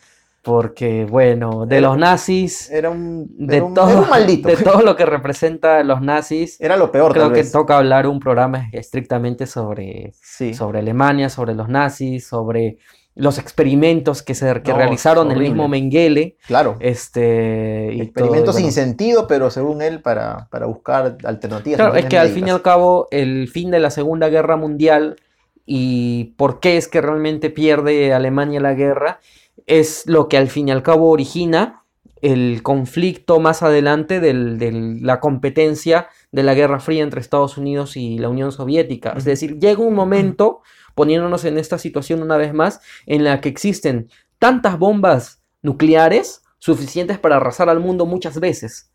Porque 0.48 1.04
bueno, 1.04 1.66
de 1.66 1.78
Era- 1.80 1.90
los 1.90 1.98
nazis, 1.98 2.72
Era 2.72 2.90
un, 2.90 3.28
de 3.38 3.58
era 3.58 3.66
un, 3.66 3.74
todo, 3.74 3.90
era 3.90 4.00
un 4.00 4.10
maldito. 4.10 4.48
de 4.48 4.56
todo 4.56 4.82
lo 4.82 4.96
que 4.96 5.06
representa 5.06 5.84
los 5.84 6.02
nazis, 6.02 6.56
Era 6.62 6.78
lo 6.78 6.90
peor, 6.90 7.12
creo 7.12 7.26
tal 7.26 7.34
que 7.34 7.42
vez. 7.42 7.52
toca 7.52 7.78
hablar 7.78 8.08
un 8.08 8.22
programa 8.22 8.70
estrictamente 8.72 9.46
sobre, 9.46 10.14
Sí. 10.22 10.54
sobre 10.54 10.80
Alemania, 10.80 11.28
sobre 11.28 11.54
los 11.54 11.68
nazis, 11.68 12.26
sobre 12.26 12.78
los 13.14 13.40
experimentos 13.40 14.24
que 14.24 14.36
se 14.36 14.62
que 14.62 14.72
No, 14.72 14.78
realizaron 14.78 15.32
el 15.32 15.40
mismo 15.40 15.68
Mengele, 15.68 16.38
Claro. 16.48 16.78
este 16.80 17.90
y 17.92 17.98
todo, 17.98 18.04
Experimentos 18.04 18.54
bueno. 18.56 18.68
sin 18.68 18.72
sentido, 18.72 19.28
pero 19.28 19.50
según 19.50 19.82
él, 19.82 20.02
para, 20.02 20.48
para 20.50 20.66
buscar 20.68 21.18
alternativas. 21.26 21.78
Claro, 21.78 21.96
es 21.96 22.06
que 22.06 22.18
al 22.18 22.30
fin 22.30 22.48
y 22.48 22.52
al 22.52 22.62
cabo 22.62 23.10
el 23.12 23.50
fin 23.50 23.70
de 23.70 23.80
la 23.80 23.90
Segunda 23.90 24.30
Guerra 24.30 24.56
Mundial 24.56 25.18
y 25.66 26.36
por 26.38 26.62
qué 26.62 26.78
es 26.78 26.88
que 26.88 27.02
realmente 27.02 27.50
pierde 27.50 28.14
Alemania 28.14 28.62
la 28.62 28.74
guerra 28.76 29.20
es 29.66 30.04
lo 30.08 30.28
que 30.30 30.38
al 30.38 30.48
fin 30.50 30.68
y 30.68 30.72
al 30.72 30.84
cabo 30.84 31.10
origina 31.10 31.84
el 32.22 32.64
conflicto 32.64 33.40
más 33.40 33.62
adelante 33.62 34.20
del- 34.20 34.58
de 34.58 34.72
la 35.02 35.20
competencia 35.20 36.08
de 36.32 36.44
la 36.44 36.56
Guerra 36.56 36.80
Fría 36.80 37.04
entre 37.04 37.22
Estados 37.22 37.58
Unidos 37.58 37.96
y 37.96 38.18
la 38.18 38.30
Unión 38.30 38.52
Soviética. 38.52 39.14
Es 39.16 39.24
decir, 39.26 39.60
llega 39.60 39.82
un 39.84 39.94
momento, 39.94 40.62
poniéndonos 40.96 41.46
en 41.46 41.58
esta 41.60 41.78
situación 41.78 42.24
una 42.24 42.38
vez 42.38 42.54
más, 42.54 42.82
en 43.06 43.24
la 43.24 43.40
que 43.40 43.50
existen 43.50 44.10
tantas 44.40 44.80
bombas 44.80 45.44
nucleares 45.62 46.44
suficientes 46.60 47.20
para 47.20 47.36
arrasar 47.38 47.70
al 47.70 47.80
mundo 47.80 48.06
muchas 48.08 48.40
veces. 48.40 48.92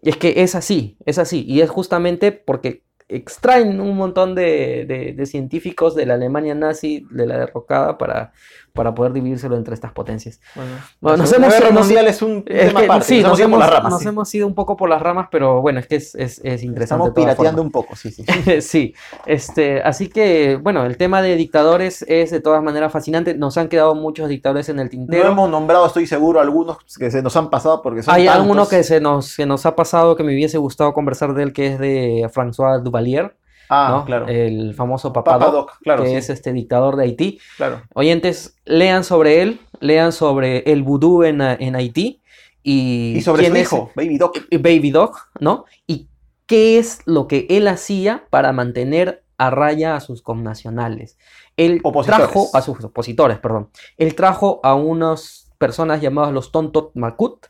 Y 0.00 0.10
es 0.10 0.16
que 0.16 0.34
es 0.42 0.54
así, 0.54 0.96
es 1.06 1.18
así. 1.18 1.44
Y 1.48 1.60
es 1.60 1.70
justamente 1.70 2.30
porque 2.30 2.84
extraen 3.08 3.80
un 3.80 3.96
montón 3.96 4.34
de, 4.34 4.84
de- 4.86 5.12
de 5.12 5.26
científicos 5.26 5.94
de 5.94 6.06
la 6.06 6.14
Alemania 6.14 6.54
nazi, 6.54 7.06
de 7.10 7.26
la 7.26 7.38
derrocada, 7.38 7.98
para, 7.98 8.32
para 8.74 8.92
poder 8.92 9.12
dividírselo 9.12 9.56
entre 9.56 9.72
estas 9.72 9.92
potencias. 9.92 10.40
Bueno, 10.56 10.70
Bueno, 11.00 11.16
nos 11.18 11.32
hemos- 11.32 11.54
Guerra 11.54 11.70
Mundial 11.70 12.08
es 12.08 12.20
un 12.22 12.42
Es 12.44 12.66
tema 12.66 12.80
que, 12.80 12.86
aparte. 12.86 13.04
sí, 13.06 13.22
nos, 13.22 13.38
ido 13.38 13.48
por 13.48 13.54
hemos, 13.54 13.58
las 13.60 13.70
ramas, 13.70 13.92
nos 13.92 14.02
sí. 14.02 14.08
hemos 14.08 14.34
ido 14.34 14.46
un 14.48 14.54
poco 14.56 14.76
por 14.76 14.88
las 14.88 15.00
ramas, 15.00 15.28
pero 15.30 15.62
bueno, 15.62 15.78
es 15.78 15.86
que 15.86 15.94
es, 15.94 16.14
es- 16.16 16.40
es 16.42 16.64
interesante. 16.64 16.82
Estamos 16.82 17.10
pirateando 17.14 17.62
un 17.62 17.70
poco, 17.70 17.94
sí, 17.94 18.10
sí. 18.10 18.24
Sí, 18.60 18.92
este, 19.26 19.80
así 19.80 20.08
que, 20.08 20.56
bueno, 20.56 20.84
el 20.86 20.96
tema 20.96 21.22
de 21.22 21.36
dictadores 21.36 22.04
es 22.08 22.32
de 22.32 22.40
todas 22.40 22.64
maneras 22.64 22.90
fascinante. 22.92 23.34
Nos 23.34 23.56
han 23.58 23.68
quedado 23.68 23.94
muchos 23.94 24.28
dictadores 24.28 24.68
en 24.68 24.80
el 24.80 24.86
No 24.86 24.90
tintero. 24.90 25.28
hemos 25.28 25.48
nombrado, 25.48 25.86
estoy 25.86 26.08
seguro, 26.08 26.40
algunos 26.40 26.78
que 26.98 27.12
se 27.12 27.22
nos 27.22 27.36
han 27.36 27.50
pasado 27.50 27.80
porque 27.80 28.02
son 28.02 28.12
Hay 28.12 28.24
tantos. 28.26 28.42
alguno 28.42 28.68
que 28.68 28.82
se 28.82 29.00
nos, 29.00 29.36
que 29.36 29.46
nos 29.46 29.66
ha 29.66 29.76
pasado 29.76 30.16
que 30.16 30.24
me 30.24 30.32
hubiese 30.34 30.58
gustado 30.58 30.92
conversar 30.94 31.32
de 31.34 31.44
él, 31.44 31.52
que 31.52 31.68
es 31.68 31.78
de 31.78 32.28
François 32.34 32.82
Duvalier, 32.82 33.36
Ah, 33.68 33.88
¿no? 33.90 34.04
claro. 34.04 34.26
El 34.28 34.74
famoso 34.74 35.12
Papa, 35.12 35.32
Papa 35.38 35.46
Doc, 35.50 35.70
Doc, 35.70 35.78
claro, 35.82 36.02
que 36.04 36.10
sí. 36.10 36.14
es 36.16 36.30
este 36.30 36.52
dictador 36.52 36.96
de 36.96 37.04
Haití. 37.04 37.38
Claro. 37.56 37.82
Oyentes, 37.94 38.56
lean 38.64 39.04
sobre 39.04 39.42
él, 39.42 39.60
lean 39.80 40.12
sobre 40.12 40.58
el 40.72 40.82
vudú 40.82 41.22
en, 41.24 41.40
en 41.40 41.74
Haití 41.76 42.20
y, 42.62 43.14
Y 43.16 43.20
sobre 43.22 43.44
su 43.46 43.52
quién 43.52 43.56
es- 43.62 43.72
hijo, 43.72 43.90
Baby 43.94 44.18
Doc. 44.18 44.38
eh, 44.50 44.58
Baby 44.58 44.90
Dog, 44.90 45.16
¿no? 45.40 45.64
Y 45.86 46.08
qué 46.46 46.78
es 46.78 47.00
lo 47.06 47.26
que 47.28 47.46
él 47.50 47.68
hacía 47.68 48.24
para 48.30 48.52
mantener 48.52 49.22
a 49.38 49.50
raya 49.50 49.96
a 49.96 50.00
sus 50.00 50.22
connacionales. 50.22 51.18
Él 51.56 51.80
Opositores. 51.84 52.26
trajo 52.30 52.50
a 52.54 52.60
sus 52.62 52.82
opositores, 52.84 53.38
perdón. 53.38 53.70
Él 53.96 54.14
trajo 54.14 54.60
a 54.62 54.74
unas 54.74 55.52
personas 55.58 56.00
llamadas 56.00 56.32
los 56.32 56.52
Tontot 56.52 56.90
Makut 56.94 57.46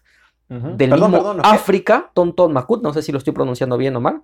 Del 0.48 0.90
Perdón, 0.90 1.12
mismo. 1.12 1.36
África, 1.42 2.10
Tontot 2.14 2.50
Makut, 2.50 2.82
no 2.82 2.92
sé 2.92 3.02
si 3.02 3.10
lo 3.12 3.18
estoy 3.18 3.32
pronunciando 3.32 3.76
bien 3.76 3.96
o 3.96 4.00
mal. 4.00 4.22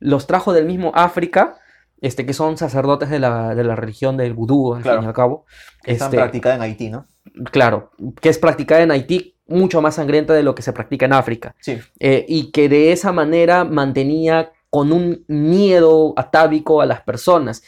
Los 0.00 0.26
trajo 0.26 0.52
del 0.52 0.64
mismo 0.66 0.92
África, 0.94 1.56
este, 2.00 2.24
que 2.24 2.32
son 2.32 2.56
sacerdotes 2.56 3.10
de 3.10 3.18
la, 3.18 3.54
de 3.54 3.64
la 3.64 3.76
religión 3.76 4.16
del 4.16 4.32
vudú, 4.34 4.74
al 4.74 4.82
Claro. 4.82 4.98
fin 4.98 5.04
y 5.04 5.08
al 5.08 5.14
cabo. 5.14 5.44
Que 5.82 5.92
están 5.92 6.06
Este, 6.08 6.16
practicadas 6.16 6.56
en 6.56 6.62
Haití, 6.62 6.90
¿no? 6.90 7.06
claro, 7.52 7.90
que 8.20 8.28
es 8.30 8.38
practicada 8.38 8.82
en 8.82 8.90
Haití 8.90 9.36
mucho 9.46 9.80
más 9.82 9.96
sangrienta 9.96 10.32
de 10.34 10.42
lo 10.42 10.54
que 10.54 10.62
se 10.62 10.72
practica 10.72 11.06
en 11.06 11.12
África 11.12 11.54
Sí. 11.60 11.78
eh, 12.00 12.24
y 12.28 12.50
que 12.50 12.68
de 12.68 12.92
esa 12.92 13.12
manera 13.12 13.64
mantenía 13.64 14.52
con 14.70 14.92
un 14.92 15.24
miedo 15.28 16.14
atávico 16.16 16.80
a 16.80 16.86
las 16.86 17.02
personas. 17.02 17.62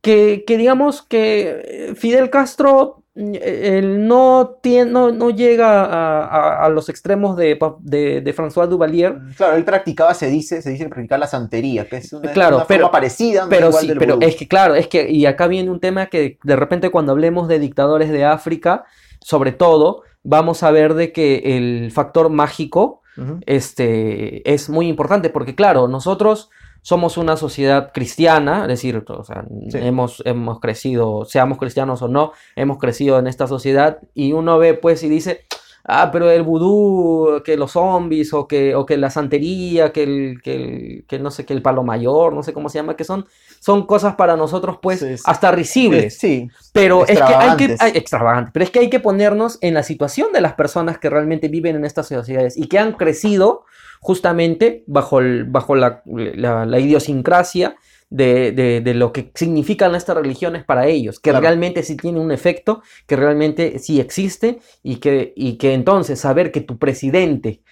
Que, 0.00 0.44
que 0.46 0.56
digamos 0.58 1.02
que 1.02 1.62
eh, 1.90 1.94
Fidel 1.94 2.28
Castro 2.30 3.03
él 3.16 4.08
no, 4.08 4.58
tiene, 4.60 4.90
no, 4.90 5.12
no 5.12 5.30
llega 5.30 5.84
a, 5.84 6.24
a- 6.24 6.64
a 6.64 6.68
los 6.68 6.88
extremos 6.88 7.36
de, 7.36 7.58
de, 7.80 8.20
de 8.20 8.34
François 8.34 8.66
Duvalier, 8.66 9.16
Claro, 9.36 9.56
él 9.56 9.64
practicaba, 9.64 10.14
se 10.14 10.28
dice, 10.28 10.60
se 10.62 10.70
dice 10.70 10.88
practicar 10.88 11.20
la 11.20 11.28
santería, 11.28 11.86
que 11.88 11.98
es 11.98 12.12
una, 12.12 12.32
Claro, 12.32 12.56
una 12.56 12.66
pero- 12.66 12.80
forma 12.86 12.92
parecida, 12.92 13.46
pero 13.48 13.68
igual 13.68 13.82
sí, 13.82 13.88
del 13.88 13.98
pero 13.98 14.18
es 14.20 14.34
que 14.36 14.48
claro, 14.48 14.74
es 14.74 14.88
que, 14.88 15.08
y 15.10 15.26
acá 15.26 15.46
viene 15.46 15.70
un 15.70 15.78
tema 15.80 16.06
que 16.06 16.38
de 16.42 16.56
repente 16.56 16.90
cuando 16.90 17.12
hablemos 17.12 17.46
de 17.46 17.58
dictadores 17.60 18.10
de 18.10 18.24
África, 18.24 18.84
sobre 19.20 19.52
todo, 19.52 20.02
vamos 20.24 20.62
a 20.62 20.70
ver 20.72 20.94
de 20.94 21.12
que 21.12 21.56
el 21.56 21.92
factor 21.92 22.30
mágico 22.30 23.00
este, 23.46 24.52
es 24.52 24.68
muy 24.68 24.88
importante, 24.88 25.30
porque 25.30 25.54
claro, 25.54 25.86
nosotros 25.88 26.50
somos 26.84 27.16
una 27.16 27.38
sociedad 27.38 27.92
cristiana, 27.94 28.62
es 28.62 28.68
decir, 28.68 29.02
o 29.08 29.24
sea, 29.24 29.46
Sí. 29.70 29.78
hemos, 29.78 30.22
hemos 30.26 30.60
crecido, 30.60 31.24
seamos 31.24 31.56
cristianos 31.56 32.02
o 32.02 32.08
no, 32.08 32.32
hemos 32.56 32.76
crecido 32.76 33.18
en 33.18 33.26
esta 33.26 33.46
sociedad 33.46 34.00
y 34.12 34.32
uno 34.34 34.58
ve 34.58 34.74
pues 34.74 35.02
y 35.02 35.08
dice, 35.08 35.46
ah, 35.86 36.10
pero 36.12 36.30
el 36.30 36.42
vudú, 36.42 37.40
que 37.42 37.56
los 37.56 37.72
zombies 37.72 38.34
o 38.34 38.46
que, 38.46 38.74
o 38.74 38.84
que 38.84 38.98
la 38.98 39.08
santería, 39.08 39.92
que 39.92 40.02
el, 40.02 40.40
que 40.42 40.54
el, 40.54 41.04
que 41.08 41.18
no 41.18 41.30
sé, 41.30 41.46
que 41.46 41.54
el 41.54 41.62
palo 41.62 41.82
mayor, 41.84 42.34
no 42.34 42.42
sé 42.42 42.52
cómo 42.52 42.68
se 42.68 42.78
llama, 42.80 42.96
que 42.96 43.04
son, 43.04 43.24
son 43.60 43.86
cosas 43.86 44.14
para 44.16 44.36
nosotros 44.36 44.78
pues 44.82 45.00
Sí, 45.00 45.16
sí. 45.16 45.22
hasta 45.26 45.52
risibles. 45.52 46.18
Sí, 46.18 46.50
Pero 46.74 47.06
es 47.06 47.18
que 47.18 47.34
hay 47.34 47.56
que, 47.56 47.76
hay- 47.80 47.92
extravagante, 47.96 48.50
pero 48.52 48.62
es 48.64 48.70
que 48.70 48.80
hay 48.80 48.90
que 48.90 49.00
ponernos 49.00 49.56
en 49.62 49.72
la 49.72 49.82
situación 49.82 50.32
de 50.34 50.42
las 50.42 50.52
personas 50.52 50.98
que 50.98 51.08
realmente 51.08 51.48
viven 51.48 51.76
en 51.76 51.86
estas 51.86 52.08
sociedades 52.08 52.58
y 52.58 52.68
que 52.68 52.78
han 52.78 52.92
crecido 52.92 53.64
justamente 54.04 54.84
bajo, 54.86 55.18
el- 55.20 55.44
bajo 55.44 55.74
la, 55.74 56.02
la- 56.04 56.66
la 56.66 56.78
idiosincrasia 56.78 57.74
de, 58.10 58.52
de- 58.52 58.82
de 58.82 58.94
lo 58.94 59.12
que 59.14 59.30
significan 59.34 59.94
estas 59.94 60.14
religiones 60.16 60.62
para 60.62 60.86
ellos, 60.86 61.18
que 61.20 61.30
Claro. 61.30 61.42
realmente 61.42 61.82
sí 61.82 61.96
tiene 61.96 62.20
un 62.20 62.30
efecto, 62.30 62.82
que 63.06 63.16
realmente 63.16 63.78
sí 63.78 63.98
existe 64.00 64.58
y 64.82 64.96
que, 64.96 65.32
y 65.34 65.56
que 65.56 65.72
entonces 65.72 66.20
saber 66.20 66.52
que 66.52 66.60
tu 66.60 66.76
presidente 66.78 67.62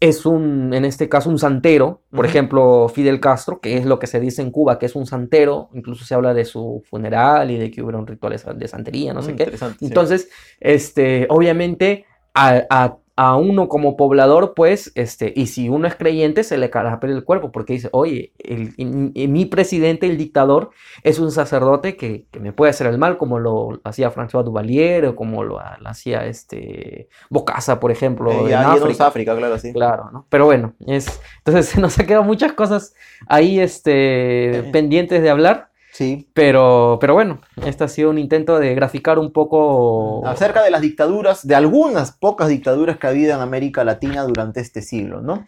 es 0.00 0.26
un, 0.26 0.74
en 0.74 0.84
este 0.84 1.08
caso, 1.08 1.30
un 1.30 1.38
santero, 1.38 2.02
por 2.10 2.26
ejemplo, 2.26 2.88
Fidel 2.88 3.18
Castro, 3.20 3.60
que 3.60 3.76
es 3.78 3.84
lo 3.86 3.98
que 4.00 4.06
se 4.08 4.20
dice 4.20 4.42
en 4.42 4.50
Cuba, 4.50 4.78
que 4.78 4.86
es 4.86 4.94
un 4.96 5.06
santero, 5.06 5.70
incluso 5.74 6.04
se 6.04 6.14
habla 6.14 6.34
de 6.34 6.44
su 6.44 6.82
funeral 6.90 7.50
y 7.50 7.56
de 7.56 7.70
que 7.70 7.82
hubieron 7.82 8.06
rituales 8.06 8.44
de 8.56 8.68
santería, 8.68 9.12
no 9.14 9.22
sé 9.22 9.34
qué. 9.36 9.56
sí. 9.56 9.86
Entonces, 9.86 10.28
este, 10.60 11.26
obviamente, 11.30 12.04
a, 12.34 12.62
a- 12.68 12.96
a 13.20 13.34
uno 13.36 13.68
como 13.68 13.96
poblador, 13.96 14.54
pues, 14.54 14.92
este, 14.94 15.32
y 15.34 15.48
si 15.48 15.68
uno 15.68 15.88
es 15.88 15.96
creyente, 15.96 16.44
se 16.44 16.56
le 16.56 16.70
carapela 16.70 17.12
el 17.14 17.24
cuerpo, 17.24 17.50
porque 17.50 17.72
dice, 17.72 17.88
oye, 17.90 18.32
el- 18.38 18.74
mi 18.78 19.44
presidente, 19.44 20.06
el 20.06 20.16
dictador, 20.16 20.70
es 21.02 21.18
un 21.18 21.32
sacerdote 21.32 21.96
que, 21.96 22.26
que 22.30 22.38
me 22.38 22.52
puede 22.52 22.70
hacer 22.70 22.86
el 22.86 22.96
mal, 22.96 23.18
como 23.18 23.40
lo 23.40 23.80
hacía 23.82 24.12
François 24.12 24.44
Duvalier, 24.44 25.04
o 25.06 25.16
como 25.16 25.42
lo, 25.42 25.54
lo 25.58 25.88
hacía 25.88 26.26
este 26.26 27.08
Bocasa, 27.28 27.80
por 27.80 27.90
ejemplo, 27.90 28.30
Eh, 28.30 28.52
en 28.52 28.58
África. 28.58 29.08
África, 29.08 29.36
claro, 29.36 29.58
sí. 29.58 29.72
Claro, 29.72 30.10
¿no? 30.12 30.26
Pero 30.28 30.44
bueno, 30.44 30.74
es, 30.86 31.20
entonces 31.38 31.66
se 31.70 31.80
nos 31.80 31.98
ha 31.98 32.06
quedado 32.06 32.22
muchas 32.22 32.52
cosas 32.52 32.94
ahí 33.26 33.58
este, 33.58 34.58
Eh. 34.58 34.62
pendientes 34.72 35.22
de 35.22 35.30
hablar, 35.30 35.70
Sí. 35.98 36.28
pero, 36.32 36.98
pero 37.00 37.14
bueno, 37.14 37.40
este 37.66 37.82
ha 37.82 37.88
sido 37.88 38.10
un 38.10 38.18
intento 38.18 38.60
de 38.60 38.72
graficar 38.72 39.18
un 39.18 39.32
poco... 39.32 40.24
Acerca 40.24 40.62
de 40.62 40.70
las 40.70 40.80
dictaduras, 40.80 41.44
de 41.44 41.56
algunas 41.56 42.12
pocas 42.12 42.46
dictaduras 42.48 42.98
que 42.98 43.08
ha 43.08 43.10
habido 43.10 43.34
en 43.34 43.40
América 43.40 43.82
Latina 43.82 44.22
durante 44.22 44.60
este 44.60 44.80
siglo, 44.80 45.22
¿no? 45.22 45.44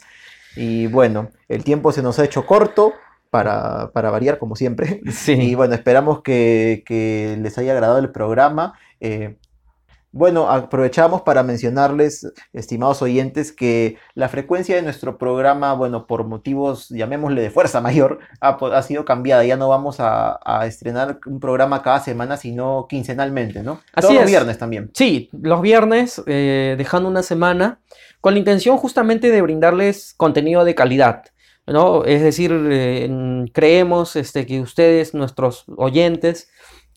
Y 0.56 0.88
bueno, 0.88 1.30
el 1.48 1.62
tiempo 1.62 1.92
se 1.92 2.02
nos 2.02 2.18
ha 2.18 2.24
hecho 2.24 2.46
corto 2.46 2.94
para, 3.30 3.92
para 3.92 4.10
variar, 4.10 4.38
como 4.38 4.56
siempre. 4.56 5.00
Sí. 5.12 5.34
Y 5.34 5.54
bueno, 5.54 5.74
esperamos 5.74 6.20
que, 6.22 6.82
que 6.84 7.38
les 7.40 7.56
haya 7.56 7.70
agradado 7.70 8.00
el 8.00 8.10
programa. 8.10 8.74
Eh, 8.98 9.36
bueno, 10.12 10.50
aprovechamos 10.50 11.22
para 11.22 11.42
mencionarles, 11.42 12.32
estimados 12.52 13.00
oyentes, 13.00 13.52
que 13.52 13.96
la 14.14 14.28
frecuencia 14.28 14.74
de 14.74 14.82
nuestro 14.82 15.18
programa, 15.18 15.72
bueno, 15.74 16.06
por 16.06 16.24
motivos, 16.24 16.88
llamémosle 16.88 17.42
de 17.42 17.50
fuerza 17.50 17.80
mayor, 17.80 18.18
ha, 18.40 18.82
sido 18.82 19.04
cambiada. 19.04 19.44
Ya 19.44 19.56
no 19.56 19.68
vamos 19.68 20.00
a, 20.00 20.40
a 20.44 20.66
estrenar 20.66 21.20
un 21.26 21.38
programa 21.38 21.82
cada 21.82 22.00
semana, 22.00 22.36
sino 22.36 22.86
quincenalmente, 22.88 23.62
¿no? 23.62 23.80
Así 23.92 24.08
Todos 24.08 24.14
los 24.14 24.24
es. 24.24 24.30
viernes 24.30 24.58
también. 24.58 24.90
Sí, 24.94 25.30
los 25.32 25.62
viernes, 25.62 26.22
eh, 26.26 26.74
dejando 26.76 27.08
una 27.08 27.22
semana, 27.22 27.80
con 28.20 28.34
la 28.34 28.40
intención 28.40 28.76
justamente 28.76 29.30
de 29.30 29.42
brindarles 29.42 30.14
contenido 30.16 30.64
de 30.64 30.74
calidad, 30.74 31.24
¿no? 31.66 32.04
Es 32.04 32.22
decir, 32.22 32.52
eh, 32.70 33.46
creemos 33.52 34.16
este, 34.16 34.44
que 34.46 34.60
ustedes, 34.60 35.14
nuestros 35.14 35.64
oyentes, 35.76 36.50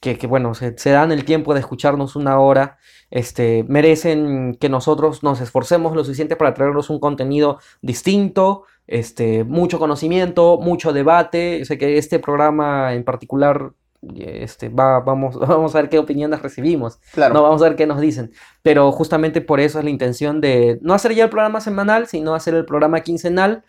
que, 0.03 0.17
que, 0.17 0.27
bueno, 0.27 0.53
se, 0.53 0.77
se 0.77 0.89
dan 0.89 1.13
el 1.13 1.23
tiempo 1.23 1.53
de 1.53 1.61
escucharnos 1.61 2.17
una 2.17 2.37
hora, 2.37 2.77
este, 3.09 3.63
merecen 3.69 4.57
que 4.59 4.67
nosotros 4.67 5.23
nos 5.23 5.39
esforcemos 5.39 5.95
lo 5.95 6.03
suficiente 6.03 6.35
para 6.35 6.53
traerles 6.53 6.89
un 6.89 6.99
contenido 6.99 7.59
distinto, 7.81 8.65
este, 8.85 9.45
mucho 9.45 9.79
conocimiento, 9.79 10.59
mucho 10.59 10.91
debate. 10.91 11.63
Sé 11.63 11.77
que 11.77 11.97
este 11.97 12.19
programa 12.19 12.93
en 12.93 13.05
particular 13.05 13.71
este, 14.13 14.67
va, 14.67 14.99
vamos, 14.99 15.39
vamos 15.39 15.73
a 15.73 15.79
ver 15.79 15.89
qué 15.89 15.99
opiniones 15.99 16.41
recibimos. 16.41 16.99
Claro. 17.13 17.33
No, 17.33 17.43
vamos 17.43 17.61
a 17.61 17.69
ver 17.69 17.77
qué 17.77 17.87
nos 17.87 18.01
dicen. 18.01 18.33
Pero 18.61 18.91
justamente 18.91 19.39
por 19.39 19.61
eso 19.61 19.79
es 19.79 19.85
la 19.85 19.89
intención 19.89 20.41
de 20.41 20.79
no 20.81 20.93
hacer 20.93 21.15
ya 21.15 21.23
el 21.23 21.29
programa 21.29 21.61
semanal, 21.61 22.07
sino 22.07 22.35
hacer 22.35 22.55
el 22.55 22.65
programa 22.65 22.99
quincenal. 22.99 23.63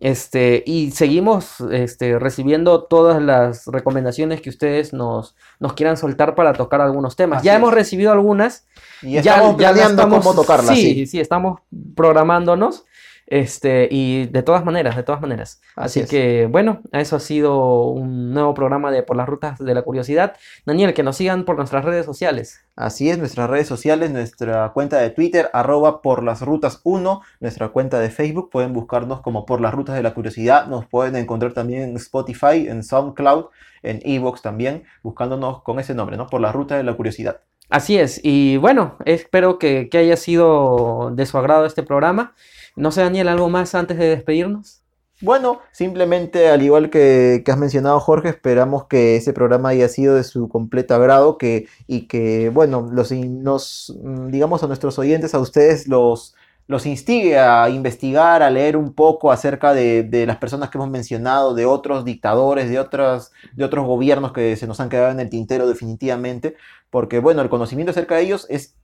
Este, 0.00 0.62
y 0.66 0.92
seguimos 0.92 1.60
este, 1.70 2.18
recibiendo 2.18 2.84
todas 2.84 3.20
las 3.20 3.66
recomendaciones 3.66 4.40
que 4.40 4.48
ustedes 4.48 4.94
nos, 4.94 5.36
nos 5.58 5.74
quieran 5.74 5.98
soltar 5.98 6.34
para 6.34 6.54
tocar 6.54 6.80
algunos 6.80 7.16
temas. 7.16 7.38
Así 7.38 7.46
ya 7.46 7.52
es. 7.52 7.58
hemos 7.58 7.74
recibido 7.74 8.10
algunas. 8.10 8.66
Y 9.02 9.20
ya 9.20 9.54
planeando 9.56 10.02
estamos- 10.02 10.24
cómo 10.24 10.34
tocarlas. 10.40 10.74
Sí, 10.74 10.94
sí. 10.94 11.06
sí, 11.06 11.20
estamos 11.20 11.60
programándonos. 11.94 12.84
Este, 13.30 13.86
y 13.92 14.26
de 14.26 14.42
todas 14.42 14.64
maneras, 14.64 14.96
de 14.96 15.04
todas 15.04 15.20
maneras. 15.20 15.60
Así 15.76 16.00
Así, 16.00 16.00
es. 16.00 16.10
que, 16.10 16.48
bueno, 16.50 16.80
eso 16.90 17.14
ha 17.14 17.20
sido 17.20 17.84
un 17.84 18.34
nuevo 18.34 18.54
programa 18.54 18.90
de 18.90 19.04
Por 19.04 19.16
las 19.16 19.28
Rutas 19.28 19.56
de 19.58 19.72
la 19.72 19.82
Curiosidad. 19.82 20.36
Daniel, 20.66 20.94
que 20.94 21.04
nos 21.04 21.16
sigan 21.16 21.44
por 21.44 21.56
nuestras 21.56 21.84
redes 21.84 22.04
sociales. 22.04 22.66
Así 22.74 23.08
es, 23.08 23.18
nuestras 23.18 23.48
redes 23.48 23.68
sociales, 23.68 24.10
nuestra 24.10 24.70
cuenta 24.72 24.98
de 24.98 25.10
Twitter, 25.10 25.48
arroba 25.52 26.02
por 26.02 26.24
las 26.24 26.42
rutas 26.42 26.80
1, 26.82 27.22
nuestra 27.38 27.68
cuenta 27.68 28.00
de 28.00 28.10
Facebook, 28.10 28.50
pueden 28.50 28.72
buscarnos 28.72 29.20
como 29.20 29.46
por 29.46 29.60
las 29.60 29.74
rutas 29.74 29.94
de 29.94 30.02
la 30.02 30.12
curiosidad, 30.12 30.66
nos 30.66 30.86
pueden 30.86 31.14
encontrar 31.14 31.52
también 31.52 31.82
en 31.82 31.96
Spotify, 31.96 32.66
en 32.68 32.82
SoundCloud, 32.82 33.46
en 33.84 34.00
Evox 34.02 34.42
también, 34.42 34.82
buscándonos 35.04 35.62
con 35.62 35.78
ese 35.78 35.94
nombre, 35.94 36.16
¿no? 36.16 36.26
Por 36.26 36.40
las 36.40 36.52
rutas 36.52 36.78
de 36.78 36.84
la 36.84 36.94
curiosidad. 36.94 37.42
Así 37.68 37.96
es, 37.96 38.20
y 38.24 38.56
bueno, 38.56 38.96
espero 39.04 39.60
que, 39.60 39.88
que 39.88 39.98
haya 39.98 40.16
sido 40.16 41.12
de 41.14 41.26
su 41.26 41.38
agrado 41.38 41.66
este 41.66 41.84
programa. 41.84 42.34
No 42.80 42.90
sé, 42.90 43.02
Daniel, 43.02 43.28
¿algo 43.28 43.48
más 43.50 43.74
antes 43.74 43.98
de 43.98 44.08
despedirnos? 44.08 44.80
Bueno, 45.20 45.60
simplemente 45.70 46.48
al 46.48 46.62
igual 46.62 46.88
que, 46.88 47.42
que 47.44 47.52
has 47.52 47.58
mencionado 47.58 48.00
Jorge, 48.00 48.30
esperamos 48.30 48.86
que 48.86 49.16
ese 49.16 49.34
programa 49.34 49.68
haya 49.68 49.86
sido 49.88 50.14
de 50.14 50.24
su 50.24 50.48
completo 50.48 50.94
agrado 50.94 51.36
que, 51.36 51.68
y 51.86 52.08
que, 52.08 52.48
bueno, 52.48 52.88
los, 52.90 53.12
nos, 53.12 53.94
mm, 54.02 54.28
digamos 54.28 54.62
a 54.62 54.66
nuestros 54.66 54.98
oyentes, 54.98 55.34
a 55.34 55.40
ustedes 55.40 55.88
los, 55.88 56.34
los 56.68 56.86
instigue 56.86 57.38
a 57.38 57.68
investigar, 57.68 58.42
a 58.42 58.48
leer 58.48 58.78
un 58.78 58.94
poco 58.94 59.30
acerca 59.30 59.74
de, 59.74 60.04
de 60.04 60.24
las 60.24 60.38
personas 60.38 60.70
que 60.70 60.78
hemos 60.78 60.88
mencionado, 60.88 61.54
de 61.54 61.66
otros 61.66 62.06
dictadores, 62.06 62.70
de, 62.70 62.78
otras, 62.78 63.30
de 63.52 63.64
otros 63.64 63.84
gobiernos 63.86 64.32
que 64.32 64.56
se 64.56 64.66
nos 64.66 64.80
han 64.80 64.88
quedado 64.88 65.10
en 65.10 65.20
el 65.20 65.28
tintero 65.28 65.66
definitivamente, 65.66 66.56
porque, 66.90 67.20
bueno, 67.20 67.40
el 67.42 67.48
conocimiento 67.48 67.92
acerca 67.92 68.16
de 68.16 68.22
ellos 68.22 68.46
es, 68.50 68.74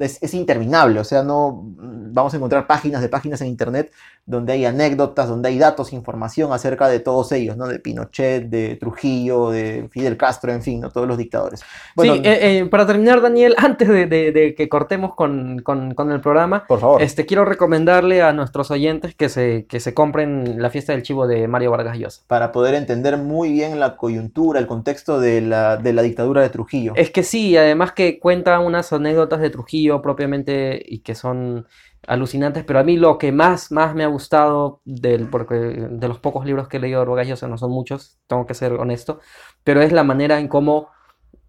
es, 0.00 0.22
es 0.22 0.34
interminable, 0.34 1.00
o 1.00 1.04
sea, 1.04 1.22
no 1.22 1.62
vamos 1.64 2.34
a 2.34 2.36
encontrar 2.36 2.66
páginas 2.66 3.00
de 3.00 3.08
páginas 3.08 3.40
en 3.40 3.46
internet 3.48 3.92
donde 4.26 4.54
hay 4.54 4.64
anécdotas, 4.64 5.28
donde 5.28 5.50
hay 5.50 5.58
datos, 5.58 5.92
información 5.92 6.52
acerca 6.52 6.88
de 6.88 6.98
todos 6.98 7.30
ellos, 7.32 7.58
¿no? 7.58 7.66
De 7.66 7.78
Pinochet, 7.78 8.48
de 8.48 8.76
Trujillo, 8.76 9.50
de 9.50 9.86
Fidel 9.90 10.16
Castro, 10.16 10.50
en 10.50 10.62
fin, 10.62 10.80
¿no? 10.80 10.90
Todos 10.90 11.06
los 11.06 11.18
dictadores. 11.18 11.60
Bueno, 11.94 12.14
sí, 12.14 12.20
eh, 12.24 12.58
eh, 12.60 12.64
para 12.66 12.86
terminar, 12.86 13.20
Daniel, 13.20 13.54
antes 13.58 13.86
de, 13.86 14.06
de- 14.06 14.32
de 14.32 14.54
que 14.54 14.68
cortemos 14.70 15.14
con, 15.14 15.60
con- 15.62 15.92
con 15.94 16.10
el 16.10 16.22
programa, 16.22 16.64
por 16.66 16.80
favor. 16.80 17.02
este, 17.02 17.26
quiero 17.26 17.44
recomendarle 17.44 18.22
a 18.22 18.32
nuestros 18.32 18.70
oyentes 18.70 19.14
que 19.14 19.28
se, 19.28 19.66
que 19.66 19.78
se 19.78 19.92
compren 19.92 20.62
la 20.62 20.70
fiesta 20.70 20.92
del 20.92 21.02
chivo 21.02 21.26
de 21.26 21.46
Mario 21.46 21.70
Vargas 21.72 21.98
Llosa. 21.98 22.22
Para 22.26 22.50
poder 22.50 22.74
entender 22.76 23.18
muy 23.18 23.52
bien 23.52 23.78
la 23.78 23.96
coyuntura, 23.98 24.58
el 24.58 24.66
contexto 24.66 25.20
de 25.20 25.42
la, 25.42 25.76
de 25.76 25.92
la 25.92 26.00
dictadura 26.00 26.40
de 26.40 26.48
Trujillo. 26.48 26.94
Es 26.96 27.10
que 27.10 27.22
sí, 27.24 27.43
además 27.56 27.92
que 27.92 28.18
cuenta 28.18 28.58
unas 28.60 28.92
anécdotas 28.92 29.40
de 29.40 29.50
Trujillo 29.50 30.02
propiamente 30.02 30.82
y 30.84 31.00
que 31.00 31.14
son 31.14 31.66
alucinantes, 32.06 32.64
pero 32.64 32.78
a 32.78 32.84
mí 32.84 32.96
lo 32.96 33.18
que 33.18 33.32
más, 33.32 33.72
más 33.72 33.94
me 33.94 34.04
ha 34.04 34.08
gustado 34.08 34.80
del, 34.84 35.28
porque 35.28 35.54
de 35.54 36.08
los 36.08 36.18
pocos 36.18 36.44
libros 36.44 36.68
que 36.68 36.76
he 36.76 36.80
leído 36.80 37.00
de 37.00 37.06
Vargas 37.06 37.28
Llosa, 37.28 37.48
no 37.48 37.58
son 37.58 37.70
muchos, 37.70 38.18
tengo 38.26 38.46
que 38.46 38.54
ser 38.54 38.72
honesto, 38.74 39.20
pero 39.62 39.80
es 39.80 39.92
la 39.92 40.04
manera 40.04 40.38
en 40.38 40.48
cómo 40.48 40.88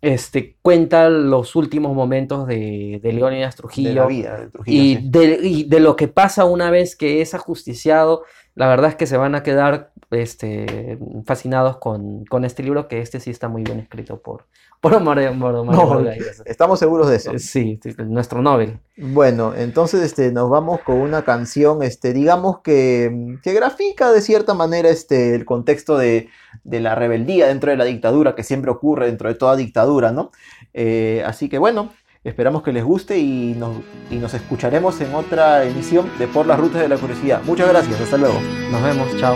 este, 0.02 0.58
cuenta 0.62 1.10
los 1.10 1.56
últimos 1.56 1.96
momentos 1.96 2.48
de, 2.48 3.00
de 3.02 3.14
Leónidas 3.14 3.56
de 3.56 3.58
Trujillo 3.58 3.94
la 3.94 4.06
vida 4.06 4.40
de 4.40 4.50
Trujillo. 4.50 4.82
y 4.84 4.96
sí. 4.96 5.10
de, 5.10 5.40
y 5.42 5.64
de 5.64 5.80
lo 5.80 5.96
que 5.96 6.08
pasa 6.08 6.46
una 6.46 6.70
vez 6.70 6.96
que 6.96 7.22
es 7.22 7.34
ajusticiado, 7.34 8.24
la 8.54 8.68
verdad 8.68 8.92
es 8.92 8.96
que 8.96 9.08
se 9.08 9.18
van 9.18 9.36
a 9.36 9.44
quedar 9.44 9.92
este, 10.12 10.98
fascinados 11.26 11.78
con, 11.78 12.26
con 12.26 12.46
este 12.46 12.64
libro, 12.64 12.88
que 12.88 13.00
este 13.02 13.20
sí 13.20 13.30
está 13.32 13.48
muy 13.48 13.64
bien 13.64 13.80
escrito 13.80 14.22
por, 14.22 14.46
por 14.82 15.00
Mario, 15.02 15.30
por 15.40 15.66
Mario 15.66 15.82
No, 15.82 15.88
Vargas 15.88 16.44
estamos 16.46 16.80
seguros 16.80 17.10
de 17.10 17.16
eso. 17.18 17.32
Eh, 17.32 17.40
Sí, 17.40 17.80
sí, 17.82 17.96
nuestro 18.06 18.42
Nobel. 18.42 18.80
Bueno, 18.98 19.54
entonces 19.56 20.02
este, 20.02 20.32
nos 20.32 20.50
vamos 20.50 20.82
con 20.82 20.98
una 20.98 21.24
canción, 21.24 21.84
este, 21.84 22.14
digamos 22.14 22.60
que, 22.60 23.38
que 23.44 23.54
grafica 23.54 24.12
de 24.12 24.22
cierta 24.22 24.54
manera 24.54 24.90
este, 24.90 25.36
el 25.36 25.46
contexto 25.46 25.98
de, 25.98 26.30
de 26.64 26.80
la 26.80 26.96
rebeldía 26.96 27.48
dentro 27.48 27.72
de 27.72 27.78
la 27.78 27.86
dictadura, 27.86 28.36
que 28.36 28.44
siempre 28.44 28.72
ocurre 28.72 29.08
dentro 29.08 29.30
de 29.30 29.36
toda 29.36 29.56
dictadura, 29.56 30.12
¿no? 30.12 30.32
Eh, 30.74 31.24
así 31.26 31.50
que 31.50 31.58
bueno, 31.58 31.92
esperamos 32.24 32.64
que 32.64 32.74
les 32.74 32.84
guste 32.84 33.18
y 33.18 33.54
nos, 33.58 33.78
y 34.10 34.18
nos 34.18 34.34
escucharemos 34.34 35.00
en 35.02 35.14
otra 35.14 35.64
emisión 35.66 36.10
de 36.20 36.28
Por 36.28 36.46
las 36.46 36.60
Rutas 36.60 36.82
de 36.82 36.90
la 36.90 36.98
Curiosidad. 36.98 37.42
Muchas 37.44 37.70
gracias, 37.70 38.00
hasta 38.02 38.18
luego. 38.18 38.36
Nos 38.72 38.84
vemos, 38.84 39.16
chao. 39.18 39.36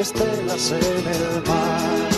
estelas 0.00 0.72
en 0.72 1.06
el 1.08 1.42
mar. 1.48 2.13